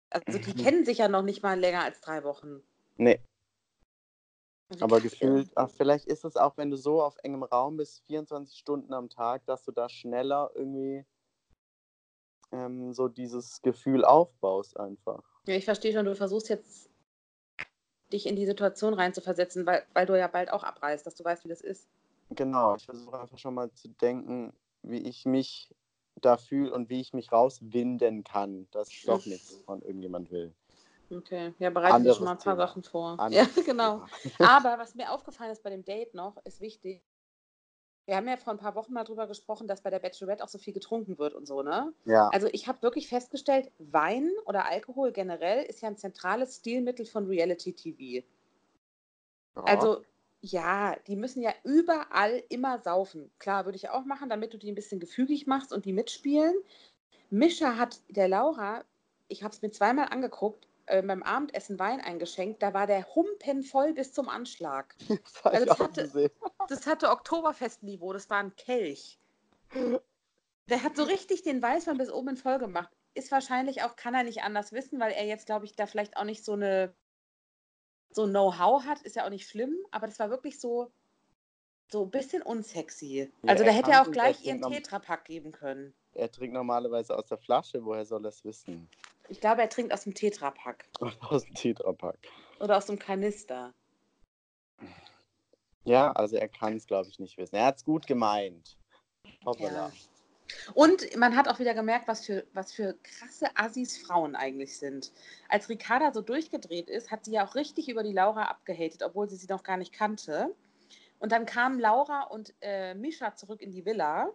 Also 0.09 0.39
die 0.39 0.53
kennen 0.63 0.83
sich 0.83 0.97
ja 0.97 1.07
noch 1.07 1.21
nicht 1.21 1.43
mal 1.43 1.59
länger 1.59 1.83
als 1.83 2.01
drei 2.01 2.23
Wochen. 2.23 2.63
Nee, 2.97 3.19
aber 4.79 5.01
gefühlt, 5.01 5.49
ach, 5.55 5.69
vielleicht 5.69 6.05
ist 6.05 6.25
es 6.25 6.35
auch, 6.35 6.57
wenn 6.57 6.71
du 6.71 6.77
so 6.77 7.01
auf 7.01 7.17
engem 7.23 7.43
Raum 7.43 7.77
bist, 7.77 8.01
24 8.05 8.57
Stunden 8.57 8.93
am 8.93 9.09
Tag, 9.09 9.45
dass 9.45 9.63
du 9.63 9.71
da 9.71 9.89
schneller 9.89 10.51
irgendwie 10.55 11.05
ähm, 12.51 12.93
so 12.93 13.07
dieses 13.07 13.61
Gefühl 13.61 14.05
aufbaust 14.05 14.79
einfach. 14.79 15.23
Ja, 15.47 15.55
ich 15.55 15.65
verstehe 15.65 15.93
schon, 15.93 16.05
du 16.05 16.15
versuchst 16.15 16.49
jetzt 16.49 16.89
dich 18.11 18.27
in 18.27 18.35
die 18.35 18.45
Situation 18.45 18.93
reinzuversetzen, 18.93 19.65
weil, 19.65 19.85
weil 19.93 20.05
du 20.05 20.17
ja 20.17 20.27
bald 20.27 20.51
auch 20.51 20.63
abreißt, 20.63 21.05
dass 21.05 21.15
du 21.15 21.23
weißt, 21.23 21.43
wie 21.43 21.49
das 21.49 21.61
ist. 21.61 21.87
Genau, 22.29 22.75
ich 22.75 22.85
versuche 22.85 23.19
einfach 23.19 23.37
schon 23.37 23.55
mal 23.55 23.71
zu 23.73 23.89
denken, 23.89 24.53
wie 24.83 24.99
ich 24.99 25.25
mich 25.25 25.73
da 26.15 26.37
fühle 26.37 26.71
und 26.73 26.89
wie 26.89 27.01
ich 27.01 27.13
mich 27.13 27.31
rauswinden 27.31 28.23
kann, 28.23 28.67
dass 28.71 28.89
ich 28.89 29.03
doch 29.05 29.25
nichts 29.25 29.57
von 29.65 29.81
irgendjemand 29.81 30.31
will. 30.31 30.53
Okay, 31.09 31.53
ja, 31.59 31.69
bereite 31.69 32.03
dir 32.03 32.13
schon 32.13 32.25
mal 32.25 32.31
ein 32.31 32.37
paar 32.37 32.53
Thema. 32.53 32.67
Sachen 32.67 32.83
vor. 32.83 33.15
Anderes 33.19 33.55
ja, 33.55 33.61
genau. 33.65 34.05
Aber 34.39 34.77
was 34.79 34.95
mir 34.95 35.11
aufgefallen 35.11 35.51
ist 35.51 35.63
bei 35.63 35.69
dem 35.69 35.83
Date 35.83 36.13
noch, 36.13 36.37
ist 36.45 36.61
wichtig. 36.61 37.01
Wir 38.05 38.17
haben 38.17 38.27
ja 38.27 38.35
vor 38.35 38.51
ein 38.51 38.59
paar 38.59 38.75
Wochen 38.75 38.91
mal 38.91 39.05
drüber 39.05 39.27
gesprochen, 39.27 39.67
dass 39.67 39.81
bei 39.81 39.89
der 39.89 39.99
Bachelorette 39.99 40.43
auch 40.43 40.49
so 40.49 40.57
viel 40.57 40.73
getrunken 40.73 41.17
wird 41.17 41.33
und 41.33 41.47
so, 41.47 41.61
ne? 41.61 41.93
Ja. 42.03 42.27
Also 42.33 42.47
ich 42.51 42.67
habe 42.67 42.81
wirklich 42.81 43.07
festgestellt, 43.07 43.71
Wein 43.77 44.29
oder 44.45 44.65
Alkohol 44.65 45.13
generell 45.13 45.63
ist 45.63 45.81
ja 45.81 45.87
ein 45.87 45.95
zentrales 45.95 46.57
Stilmittel 46.57 47.05
von 47.05 47.27
Reality 47.27 47.71
TV. 47.71 48.25
Ja. 49.55 49.63
Also 49.63 50.03
ja, 50.41 50.97
die 51.07 51.15
müssen 51.15 51.41
ja 51.41 51.53
überall 51.63 52.43
immer 52.49 52.79
saufen. 52.79 53.31
Klar, 53.39 53.63
würde 53.63 53.77
ich 53.77 53.89
auch 53.89 54.03
machen, 54.03 54.27
damit 54.27 54.53
du 54.53 54.57
die 54.57 54.69
ein 54.69 54.75
bisschen 54.75 54.99
gefügig 54.99 55.47
machst 55.47 55.71
und 55.71 55.85
die 55.85 55.93
mitspielen. 55.93 56.53
Mischa 57.29 57.77
hat 57.77 58.01
der 58.09 58.27
Laura, 58.27 58.83
ich 59.29 59.43
habe 59.43 59.53
es 59.53 59.61
mir 59.61 59.71
zweimal 59.71 60.09
angeguckt, 60.09 60.67
äh, 60.85 61.01
beim 61.01 61.23
Abendessen 61.23 61.79
Wein 61.79 62.01
eingeschenkt, 62.01 62.61
da 62.61 62.73
war 62.73 62.87
der 62.87 63.15
Humpen 63.15 63.63
voll 63.63 63.93
bis 63.93 64.13
zum 64.13 64.29
Anschlag. 64.29 64.95
Das, 65.43 65.45
also 65.45 65.65
das, 65.65 65.79
hatte, 65.79 66.31
das 66.69 66.87
hatte 66.87 67.09
Oktoberfestniveau, 67.09 68.13
das 68.13 68.29
war 68.29 68.39
ein 68.39 68.55
Kelch. 68.55 69.19
Der 70.69 70.83
hat 70.83 70.95
so 70.95 71.03
richtig 71.03 71.43
den 71.43 71.61
Weißwein 71.61 71.97
bis 71.97 72.11
oben 72.11 72.29
in 72.29 72.37
voll 72.37 72.59
gemacht. 72.59 72.89
Ist 73.15 73.31
wahrscheinlich 73.31 73.83
auch, 73.83 73.95
kann 73.95 74.13
er 74.13 74.23
nicht 74.23 74.43
anders 74.43 74.71
wissen, 74.71 74.99
weil 74.99 75.11
er 75.11 75.25
jetzt, 75.25 75.45
glaube 75.45 75.65
ich, 75.65 75.75
da 75.75 75.85
vielleicht 75.85 76.17
auch 76.17 76.23
nicht 76.23 76.43
so 76.43 76.53
eine 76.53 76.93
so 78.15 78.25
Know-how 78.25 78.85
hat, 78.85 79.01
ist 79.01 79.15
ja 79.15 79.25
auch 79.25 79.29
nicht 79.29 79.47
schlimm, 79.47 79.75
aber 79.91 80.07
das 80.07 80.19
war 80.19 80.29
wirklich 80.29 80.59
so, 80.59 80.91
so 81.91 82.03
ein 82.03 82.11
bisschen 82.11 82.41
unsexy. 82.41 83.31
Ja, 83.41 83.49
also 83.49 83.63
da 83.63 83.71
hätte 83.71 83.91
er 83.91 84.01
auch 84.01 84.11
gleich 84.11 84.45
ihren 84.45 84.61
Tetrapack 84.61 85.25
geben 85.25 85.51
können. 85.51 85.93
Er 86.13 86.31
trinkt 86.31 86.53
normalerweise 86.53 87.17
aus 87.17 87.25
der 87.25 87.37
Flasche, 87.37 87.83
woher 87.83 88.05
soll 88.05 88.25
er 88.25 88.29
es 88.29 88.43
wissen? 88.45 88.87
Ich 89.33 89.41
glaube, 89.41 89.61
er 89.61 89.69
trinkt 89.69 89.91
aus 89.91 90.03
dem 90.03 90.13
Tetrapack. 90.13 90.85
Aus 91.21 91.43
dem 91.43 91.55
Tetrapack. 91.55 92.19
Oder 92.59 92.77
aus 92.77 92.85
dem 92.85 92.99
Kanister. 92.99 93.73
Ja, 95.85 96.11
also 96.11 96.35
er 96.35 96.47
kann 96.47 96.75
es, 96.75 96.85
glaube 96.85 97.09
ich, 97.09 97.17
nicht 97.17 97.35
wissen. 97.39 97.55
Er 97.55 97.65
hat 97.65 97.77
es 97.77 97.83
gut 97.83 98.05
gemeint. 98.05 98.77
Hoppala. 99.43 99.87
Ja. 99.87 99.91
Und 100.75 101.17
man 101.17 101.35
hat 101.35 101.47
auch 101.47 101.57
wieder 101.57 101.73
gemerkt, 101.73 102.07
was 102.07 102.27
für, 102.27 102.45
was 102.53 102.71
für 102.71 102.95
krasse 103.01 103.47
Assis 103.55 103.97
Frauen 103.97 104.35
eigentlich 104.35 104.77
sind. 104.77 105.11
Als 105.49 105.67
Ricarda 105.67 106.13
so 106.13 106.21
durchgedreht 106.21 106.91
ist, 106.91 107.09
hat 107.09 107.25
sie 107.25 107.31
ja 107.31 107.47
auch 107.47 107.55
richtig 107.55 107.89
über 107.89 108.03
die 108.03 108.13
Laura 108.13 108.43
abgehatet, 108.43 109.01
obwohl 109.01 109.27
sie 109.27 109.37
sie 109.37 109.47
noch 109.47 109.63
gar 109.63 109.77
nicht 109.77 109.93
kannte. 109.93 110.53
Und 111.17 111.31
dann 111.31 111.47
kamen 111.47 111.79
Laura 111.79 112.25
und 112.25 112.53
äh, 112.61 112.93
Mischa 112.93 113.35
zurück 113.35 113.63
in 113.63 113.71
die 113.71 113.83
Villa. 113.83 114.29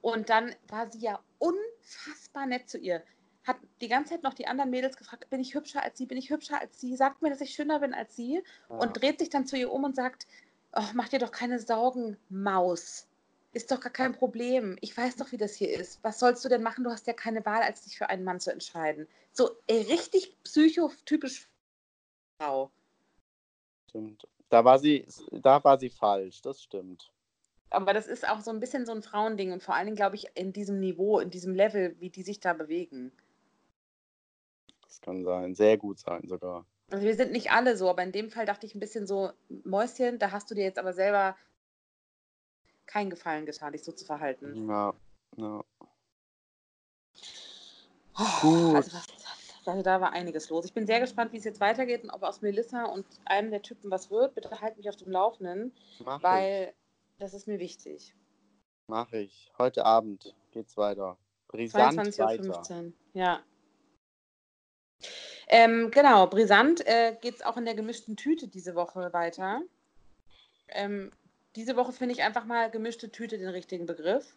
Und 0.00 0.30
dann 0.30 0.54
war 0.68 0.88
sie 0.92 1.00
ja 1.00 1.18
unfassbar 1.38 2.46
nett 2.46 2.70
zu 2.70 2.78
ihr 2.78 3.02
hat 3.50 3.58
die 3.80 3.88
ganze 3.88 4.14
Zeit 4.14 4.22
noch 4.22 4.34
die 4.34 4.46
anderen 4.46 4.70
Mädels 4.70 4.96
gefragt, 4.96 5.28
bin 5.30 5.40
ich 5.40 5.54
hübscher 5.54 5.82
als 5.82 5.98
sie, 5.98 6.06
bin 6.06 6.18
ich 6.18 6.30
hübscher 6.30 6.60
als 6.60 6.80
sie, 6.80 6.96
sagt 6.96 7.22
mir, 7.22 7.30
dass 7.30 7.40
ich 7.40 7.54
schöner 7.54 7.80
bin 7.80 7.94
als 7.94 8.16
sie 8.16 8.42
ja. 8.70 8.76
und 8.76 9.00
dreht 9.00 9.18
sich 9.18 9.30
dann 9.30 9.46
zu 9.46 9.56
ihr 9.56 9.72
um 9.72 9.84
und 9.84 9.96
sagt, 9.96 10.26
oh, 10.72 10.82
mach 10.94 11.08
dir 11.08 11.18
doch 11.18 11.32
keine 11.32 11.58
Sorgen, 11.58 12.16
Maus. 12.28 13.06
Ist 13.52 13.72
doch 13.72 13.80
gar 13.80 13.92
kein 13.92 14.14
Problem. 14.14 14.78
Ich 14.80 14.96
weiß 14.96 15.16
doch, 15.16 15.32
wie 15.32 15.36
das 15.36 15.54
hier 15.54 15.70
ist. 15.76 15.98
Was 16.02 16.20
sollst 16.20 16.44
du 16.44 16.48
denn 16.48 16.62
machen? 16.62 16.84
Du 16.84 16.90
hast 16.90 17.08
ja 17.08 17.12
keine 17.12 17.44
Wahl, 17.44 17.62
als 17.62 17.82
dich 17.82 17.98
für 17.98 18.08
einen 18.08 18.22
Mann 18.22 18.38
zu 18.38 18.52
entscheiden. 18.52 19.08
So 19.32 19.50
ey, 19.66 19.82
richtig 19.82 20.36
psychotypisch 20.44 21.48
Frau. 22.38 22.70
Stimmt. 23.88 24.26
Da 24.48 24.64
war 24.64 24.78
sie, 24.78 25.06
da 25.30 25.62
war 25.62 25.78
sie 25.78 25.90
falsch, 25.90 26.42
das 26.42 26.62
stimmt. 26.62 27.10
Aber 27.70 27.92
das 27.94 28.08
ist 28.08 28.28
auch 28.28 28.40
so 28.40 28.50
ein 28.50 28.58
bisschen 28.58 28.84
so 28.84 28.92
ein 28.92 29.02
Frauending 29.02 29.52
und 29.52 29.62
vor 29.62 29.74
allen 29.74 29.86
Dingen, 29.86 29.96
glaube 29.96 30.16
ich, 30.16 30.26
in 30.34 30.52
diesem 30.52 30.80
Niveau, 30.80 31.20
in 31.20 31.30
diesem 31.30 31.54
Level, 31.54 31.94
wie 32.00 32.10
die 32.10 32.22
sich 32.22 32.40
da 32.40 32.52
bewegen. 32.52 33.12
Das 34.90 35.00
kann 35.00 35.22
sein, 35.24 35.54
sehr 35.54 35.78
gut 35.78 36.00
sein 36.00 36.26
sogar. 36.26 36.66
Also 36.90 37.06
wir 37.06 37.14
sind 37.14 37.30
nicht 37.30 37.52
alle 37.52 37.76
so, 37.76 37.88
aber 37.88 38.02
in 38.02 38.10
dem 38.10 38.28
Fall 38.28 38.44
dachte 38.44 38.66
ich 38.66 38.74
ein 38.74 38.80
bisschen 38.80 39.06
so, 39.06 39.30
Mäuschen, 39.48 40.18
da 40.18 40.32
hast 40.32 40.50
du 40.50 40.56
dir 40.56 40.64
jetzt 40.64 40.80
aber 40.80 40.92
selber 40.92 41.36
keinen 42.86 43.08
Gefallen 43.08 43.46
getan, 43.46 43.72
dich 43.72 43.84
so 43.84 43.92
zu 43.92 44.04
verhalten. 44.04 44.68
Ja, 44.68 44.92
ja. 45.36 45.64
Oh, 48.18 48.40
Gut. 48.40 48.74
Also, 48.74 48.90
das, 48.90 49.06
also 49.64 49.82
da 49.82 50.00
war 50.00 50.12
einiges 50.12 50.50
los. 50.50 50.64
Ich 50.64 50.74
bin 50.74 50.88
sehr 50.88 50.98
gespannt, 50.98 51.32
wie 51.32 51.36
es 51.36 51.44
jetzt 51.44 51.60
weitergeht 51.60 52.02
und 52.02 52.10
ob 52.10 52.24
aus 52.24 52.42
Melissa 52.42 52.86
und 52.86 53.06
einem 53.26 53.52
der 53.52 53.62
Typen 53.62 53.92
was 53.92 54.10
wird. 54.10 54.34
Bitte 54.34 54.60
halt 54.60 54.76
mich 54.76 54.88
auf 54.88 54.96
dem 54.96 55.12
Laufenden, 55.12 55.72
Mach 56.04 56.20
weil 56.20 56.74
ich. 56.74 57.20
das 57.20 57.32
ist 57.32 57.46
mir 57.46 57.60
wichtig. 57.60 58.12
Mache 58.88 59.18
ich. 59.18 59.52
Heute 59.56 59.86
Abend 59.86 60.34
geht's 60.50 60.76
weiter. 60.76 61.16
Brisant 61.46 62.00
22.15 62.00 62.86
Uhr. 62.86 62.92
Ja. 63.12 63.44
Ähm, 65.48 65.90
genau, 65.90 66.26
brisant 66.26 66.86
äh, 66.86 67.16
geht 67.20 67.36
es 67.36 67.42
auch 67.42 67.56
in 67.56 67.64
der 67.64 67.74
gemischten 67.74 68.16
Tüte 68.16 68.48
diese 68.48 68.74
Woche 68.74 69.12
weiter. 69.12 69.62
Ähm, 70.68 71.10
diese 71.56 71.76
Woche 71.76 71.92
finde 71.92 72.14
ich 72.14 72.22
einfach 72.22 72.44
mal 72.44 72.70
gemischte 72.70 73.10
Tüte 73.10 73.38
den 73.38 73.48
richtigen 73.48 73.86
Begriff. 73.86 74.36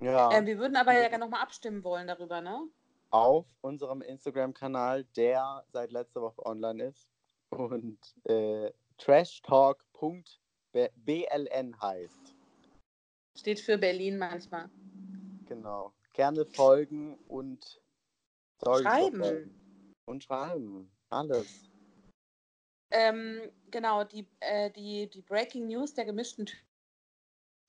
Ja. 0.00 0.32
Ähm, 0.32 0.46
wir 0.46 0.58
würden 0.58 0.76
aber 0.76 0.92
ja 0.92 1.08
gerne 1.08 1.24
nochmal 1.24 1.42
abstimmen 1.42 1.84
wollen 1.84 2.06
darüber, 2.06 2.40
ne? 2.40 2.62
Auf 3.10 3.46
unserem 3.62 4.02
Instagram-Kanal, 4.02 5.04
der 5.16 5.64
seit 5.72 5.92
letzter 5.92 6.22
Woche 6.22 6.44
online 6.44 6.84
ist 6.84 7.08
und 7.50 7.98
äh, 8.24 8.70
trashtalk.bln 8.98 11.80
heißt. 11.80 12.34
Steht 13.36 13.60
für 13.60 13.78
Berlin 13.78 14.18
manchmal. 14.18 14.68
Genau. 15.46 15.92
Gerne 16.12 16.44
folgen 16.44 17.16
und 17.28 17.80
schreiben. 18.60 19.54
Und 20.08 20.24
schreiben. 20.24 20.90
Alles. 21.10 21.68
Ähm, 22.90 23.40
genau, 23.70 24.04
die, 24.04 24.26
äh, 24.40 24.70
die, 24.70 25.08
die 25.08 25.20
Breaking 25.20 25.66
News 25.66 25.92
der 25.92 26.06
gemischten 26.06 26.46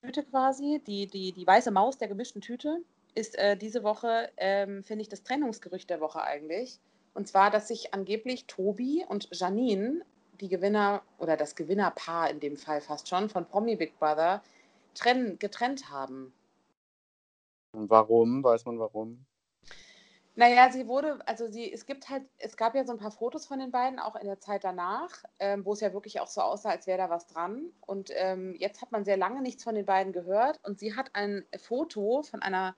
Tüte 0.02 0.24
quasi, 0.24 0.82
die, 0.88 1.08
die, 1.08 1.34
die 1.34 1.46
weiße 1.46 1.72
Maus 1.72 1.98
der 1.98 2.08
gemischten 2.08 2.42
Tüte, 2.42 2.82
ist 3.16 3.38
äh, 3.38 3.58
diese 3.58 3.84
Woche, 3.84 4.32
ähm, 4.38 4.84
finde 4.84 5.02
ich, 5.02 5.10
das 5.10 5.24
Trennungsgerücht 5.24 5.90
der 5.90 6.00
Woche 6.00 6.22
eigentlich. 6.24 6.80
Und 7.14 7.28
zwar, 7.28 7.52
dass 7.52 7.68
sich 7.68 7.94
angeblich 7.94 8.46
Tobi 8.46 9.06
und 9.08 9.28
Janine, 9.32 10.06
die 10.40 10.48
Gewinner 10.48 11.04
oder 11.18 11.36
das 11.36 11.56
Gewinnerpaar 11.56 12.30
in 12.30 12.40
dem 12.40 12.56
Fall 12.56 12.80
fast 12.80 13.10
schon 13.10 13.30
von 13.30 13.46
Promi 13.46 13.76
Big 13.76 14.00
Brother, 14.00 14.42
trennen, 14.94 15.38
getrennt 15.40 15.90
haben. 15.90 16.34
Warum? 17.74 18.44
Weiß 18.44 18.66
man 18.66 18.80
warum? 18.80 19.26
Naja, 20.40 20.72
sie 20.72 20.88
wurde, 20.88 21.20
also 21.26 21.48
sie, 21.50 21.70
es 21.70 21.86
gibt 21.86 22.08
halt, 22.08 22.24
es 22.38 22.56
gab 22.56 22.74
ja 22.74 22.86
so 22.86 22.94
ein 22.94 22.98
paar 22.98 23.12
Fotos 23.12 23.46
von 23.46 23.60
den 23.60 23.72
beiden, 23.72 24.00
auch 24.00 24.16
in 24.16 24.26
der 24.26 24.40
Zeit 24.40 24.64
danach, 24.64 25.26
ähm, 25.38 25.66
wo 25.66 25.74
es 25.74 25.82
ja 25.82 25.92
wirklich 25.92 26.22
auch 26.22 26.30
so 26.30 26.40
aussah, 26.40 26.70
als 26.70 26.88
wäre 26.88 26.98
da 26.98 27.10
was 27.10 27.28
dran. 27.28 27.74
Und 27.82 28.10
ähm, 28.16 28.56
jetzt 28.58 28.82
hat 28.82 28.94
man 28.94 29.04
sehr 29.04 29.18
lange 29.18 29.42
nichts 29.42 29.66
von 29.66 29.76
den 29.76 29.86
beiden 29.86 30.14
gehört 30.14 30.58
und 30.64 30.80
sie 30.80 30.96
hat 30.96 31.10
ein 31.12 31.44
Foto 31.58 32.24
von 32.24 32.42
einer 32.42 32.74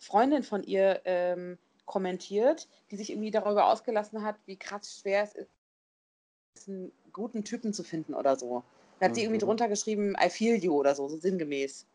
Freundin 0.00 0.42
von 0.42 0.64
ihr 0.64 1.02
ähm, 1.04 1.56
kommentiert, 1.86 2.66
die 2.90 2.96
sich 2.96 3.10
irgendwie 3.10 3.30
darüber 3.30 3.68
ausgelassen 3.68 4.24
hat, 4.24 4.34
wie 4.46 4.56
krass 4.56 4.98
schwer 5.00 5.22
es 5.22 5.34
ist, 5.36 6.68
einen 6.68 6.90
guten 7.12 7.44
Typen 7.44 7.72
zu 7.72 7.84
finden 7.84 8.12
oder 8.12 8.34
so. 8.34 8.64
Da 8.98 9.04
hat 9.04 9.12
mhm. 9.12 9.14
sie 9.14 9.22
irgendwie 9.22 9.44
mhm. 9.44 9.46
drunter 9.46 9.68
geschrieben, 9.68 10.16
I 10.20 10.30
feel 10.30 10.56
you 10.56 10.74
oder 10.74 10.96
so, 10.96 11.06
so 11.06 11.16
sinngemäß. 11.16 11.86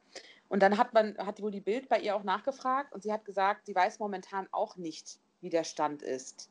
Und 0.50 0.62
dann 0.62 0.78
hat 0.78 0.94
man, 0.94 1.18
hat 1.18 1.42
wohl 1.42 1.52
die 1.52 1.62
Bild 1.62 1.90
bei 1.90 2.00
ihr 2.00 2.16
auch 2.16 2.24
nachgefragt 2.24 2.94
und 2.94 3.02
sie 3.02 3.12
hat 3.12 3.26
gesagt, 3.26 3.66
sie 3.66 3.76
weiß 3.76 4.00
momentan 4.00 4.48
auch 4.52 4.78
nicht, 4.78 5.20
wie 5.42 5.50
der 5.50 5.64
Stand 5.64 6.02
ist. 6.02 6.50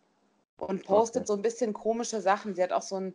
Und 0.59 0.85
postet 0.85 1.23
okay. 1.23 1.27
so 1.27 1.33
ein 1.35 1.43
bisschen 1.43 1.73
komische 1.73 2.21
Sachen. 2.21 2.55
Sie 2.55 2.63
hat 2.63 2.73
auch 2.73 2.83
so 2.83 2.97
ein, 2.97 3.15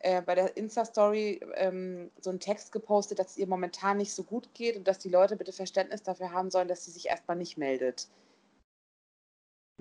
äh, 0.00 0.22
bei 0.22 0.34
der 0.34 0.56
Insta-Story 0.56 1.40
ähm, 1.54 2.10
so 2.20 2.30
einen 2.30 2.40
Text 2.40 2.72
gepostet, 2.72 3.18
dass 3.18 3.32
es 3.32 3.36
ihr 3.38 3.46
momentan 3.46 3.96
nicht 3.96 4.12
so 4.12 4.22
gut 4.22 4.52
geht 4.54 4.76
und 4.76 4.86
dass 4.86 4.98
die 4.98 5.08
Leute 5.08 5.36
bitte 5.36 5.52
Verständnis 5.52 6.02
dafür 6.02 6.32
haben 6.32 6.50
sollen, 6.50 6.68
dass 6.68 6.84
sie 6.84 6.90
sich 6.90 7.06
erstmal 7.06 7.36
nicht 7.36 7.56
meldet. 7.56 8.08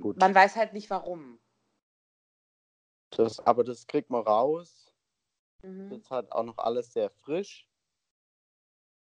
Gut. 0.02 0.18
Man 0.18 0.36
weiß 0.36 0.56
halt 0.56 0.74
nicht 0.74 0.90
warum. 0.90 1.40
Das, 3.12 3.40
aber 3.40 3.64
das 3.64 3.88
kriegt 3.88 4.10
man 4.10 4.24
raus. 4.24 4.94
Mhm. 5.64 5.90
Das 5.90 6.10
hat 6.10 6.32
auch 6.32 6.44
noch 6.44 6.58
alles 6.58 6.92
sehr 6.94 7.10
frisch. 7.10 7.68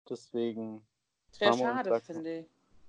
Deswegen 0.09 0.87
sehr 1.39 1.53
schade, 1.53 2.01
finde 2.01 2.39
ich. 2.39 2.47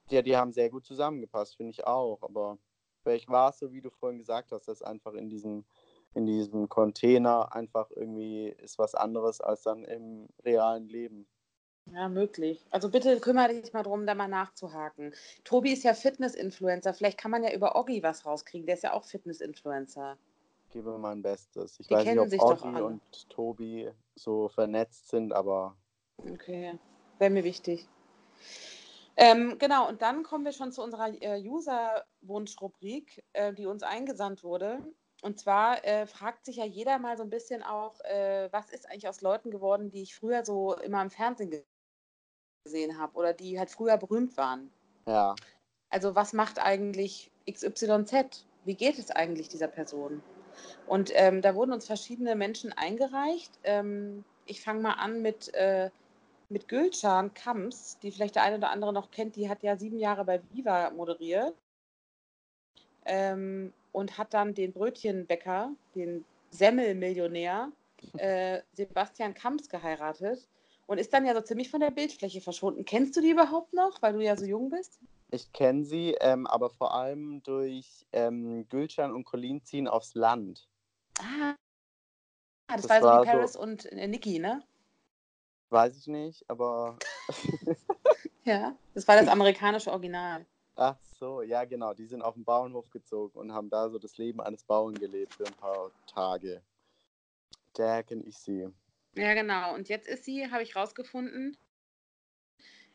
Ja, 0.10 0.22
die 0.22 0.36
haben 0.36 0.52
sehr 0.52 0.70
gut 0.70 0.86
zusammengepasst, 0.86 1.58
finde 1.58 1.72
ich 1.72 1.86
auch. 1.86 2.22
Aber 2.22 2.58
vielleicht 3.04 3.28
war 3.30 3.50
es 3.50 3.60
so, 3.60 3.72
wie 3.72 3.82
du 3.82 3.90
vorhin 3.90 4.20
gesagt 4.20 4.52
hast, 4.52 4.68
dass 4.68 4.82
einfach 4.82 5.14
in 5.14 5.30
diesem, 5.30 5.66
in 6.14 6.26
diesem 6.26 6.70
Container 6.70 7.54
einfach 7.56 7.90
irgendwie 7.92 8.50
ist 8.50 8.78
was 8.78 8.94
anderes 8.94 9.42
als 9.42 9.64
dann 9.64 9.84
im 9.84 10.28
realen 10.44 10.88
Leben. 10.88 11.28
Ja, 11.92 12.10
möglich. 12.10 12.66
Also 12.72 12.90
bitte 12.90 13.20
kümmere 13.20 13.62
dich 13.62 13.74
mal 13.74 13.84
darum, 13.84 14.08
da 14.08 14.16
mal 14.16 14.28
nachzuhaken. 14.28 15.14
Tobi 15.44 15.72
ist 15.72 15.84
ja 15.84 15.94
Fitness-Influencer. 15.94 16.94
Vielleicht 16.96 17.20
kann 17.20 17.30
man 17.30 17.44
ja 17.44 17.54
über 17.54 17.76
Oggi 17.76 18.02
was 18.02 18.26
rauskriegen. 18.26 18.66
Der 18.66 18.76
ist 18.76 18.84
ja 18.84 18.94
auch 18.94 19.04
Fitness-Influencer. 19.04 20.18
Gebe 20.72 20.98
mein 20.98 21.22
Bestes. 21.22 21.80
Ich 21.80 21.88
Die 21.88 21.94
weiß 21.94 22.06
nicht, 22.06 22.42
ob 22.42 22.64
Oggi 22.64 22.82
und 22.82 23.30
Tobi 23.30 23.92
so 24.16 24.50
vernetzt 24.50 25.10
sind, 25.10 25.32
aber. 25.32 25.76
Okay, 26.18 26.80
wäre 27.20 27.30
mir 27.30 27.44
wichtig. 27.44 27.88
Ähm, 29.18 29.58
genau, 29.60 29.88
und 29.88 30.02
dann 30.02 30.24
kommen 30.24 30.44
wir 30.44 30.52
schon 30.52 30.72
zu 30.72 30.82
unserer 30.84 31.10
äh, 31.22 31.42
User-Wunsch-Rubrik, 31.42 33.24
äh, 33.34 33.54
die 33.54 33.66
uns 33.66 33.84
eingesandt 33.84 34.44
wurde. 34.44 34.80
Und 35.22 35.40
zwar 35.40 35.84
äh, 35.86 36.06
fragt 36.06 36.46
sich 36.46 36.58
ja 36.58 36.66
jeder 36.66 37.00
mal 37.00 37.18
so 37.18 37.24
ein 37.24 37.30
bisschen 37.30 37.64
auch, 37.64 38.00
äh, 38.02 38.50
was 38.52 38.70
ist 38.70 38.90
eigentlich 38.90 39.08
aus 39.08 39.22
Leuten 39.22 39.52
geworden, 39.52 39.90
die 39.90 40.04
ich 40.04 40.16
früher 40.16 40.44
so 40.44 40.76
immer 40.76 41.02
im 41.02 41.10
Fernsehen 41.10 41.64
gesehen 42.66 42.98
habe 43.00 43.16
oder 43.16 43.34
die 43.34 43.58
halt 43.58 43.70
früher 43.70 43.98
berühmt 43.98 44.36
waren. 44.38 44.72
Ja. 45.08 45.36
Also 45.90 46.16
was 46.16 46.34
macht 46.34 46.60
eigentlich 46.60 47.32
XYZ? 47.50 48.46
Wie 48.66 48.76
geht 48.76 49.00
es 49.00 49.12
eigentlich 49.12 49.48
dieser 49.48 49.68
Person? 49.68 50.22
Und 50.88 51.12
ähm, 51.14 51.42
da 51.42 51.56
wurden 51.56 51.74
uns 51.74 51.86
verschiedene 51.86 52.36
Menschen 52.36 52.74
eingereicht. 52.74 53.52
Ähm, 53.64 54.26
ich 54.46 54.62
fange 54.62 54.82
mal 54.82 54.94
an 54.94 55.22
mit 55.22 55.54
äh, 55.54 55.90
mit 56.50 56.68
Gülcan 56.68 57.34
Kams, 57.34 58.00
die 58.00 58.12
vielleicht 58.12 58.36
der 58.36 58.44
eine 58.44 58.58
oder 58.58 58.70
andere 58.70 58.94
noch 58.94 59.12
kennt, 59.12 59.36
die 59.36 59.50
hat 59.50 59.64
ja 59.64 59.78
sieben 59.78 60.00
Jahre 60.00 60.26
bei 60.26 60.42
Viva 60.52 60.90
moderiert 60.92 61.56
ähm, 63.06 63.74
und 63.92 64.18
hat 64.18 64.34
dann 64.34 64.54
den 64.54 64.74
Brötchenbäcker, 64.74 65.72
den 65.96 66.26
Semmelmillionär 66.52 67.72
äh, 68.18 68.62
Sebastian 68.74 69.34
Kams 69.34 69.70
geheiratet 69.70 70.48
und 70.88 71.00
ist 71.00 71.14
dann 71.14 71.26
ja 71.26 71.34
so 71.34 71.42
ziemlich 71.42 71.70
von 71.70 71.80
der 71.80 71.92
Bildfläche 71.92 72.42
verschwunden. 72.42 72.86
Kennst 72.86 73.16
du 73.16 73.22
die 73.22 73.32
überhaupt 73.32 73.74
noch, 73.74 74.02
weil 74.02 74.14
du 74.14 74.20
ja 74.20 74.36
so 74.36 74.46
jung 74.46 74.70
bist? 74.70 75.00
Ich 75.32 75.52
kenne 75.52 75.84
sie, 75.84 76.16
ähm, 76.22 76.46
aber 76.46 76.70
vor 76.70 76.94
allem 76.94 77.42
durch 77.44 78.06
ähm, 78.14 78.68
Gülcan 78.70 79.12
und 79.12 79.26
Colin 79.26 79.64
ziehen 79.64 79.88
aufs 79.88 80.14
Land. 80.14 80.68
Ah, 81.20 81.56
das, 82.68 82.84
das 82.84 82.90
war 82.90 83.02
so 83.02 83.22
wie 83.22 83.32
Paris 83.32 83.54
so... 83.54 83.62
und 83.62 83.86
äh, 83.92 84.08
Niki, 84.08 84.40
ne? 84.40 84.64
Weiß 85.70 85.98
ich 85.98 86.08
nicht, 86.08 86.48
aber. 86.50 86.98
ja, 88.46 88.76
das 88.94 89.08
war 89.08 89.16
das 89.16 89.28
amerikanische 89.30 89.92
Original. 89.92 90.46
Ach 90.76 90.98
so, 91.20 91.42
ja 91.42 91.64
genau. 91.66 91.94
Die 91.94 92.06
sind 92.06 92.22
auf 92.22 92.36
den 92.36 92.44
Bauernhof 92.44 92.90
gezogen 92.92 93.38
und 93.40 93.54
haben 93.54 93.70
da 93.70 93.90
so 93.90 93.98
das 93.98 94.18
Leben 94.18 94.42
eines 94.42 94.64
Bauern 94.64 94.96
gelebt 94.96 95.36
für 95.36 95.46
ein 95.46 95.54
paar 95.54 95.92
Tage. 96.08 96.62
Daher 97.74 98.04
kenne 98.04 98.24
ich 98.24 98.38
sie. 98.38 98.70
Ja, 99.16 99.34
genau. 99.34 99.74
Und 99.74 99.90
jetzt 99.90 100.08
ist 100.08 100.26
sie, 100.26 100.52
habe 100.52 100.64
ich 100.64 100.76
rausgefunden, 100.76 101.58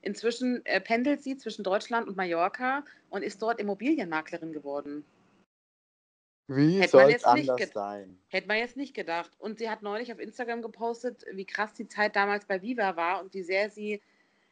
inzwischen 0.03 0.65
äh, 0.67 0.81
pendelt 0.81 1.23
sie 1.23 1.37
zwischen 1.37 1.65
Deutschland 1.65 2.09
und 2.09 2.17
Mallorca 2.17 2.85
und 3.09 3.23
ist 3.23 3.41
dort 3.41 3.61
Immobilienmaklerin 3.61 4.53
geworden. 4.53 5.05
Wie 6.53 6.85
soll 6.89 7.13
es 7.13 7.23
anders 7.23 7.71
sein? 7.73 8.19
Hätte 8.27 8.49
man 8.49 8.57
jetzt 8.57 8.77
nicht 8.77 8.93
gedacht. 8.93 9.31
Und 9.39 9.61
sie 9.61 9.71
hat 9.71 9.83
neulich 9.83 10.13
auf 10.13 10.19
Instagram 10.19 10.63
gepostet, 10.63 11.25
wie 11.33 11.45
krass 11.45 11.75
die 11.75 11.87
Zeit 11.87 12.17
damals 12.17 12.45
bei 12.45 12.61
Viva 12.61 12.97
war 12.97 13.23
und 13.23 13.33
wie 13.35 13.45
sehr 13.45 13.71
sie 13.71 14.03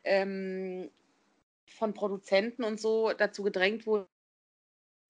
ähm, 0.05 0.93
von 1.67 1.95
Produzenten 1.95 2.63
und 2.63 2.81
so 2.81 3.13
dazu 3.15 3.43
gedrängt 3.43 3.85
wurde, 3.85 4.07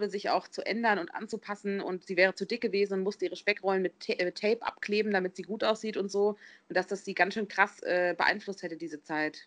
sich 0.01 0.31
auch 0.31 0.49
zu 0.49 0.65
ändern 0.65 0.99
und 0.99 1.15
anzupassen. 1.15 1.83
Und 1.83 2.07
sie 2.07 2.17
wäre 2.17 2.35
zu 2.35 2.47
dick 2.47 2.63
gewesen 2.63 2.95
und 2.95 3.03
musste 3.03 3.27
ihre 3.27 3.37
Speckrollen 3.37 3.83
mit, 3.83 4.09
äh, 4.09 4.33
Tape 4.33 4.63
abkleben, 4.63 5.13
damit 5.13 5.37
sie 5.37 5.43
gut 5.43 5.65
aussieht 5.65 5.99
und 5.99 6.11
so. 6.11 6.37
Und 6.71 6.77
dass 6.77 6.87
das 6.87 7.05
sie 7.05 7.13
ganz 7.13 7.35
schön 7.35 7.49
krass 7.49 7.83
äh, 7.83 8.15
beeinflusst 8.17 8.63
hätte, 8.63 8.79
diese 8.79 9.03
Zeit. 9.03 9.47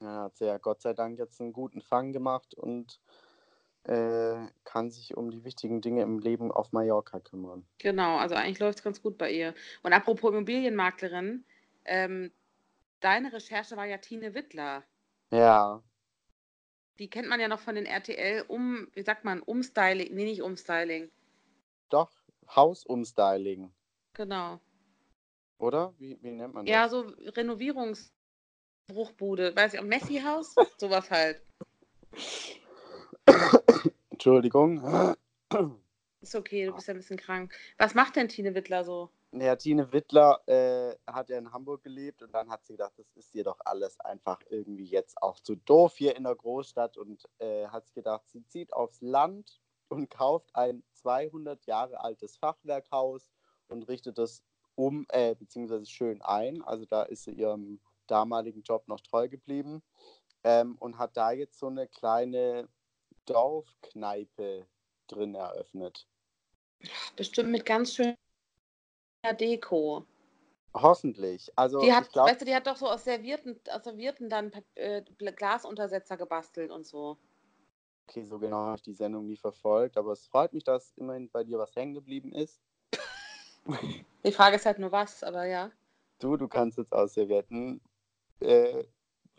Ja, 0.00 0.24
hat 0.24 0.36
sie 0.36 0.46
ja 0.46 0.58
Gott 0.58 0.82
sei 0.82 0.94
Dank 0.94 1.20
jetzt 1.20 1.40
einen 1.40 1.52
guten 1.52 1.80
Fang 1.80 2.12
gemacht 2.12 2.54
und 2.54 2.98
äh, 3.84 4.46
kann 4.64 4.90
sich 4.90 5.16
um 5.16 5.30
die 5.30 5.44
wichtigen 5.44 5.80
Dinge 5.80 6.02
im 6.02 6.18
Leben 6.18 6.50
auf 6.52 6.72
Mallorca 6.72 7.20
kümmern. 7.20 7.64
Genau, 7.78 8.16
also 8.16 8.34
eigentlich 8.34 8.58
läuft 8.58 8.78
es 8.78 8.84
ganz 8.84 9.00
gut 9.02 9.18
bei 9.18 9.30
ihr. 9.30 9.54
Und 9.82 9.92
apropos 9.92 10.30
Immobilienmaklerin, 10.30 11.44
ähm, 11.84 12.32
deine 13.00 13.30
Recherche 13.32 13.76
war 13.76 13.86
ja 13.86 13.98
Tine 13.98 14.34
Wittler. 14.34 14.82
Ja. 15.30 15.82
Die 16.98 17.10
kennt 17.10 17.28
man 17.28 17.40
ja 17.40 17.48
noch 17.48 17.60
von 17.60 17.74
den 17.74 17.86
RTL 17.86 18.44
um, 18.46 18.86
wie 18.92 19.02
sagt 19.02 19.24
man, 19.24 19.40
Umstyling, 19.40 20.14
nee, 20.14 20.24
nicht 20.24 20.42
Umstyling. 20.42 21.10
Doch, 21.88 22.12
Hausumstyling. 22.54 23.72
Genau. 24.12 24.60
Oder? 25.58 25.94
Wie, 25.98 26.22
wie 26.22 26.30
nennt 26.30 26.54
man 26.54 26.66
das? 26.66 26.72
Ja, 26.72 26.88
so 26.88 27.00
Renovierungsbruchbude, 27.00 29.56
weiß 29.56 29.74
ich, 29.74 29.82
Messi-Haus? 29.82 30.54
Sowas 30.78 31.10
halt. 31.10 31.42
Entschuldigung. 34.22 35.16
Ist 36.20 36.36
okay, 36.36 36.66
du 36.66 36.72
bist 36.72 36.86
ja 36.86 36.94
ein 36.94 36.98
bisschen 36.98 37.16
krank. 37.16 37.52
Was 37.76 37.96
macht 37.96 38.14
denn 38.14 38.28
Tine 38.28 38.54
Wittler 38.54 38.84
so? 38.84 39.10
Ja, 39.32 39.56
Tine 39.56 39.92
Wittler 39.92 40.40
äh, 40.46 40.94
hat 41.12 41.28
ja 41.28 41.38
in 41.38 41.52
Hamburg 41.52 41.82
gelebt 41.82 42.22
und 42.22 42.32
dann 42.32 42.48
hat 42.48 42.64
sie 42.64 42.74
gedacht, 42.74 42.92
das 42.96 43.10
ist 43.16 43.34
ihr 43.34 43.42
doch 43.42 43.58
alles 43.64 43.98
einfach 43.98 44.38
irgendwie 44.48 44.84
jetzt 44.84 45.20
auch 45.20 45.40
zu 45.40 45.56
doof 45.56 45.96
hier 45.96 46.14
in 46.14 46.22
der 46.22 46.36
Großstadt 46.36 46.98
und 46.98 47.28
äh, 47.40 47.66
hat 47.66 47.86
sich 47.86 47.94
gedacht, 47.94 48.22
sie 48.28 48.46
zieht 48.46 48.72
aufs 48.72 49.00
Land 49.00 49.60
und 49.88 50.08
kauft 50.08 50.54
ein 50.54 50.84
200 50.92 51.66
Jahre 51.66 51.98
altes 51.98 52.36
Fachwerkhaus 52.36 53.28
und 53.66 53.88
richtet 53.88 54.20
es 54.20 54.44
um, 54.76 55.04
äh, 55.08 55.34
beziehungsweise 55.34 55.86
schön 55.86 56.22
ein. 56.22 56.62
Also 56.62 56.84
da 56.84 57.02
ist 57.02 57.24
sie 57.24 57.32
ihrem 57.32 57.80
damaligen 58.06 58.62
Job 58.62 58.86
noch 58.86 59.00
treu 59.00 59.28
geblieben 59.28 59.82
ähm, 60.44 60.76
und 60.78 60.98
hat 60.98 61.16
da 61.16 61.32
jetzt 61.32 61.58
so 61.58 61.66
eine 61.66 61.88
kleine 61.88 62.68
Dorfkneipe 63.26 64.66
drin 65.06 65.34
eröffnet. 65.34 66.06
Bestimmt 67.16 67.50
mit 67.50 67.64
ganz 67.64 67.94
schöner 67.94 68.16
Deko. 69.38 70.04
Hoffentlich. 70.74 71.52
Also 71.54 71.80
die 71.80 71.92
hat, 71.92 72.10
glaub, 72.12 72.28
weißt 72.28 72.40
du, 72.40 72.44
die 72.44 72.54
hat 72.54 72.66
doch 72.66 72.76
so 72.76 72.88
aus 72.88 73.04
Servierten, 73.04 73.60
aus 73.70 73.84
Servierten 73.84 74.30
dann 74.30 74.52
äh, 74.74 75.02
Glasuntersetzer 75.02 76.16
gebastelt 76.16 76.70
und 76.70 76.86
so. 76.86 77.18
Okay, 78.08 78.24
so 78.24 78.38
genau 78.38 78.56
habe 78.56 78.76
ich 78.76 78.82
die 78.82 78.94
Sendung 78.94 79.26
nie 79.26 79.36
verfolgt, 79.36 79.96
aber 79.96 80.12
es 80.12 80.26
freut 80.26 80.52
mich, 80.52 80.64
dass 80.64 80.92
immerhin 80.96 81.30
bei 81.30 81.44
dir 81.44 81.58
was 81.58 81.74
hängen 81.76 81.94
geblieben 81.94 82.32
ist. 82.32 82.60
Die 84.24 84.32
Frage 84.32 84.56
ist 84.56 84.66
halt 84.66 84.78
nur 84.78 84.92
was, 84.92 85.22
aber 85.22 85.44
ja. 85.44 85.70
Du, 86.18 86.36
du 86.36 86.48
kannst 86.48 86.78
jetzt 86.78 86.92
aus 86.92 87.14
Servietten 87.14 87.80
äh, 88.40 88.84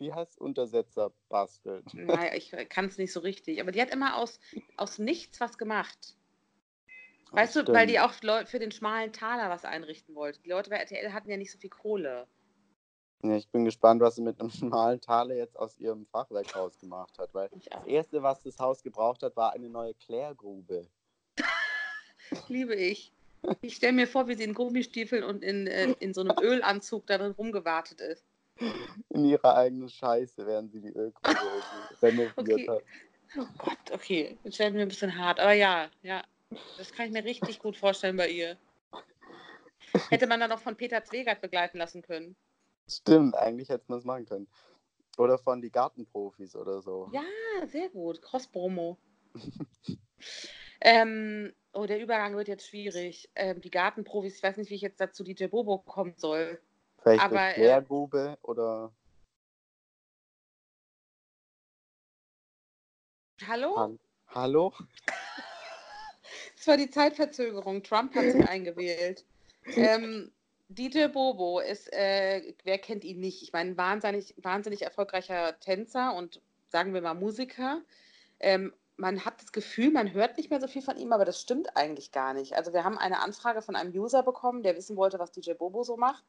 wie 0.04 0.12
heißt 0.12 0.38
Untersetzer 0.40 1.12
basteln? 1.28 1.84
Naja, 1.94 2.34
ich 2.34 2.52
kann 2.68 2.86
es 2.86 2.98
nicht 2.98 3.12
so 3.12 3.20
richtig. 3.20 3.60
Aber 3.60 3.72
die 3.72 3.80
hat 3.80 3.90
immer 3.90 4.16
aus, 4.16 4.38
aus 4.76 4.98
nichts 4.98 5.40
was 5.40 5.58
gemacht. 5.58 6.16
Weißt 7.32 7.56
du, 7.56 7.66
weil 7.66 7.88
die 7.88 7.98
auch 7.98 8.12
für 8.12 8.60
den 8.60 8.70
schmalen 8.70 9.12
Taler 9.12 9.50
was 9.50 9.64
einrichten 9.64 10.14
wollte. 10.14 10.40
Die 10.42 10.50
Leute 10.50 10.70
bei 10.70 10.76
RTL 10.76 11.12
hatten 11.12 11.28
ja 11.28 11.36
nicht 11.36 11.50
so 11.50 11.58
viel 11.58 11.70
Kohle. 11.70 12.28
Ja, 13.24 13.36
ich 13.36 13.48
bin 13.48 13.64
gespannt, 13.64 14.00
was 14.02 14.14
sie 14.14 14.22
mit 14.22 14.38
einem 14.38 14.50
schmalen 14.50 15.00
Taler 15.00 15.34
jetzt 15.34 15.58
aus 15.58 15.76
ihrem 15.78 16.06
Fachwerkhaus 16.06 16.78
gemacht 16.78 17.18
hat. 17.18 17.34
Weil 17.34 17.48
das 17.48 17.86
Erste, 17.86 18.22
was 18.22 18.40
das 18.42 18.58
Haus 18.60 18.84
gebraucht 18.84 19.24
hat, 19.24 19.34
war 19.36 19.52
eine 19.52 19.68
neue 19.68 19.94
Klärgrube. 19.94 20.86
Liebe 22.48 22.76
ich. 22.76 23.12
Ich 23.62 23.76
stelle 23.76 23.92
mir 23.92 24.06
vor, 24.06 24.28
wie 24.28 24.36
sie 24.36 24.44
in 24.44 24.54
Gummistiefeln 24.54 25.24
und 25.24 25.42
in, 25.42 25.66
in, 25.66 25.90
äh, 25.92 25.94
in 25.98 26.14
so 26.14 26.20
einem 26.20 26.36
Ölanzug 26.40 27.06
darin 27.06 27.32
rumgewartet 27.32 28.00
ist. 28.00 28.24
In 29.08 29.24
ihrer 29.24 29.56
eigenen 29.56 29.88
Scheiße, 29.88 30.46
während 30.46 30.72
sie 30.72 30.80
die 30.80 30.92
Ölgrube 30.92 31.38
renoviert 32.02 32.36
okay. 32.36 32.68
hat. 32.68 32.82
Oh 33.36 33.46
Gott, 33.58 33.90
okay. 33.92 34.38
Jetzt 34.44 34.58
werden 34.58 34.74
wir 34.74 34.82
ein 34.82 34.88
bisschen 34.88 35.18
hart. 35.18 35.40
Aber 35.40 35.52
ja, 35.52 35.90
ja. 36.02 36.22
Das 36.78 36.92
kann 36.92 37.06
ich 37.06 37.12
mir 37.12 37.24
richtig 37.24 37.58
gut 37.58 37.76
vorstellen 37.76 38.16
bei 38.16 38.28
ihr. 38.28 38.56
Hätte 40.08 40.26
man 40.26 40.40
dann 40.40 40.52
auch 40.52 40.60
von 40.60 40.76
Peter 40.76 41.02
Zwegert 41.04 41.40
begleiten 41.40 41.78
lassen 41.78 42.02
können. 42.02 42.36
Stimmt, 42.88 43.34
eigentlich 43.36 43.68
hätte 43.68 43.84
man 43.88 43.98
es 43.98 44.04
machen 44.04 44.26
können. 44.26 44.48
Oder 45.16 45.38
von 45.38 45.60
die 45.60 45.70
Gartenprofis 45.70 46.56
oder 46.56 46.80
so. 46.82 47.10
Ja, 47.12 47.22
sehr 47.66 47.88
gut. 47.88 48.20
Cross-Promo. 48.20 48.98
ähm, 50.80 51.52
oh, 51.72 51.86
der 51.86 52.00
Übergang 52.00 52.36
wird 52.36 52.48
jetzt 52.48 52.66
schwierig. 52.66 53.30
Ähm, 53.34 53.60
die 53.60 53.70
Gartenprofis, 53.70 54.36
ich 54.36 54.42
weiß 54.42 54.56
nicht, 54.56 54.70
wie 54.70 54.74
ich 54.74 54.80
jetzt 54.80 55.00
dazu 55.00 55.22
DJ 55.22 55.46
Bobo 55.46 55.78
kommen 55.78 56.14
soll. 56.16 56.60
Vielleicht 57.04 57.22
Aber, 57.22 57.38
eine 57.38 57.54
Klärgrube 57.54 58.38
äh, 58.42 58.46
oder. 58.46 58.90
Hallo? 63.46 63.76
Han 63.76 63.98
Hallo? 64.28 64.72
Das 66.56 66.66
war 66.66 66.76
die 66.78 66.88
Zeitverzögerung. 66.88 67.82
Trump 67.82 68.14
hat 68.14 68.24
sich 68.24 68.48
eingewählt. 68.48 69.26
Ähm, 69.66 70.32
DJ 70.68 71.08
Bobo 71.08 71.60
ist, 71.60 71.92
äh, 71.92 72.54
wer 72.64 72.78
kennt 72.78 73.04
ihn 73.04 73.20
nicht? 73.20 73.42
Ich 73.42 73.52
meine, 73.52 73.76
wahnsinnig, 73.76 74.34
wahnsinnig 74.38 74.80
erfolgreicher 74.80 75.60
Tänzer 75.60 76.14
und 76.14 76.40
sagen 76.68 76.94
wir 76.94 77.02
mal 77.02 77.12
Musiker. 77.12 77.82
Ähm, 78.40 78.72
man 78.96 79.26
hat 79.26 79.42
das 79.42 79.52
Gefühl, 79.52 79.90
man 79.90 80.14
hört 80.14 80.38
nicht 80.38 80.48
mehr 80.48 80.60
so 80.60 80.68
viel 80.68 80.80
von 80.80 80.96
ihm, 80.96 81.12
aber 81.12 81.26
das 81.26 81.38
stimmt 81.38 81.76
eigentlich 81.76 82.12
gar 82.12 82.32
nicht. 82.32 82.54
Also 82.54 82.72
wir 82.72 82.82
haben 82.82 82.96
eine 82.96 83.20
Anfrage 83.20 83.60
von 83.60 83.76
einem 83.76 83.92
User 83.92 84.22
bekommen, 84.22 84.62
der 84.62 84.74
wissen 84.74 84.96
wollte, 84.96 85.18
was 85.18 85.32
DJ 85.32 85.52
Bobo 85.52 85.82
so 85.82 85.98
macht. 85.98 86.24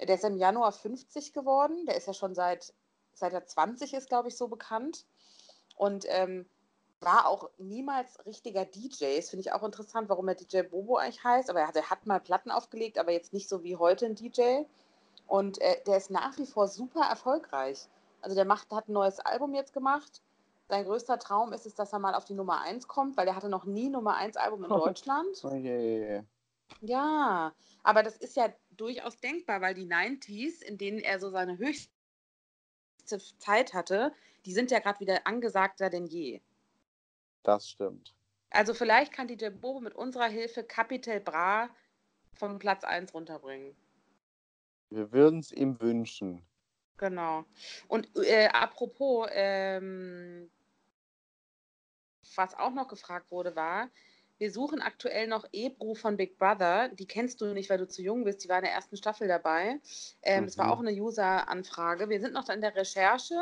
Der 0.00 0.14
ist 0.14 0.24
im 0.24 0.36
Januar 0.36 0.72
50 0.72 1.32
geworden. 1.32 1.86
Der 1.86 1.96
ist 1.96 2.06
ja 2.06 2.14
schon 2.14 2.34
seit, 2.34 2.72
seit 3.14 3.32
er 3.32 3.46
20 3.46 3.94
ist, 3.94 4.08
glaube 4.08 4.28
ich, 4.28 4.36
so 4.36 4.48
bekannt. 4.48 5.06
Und 5.76 6.04
ähm, 6.08 6.46
war 7.00 7.26
auch 7.26 7.50
niemals 7.58 8.24
richtiger 8.26 8.64
DJ. 8.64 9.16
Das 9.16 9.30
finde 9.30 9.42
ich 9.42 9.52
auch 9.52 9.62
interessant, 9.62 10.08
warum 10.08 10.28
er 10.28 10.34
DJ 10.34 10.62
Bobo 10.62 10.96
eigentlich 10.96 11.22
heißt. 11.22 11.50
Aber 11.50 11.60
er 11.60 11.68
hat, 11.68 11.76
er 11.76 11.90
hat 11.90 12.06
mal 12.06 12.20
Platten 12.20 12.50
aufgelegt, 12.50 12.98
aber 12.98 13.12
jetzt 13.12 13.32
nicht 13.32 13.48
so 13.48 13.62
wie 13.62 13.76
heute 13.76 14.06
ein 14.06 14.14
DJ. 14.14 14.62
Und 15.26 15.60
äh, 15.60 15.82
der 15.86 15.98
ist 15.98 16.10
nach 16.10 16.36
wie 16.38 16.46
vor 16.46 16.68
super 16.68 17.02
erfolgreich. 17.02 17.88
Also 18.20 18.34
der 18.34 18.44
macht, 18.44 18.70
hat 18.72 18.88
ein 18.88 18.92
neues 18.92 19.20
Album 19.20 19.54
jetzt 19.54 19.72
gemacht. 19.72 20.22
Sein 20.68 20.84
größter 20.84 21.18
Traum 21.18 21.52
ist 21.52 21.66
es, 21.66 21.74
dass 21.74 21.92
er 21.92 21.98
mal 21.98 22.14
auf 22.14 22.24
die 22.24 22.34
Nummer 22.34 22.60
1 22.60 22.88
kommt, 22.88 23.16
weil 23.16 23.26
er 23.26 23.36
hatte 23.36 23.48
noch 23.48 23.64
nie 23.64 23.88
Nummer 23.88 24.16
1 24.16 24.36
Album 24.36 24.64
in 24.64 24.68
Deutschland. 24.68 25.44
Oh 25.44 25.54
je. 25.54 26.22
Ja, 26.80 27.52
aber 27.82 28.02
das 28.02 28.16
ist 28.16 28.36
ja 28.36 28.52
durchaus 28.80 29.18
denkbar, 29.18 29.60
weil 29.60 29.74
die 29.74 29.86
90s, 29.86 30.62
in 30.62 30.78
denen 30.78 30.98
er 30.98 31.20
so 31.20 31.30
seine 31.30 31.58
höchste 31.58 31.90
Zeit 33.38 33.74
hatte, 33.74 34.12
die 34.44 34.52
sind 34.52 34.70
ja 34.70 34.78
gerade 34.78 35.00
wieder 35.00 35.26
angesagter 35.26 35.90
denn 35.90 36.06
je. 36.06 36.40
Das 37.42 37.68
stimmt. 37.68 38.14
Also 38.50 38.74
vielleicht 38.74 39.12
kann 39.12 39.28
DJ 39.28 39.50
Bobo 39.50 39.80
mit 39.80 39.94
unserer 39.94 40.28
Hilfe 40.28 40.64
Capital 40.64 41.20
Bra 41.20 41.68
vom 42.34 42.58
Platz 42.58 42.84
1 42.84 43.12
runterbringen. 43.12 43.76
Wir 44.90 45.12
würden 45.12 45.40
es 45.40 45.52
ihm 45.52 45.80
wünschen. 45.80 46.42
Genau. 46.96 47.44
Und 47.88 48.08
äh, 48.16 48.48
apropos, 48.48 49.28
ähm, 49.32 50.50
was 52.34 52.54
auch 52.54 52.72
noch 52.72 52.88
gefragt 52.88 53.30
wurde, 53.30 53.54
war, 53.54 53.90
wir 54.38 54.52
suchen 54.52 54.80
aktuell 54.80 55.26
noch 55.26 55.46
Ebru 55.52 55.94
von 55.94 56.16
Big 56.16 56.38
Brother. 56.38 56.88
Die 56.90 57.06
kennst 57.06 57.40
du 57.40 57.46
nicht, 57.52 57.70
weil 57.70 57.78
du 57.78 57.88
zu 57.88 58.02
jung 58.02 58.24
bist. 58.24 58.44
Die 58.44 58.48
war 58.48 58.58
in 58.58 58.64
der 58.64 58.72
ersten 58.72 58.96
Staffel 58.96 59.26
dabei. 59.26 59.80
Ähm, 60.22 60.42
mhm. 60.42 60.46
Das 60.46 60.58
war 60.58 60.66
mhm. 60.66 60.72
auch 60.72 60.80
eine 60.80 60.92
User-Anfrage. 60.92 62.08
Wir 62.08 62.20
sind 62.20 62.34
noch 62.34 62.48
in 62.48 62.60
der 62.60 62.74
Recherche. 62.76 63.34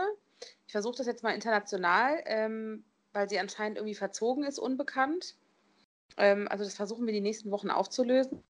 Ich 0.66 0.72
versuche 0.72 0.96
das 0.96 1.06
jetzt 1.06 1.22
mal 1.22 1.34
international, 1.34 2.22
ähm, 2.24 2.84
weil 3.12 3.28
sie 3.28 3.38
anscheinend 3.38 3.78
irgendwie 3.78 3.94
verzogen 3.94 4.44
ist, 4.44 4.58
unbekannt. 4.58 5.36
Ähm, 6.16 6.48
also 6.48 6.64
das 6.64 6.74
versuchen 6.74 7.06
wir 7.06 7.12
die 7.12 7.20
nächsten 7.20 7.50
Wochen 7.50 7.70
aufzulösen. 7.70 8.42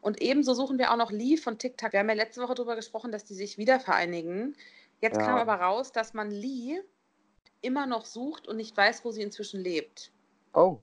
Und 0.00 0.22
ebenso 0.22 0.54
suchen 0.54 0.78
wir 0.78 0.90
auch 0.90 0.96
noch 0.96 1.10
Lee 1.10 1.36
von 1.36 1.58
TikTok. 1.58 1.92
Wir 1.92 2.00
haben 2.00 2.08
ja 2.08 2.14
letzte 2.14 2.42
Woche 2.42 2.54
darüber 2.54 2.76
gesprochen, 2.76 3.12
dass 3.12 3.24
die 3.24 3.34
sich 3.34 3.58
wieder 3.58 3.80
vereinigen. 3.80 4.56
Jetzt 5.00 5.16
ja. 5.16 5.26
kam 5.26 5.38
aber 5.38 5.56
raus, 5.56 5.92
dass 5.92 6.14
man 6.14 6.30
Lee 6.30 6.80
immer 7.60 7.86
noch 7.86 8.04
sucht 8.04 8.48
und 8.48 8.56
nicht 8.56 8.76
weiß, 8.76 9.04
wo 9.04 9.10
sie 9.10 9.22
inzwischen 9.22 9.60
lebt. 9.60 10.13
Oh. 10.54 10.80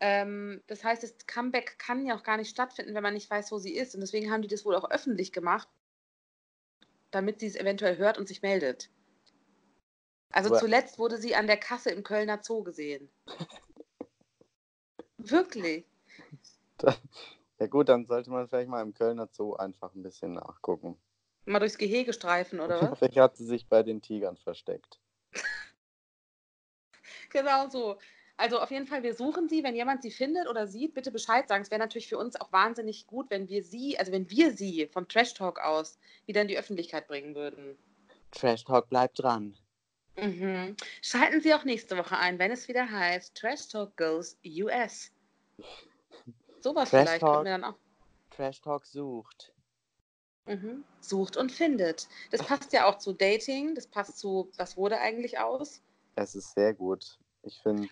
Ähm, 0.00 0.62
das 0.66 0.84
heißt, 0.84 1.02
das 1.02 1.14
Comeback 1.26 1.78
kann 1.78 2.04
ja 2.04 2.16
auch 2.16 2.22
gar 2.22 2.36
nicht 2.36 2.50
stattfinden, 2.50 2.94
wenn 2.94 3.02
man 3.02 3.14
nicht 3.14 3.30
weiß, 3.30 3.50
wo 3.50 3.58
sie 3.58 3.74
ist. 3.74 3.94
Und 3.94 4.02
deswegen 4.02 4.30
haben 4.30 4.42
die 4.42 4.48
das 4.48 4.64
wohl 4.64 4.76
auch 4.76 4.90
öffentlich 4.90 5.32
gemacht, 5.32 5.68
damit 7.10 7.40
sie 7.40 7.46
es 7.46 7.56
eventuell 7.56 7.96
hört 7.96 8.18
und 8.18 8.28
sich 8.28 8.42
meldet. 8.42 8.90
Also 10.30 10.50
Aber 10.50 10.58
zuletzt 10.58 10.98
wurde 10.98 11.16
sie 11.16 11.34
an 11.34 11.46
der 11.46 11.56
Kasse 11.56 11.90
im 11.90 12.02
Kölner 12.02 12.40
Zoo 12.42 12.62
gesehen. 12.62 13.08
Wirklich. 15.18 15.86
ja 17.58 17.66
gut, 17.66 17.88
dann 17.88 18.06
sollte 18.06 18.30
man 18.30 18.46
vielleicht 18.48 18.68
mal 18.68 18.82
im 18.82 18.92
Kölner 18.92 19.28
Zoo 19.32 19.54
einfach 19.54 19.94
ein 19.94 20.02
bisschen 20.02 20.34
nachgucken. 20.34 20.98
Mal 21.46 21.60
durchs 21.60 21.78
Gehege 21.78 22.12
streifen, 22.12 22.60
oder 22.60 22.80
was? 22.90 22.98
vielleicht 22.98 23.16
hat 23.16 23.36
sie 23.36 23.46
sich 23.46 23.66
bei 23.66 23.82
den 23.82 24.02
Tigern 24.02 24.36
versteckt. 24.36 25.00
genau 27.30 27.68
so. 27.68 27.98
Also 28.38 28.58
auf 28.60 28.70
jeden 28.70 28.86
Fall, 28.86 29.02
wir 29.02 29.14
suchen 29.14 29.48
sie. 29.48 29.64
Wenn 29.64 29.74
jemand 29.74 30.02
sie 30.02 30.10
findet 30.10 30.46
oder 30.48 30.66
sieht, 30.66 30.94
bitte 30.94 31.10
Bescheid 31.10 31.48
sagen. 31.48 31.62
Es 31.62 31.70
wäre 31.70 31.78
natürlich 31.78 32.08
für 32.08 32.18
uns 32.18 32.38
auch 32.38 32.52
wahnsinnig 32.52 33.06
gut, 33.06 33.30
wenn 33.30 33.48
wir 33.48 33.62
sie, 33.62 33.98
also 33.98 34.12
wenn 34.12 34.28
wir 34.30 34.52
sie 34.52 34.88
vom 34.92 35.08
Trash 35.08 35.34
Talk 35.34 35.58
aus 35.58 35.98
wieder 36.26 36.42
in 36.42 36.48
die 36.48 36.58
Öffentlichkeit 36.58 37.08
bringen 37.08 37.34
würden. 37.34 37.78
Trash 38.32 38.64
Talk 38.64 38.88
bleibt 38.90 39.22
dran. 39.22 39.56
Mhm. 40.18 40.76
Schalten 41.02 41.40
Sie 41.40 41.54
auch 41.54 41.64
nächste 41.64 41.96
Woche 41.96 42.16
ein, 42.18 42.38
wenn 42.38 42.50
es 42.50 42.68
wieder 42.68 42.90
heißt 42.90 43.34
Trash 43.34 43.68
Talk 43.68 43.96
Goes 43.96 44.38
US. 44.44 45.12
Sowas 46.60 46.90
Trash 46.90 47.02
vielleicht 47.02 47.20
Talk, 47.20 47.44
wir 47.44 47.52
dann 47.52 47.64
auch. 47.64 47.76
Trash 48.30 48.60
Talk 48.60 48.86
sucht. 48.86 49.52
Mhm. 50.46 50.84
Sucht 51.00 51.36
und 51.36 51.52
findet. 51.52 52.08
Das 52.30 52.42
passt 52.42 52.72
ja 52.72 52.86
auch 52.86 52.98
zu 52.98 53.12
Dating, 53.12 53.74
das 53.74 53.86
passt 53.86 54.18
zu, 54.18 54.50
was 54.56 54.76
wurde 54.76 54.98
eigentlich 54.98 55.38
aus? 55.38 55.82
Es 56.16 56.34
ist 56.34 56.54
sehr 56.54 56.72
gut. 56.72 57.18
Ich 57.42 57.60
finde 57.62 57.88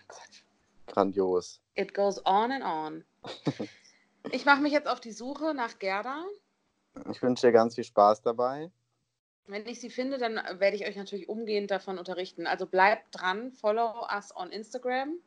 grandios. 0.87 1.61
It 1.75 1.93
goes 1.93 2.19
on 2.25 2.51
and 2.51 2.63
on. 2.63 3.05
ich 4.31 4.45
mache 4.45 4.61
mich 4.61 4.73
jetzt 4.73 4.87
auf 4.87 4.99
die 4.99 5.11
Suche 5.11 5.53
nach 5.53 5.77
Gerda. 5.77 6.25
Ich 7.11 7.21
wünsche 7.21 7.47
dir 7.47 7.53
ganz 7.53 7.75
viel 7.75 7.83
Spaß 7.83 8.23
dabei. 8.23 8.71
Wenn 9.45 9.67
ich 9.67 9.79
sie 9.79 9.91
finde, 9.91 10.17
dann 10.17 10.35
werde 10.59 10.75
ich 10.75 10.87
euch 10.87 10.95
natürlich 10.95 11.29
umgehend 11.29 11.69
davon 11.69 11.99
unterrichten. 11.99 12.47
Also 12.47 12.65
bleibt 12.65 13.05
dran, 13.11 13.51
follow 13.51 14.07
us 14.11 14.35
on 14.35 14.51
Instagram. 14.51 15.19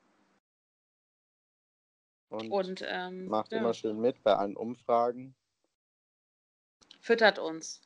Und, 2.30 2.51
und 2.51 2.84
ähm, 2.86 3.28
macht 3.28 3.53
ja. 3.53 3.59
immer 3.59 3.74
schön 3.74 4.01
mit 4.01 4.22
bei 4.24 4.34
allen 4.34 4.57
Umfragen. 4.57 5.36
Füttert 7.01 7.38
uns. 7.38 7.80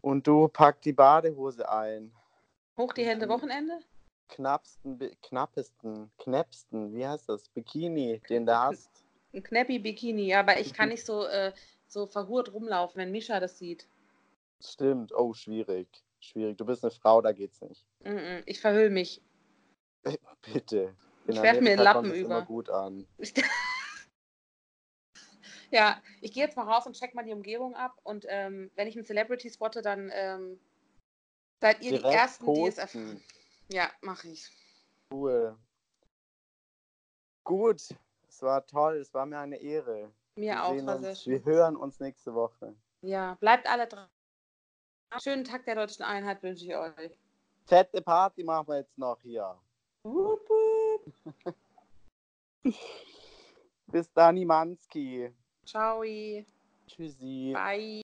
Und 0.00 0.26
du 0.26 0.48
pack 0.48 0.80
die 0.80 0.94
Badehose 0.94 1.68
ein. 1.68 2.14
Hoch 2.78 2.94
die 2.94 3.04
Hände 3.04 3.28
Wochenende? 3.28 3.78
Knappsten, 4.28 4.98
knappesten, 5.22 6.10
knäppsten, 6.18 6.94
wie 6.94 7.06
heißt 7.06 7.28
das? 7.28 7.48
Bikini, 7.48 8.20
den 8.28 8.46
du 8.46 8.56
hast. 8.56 8.90
Ein 9.32 9.42
Knäppi-Bikini, 9.42 10.34
aber 10.34 10.58
ich 10.58 10.72
kann 10.72 10.88
nicht 10.88 11.04
so, 11.04 11.26
äh, 11.26 11.52
so 11.86 12.06
verhurt 12.06 12.52
rumlaufen, 12.52 12.98
wenn 12.98 13.10
Mischa 13.10 13.40
das 13.40 13.58
sieht. 13.58 13.86
Stimmt, 14.60 15.12
oh, 15.14 15.34
schwierig. 15.34 15.88
Schwierig. 16.20 16.56
Du 16.56 16.64
bist 16.64 16.82
eine 16.82 16.90
Frau, 16.90 17.20
da 17.20 17.32
geht's 17.32 17.60
nicht. 17.60 17.84
Mm 18.00 18.08
-mm, 18.08 18.42
ich 18.46 18.60
verhüll 18.60 18.90
mich. 18.90 19.22
Bitte. 20.52 20.96
In 21.26 21.34
ich 21.34 21.42
werfe 21.42 21.60
mir 21.60 21.76
den 21.76 21.80
Lappen 21.80 22.12
über. 22.12 22.36
Immer 22.36 22.42
gut 22.42 22.70
an. 22.70 23.06
ja, 25.70 26.02
ich 26.20 26.32
gehe 26.32 26.44
jetzt 26.44 26.56
mal 26.56 26.64
raus 26.64 26.86
und 26.86 26.96
check 26.96 27.14
mal 27.14 27.24
die 27.24 27.32
Umgebung 27.32 27.74
ab. 27.74 27.98
Und 28.02 28.24
ähm, 28.28 28.70
wenn 28.74 28.88
ich 28.88 28.96
einen 28.96 29.04
Celebrity 29.04 29.50
spotte, 29.50 29.82
dann 29.82 30.10
ähm, 30.12 30.58
seid 31.60 31.82
ihr 31.82 31.90
Direkt 31.90 32.06
die 32.06 32.16
Ersten, 32.16 32.44
posten. 32.46 32.62
die 32.62 32.68
es 32.68 32.78
erfahren. 32.78 33.22
Ja, 33.68 33.90
mache 34.00 34.28
ich. 34.28 34.50
Cool. 35.12 35.56
Gut, 37.44 37.82
es 38.28 38.42
war 38.42 38.66
toll, 38.66 38.96
es 38.96 39.12
war 39.14 39.26
mir 39.26 39.38
eine 39.38 39.56
Ehre. 39.56 40.12
Mir 40.36 40.52
wir 40.52 40.64
auch, 40.64 40.86
war 40.86 40.96
uns, 40.96 41.04
sehr 41.04 41.14
schön. 41.14 41.32
Wir 41.32 41.44
hören 41.44 41.76
uns 41.76 41.98
nächste 42.00 42.34
Woche. 42.34 42.74
Ja, 43.02 43.34
bleibt 43.40 43.68
alle 43.68 43.86
dran. 43.86 44.08
Schönen 45.22 45.44
Tag 45.44 45.64
der 45.64 45.74
deutschen 45.74 46.02
Einheit 46.02 46.42
wünsche 46.42 46.64
ich 46.64 46.76
euch. 46.76 47.18
Fette 47.64 48.02
Party 48.02 48.44
machen 48.44 48.68
wir 48.68 48.76
jetzt 48.78 48.96
noch 48.98 49.20
hier. 49.22 49.58
Wupp, 50.02 50.48
wupp. 50.48 51.54
Bis 53.86 54.12
dann, 54.12 54.44
Manski. 54.44 55.32
Ciao. 55.64 56.02
Tschüssi. 56.86 57.52
Bye. 57.54 57.96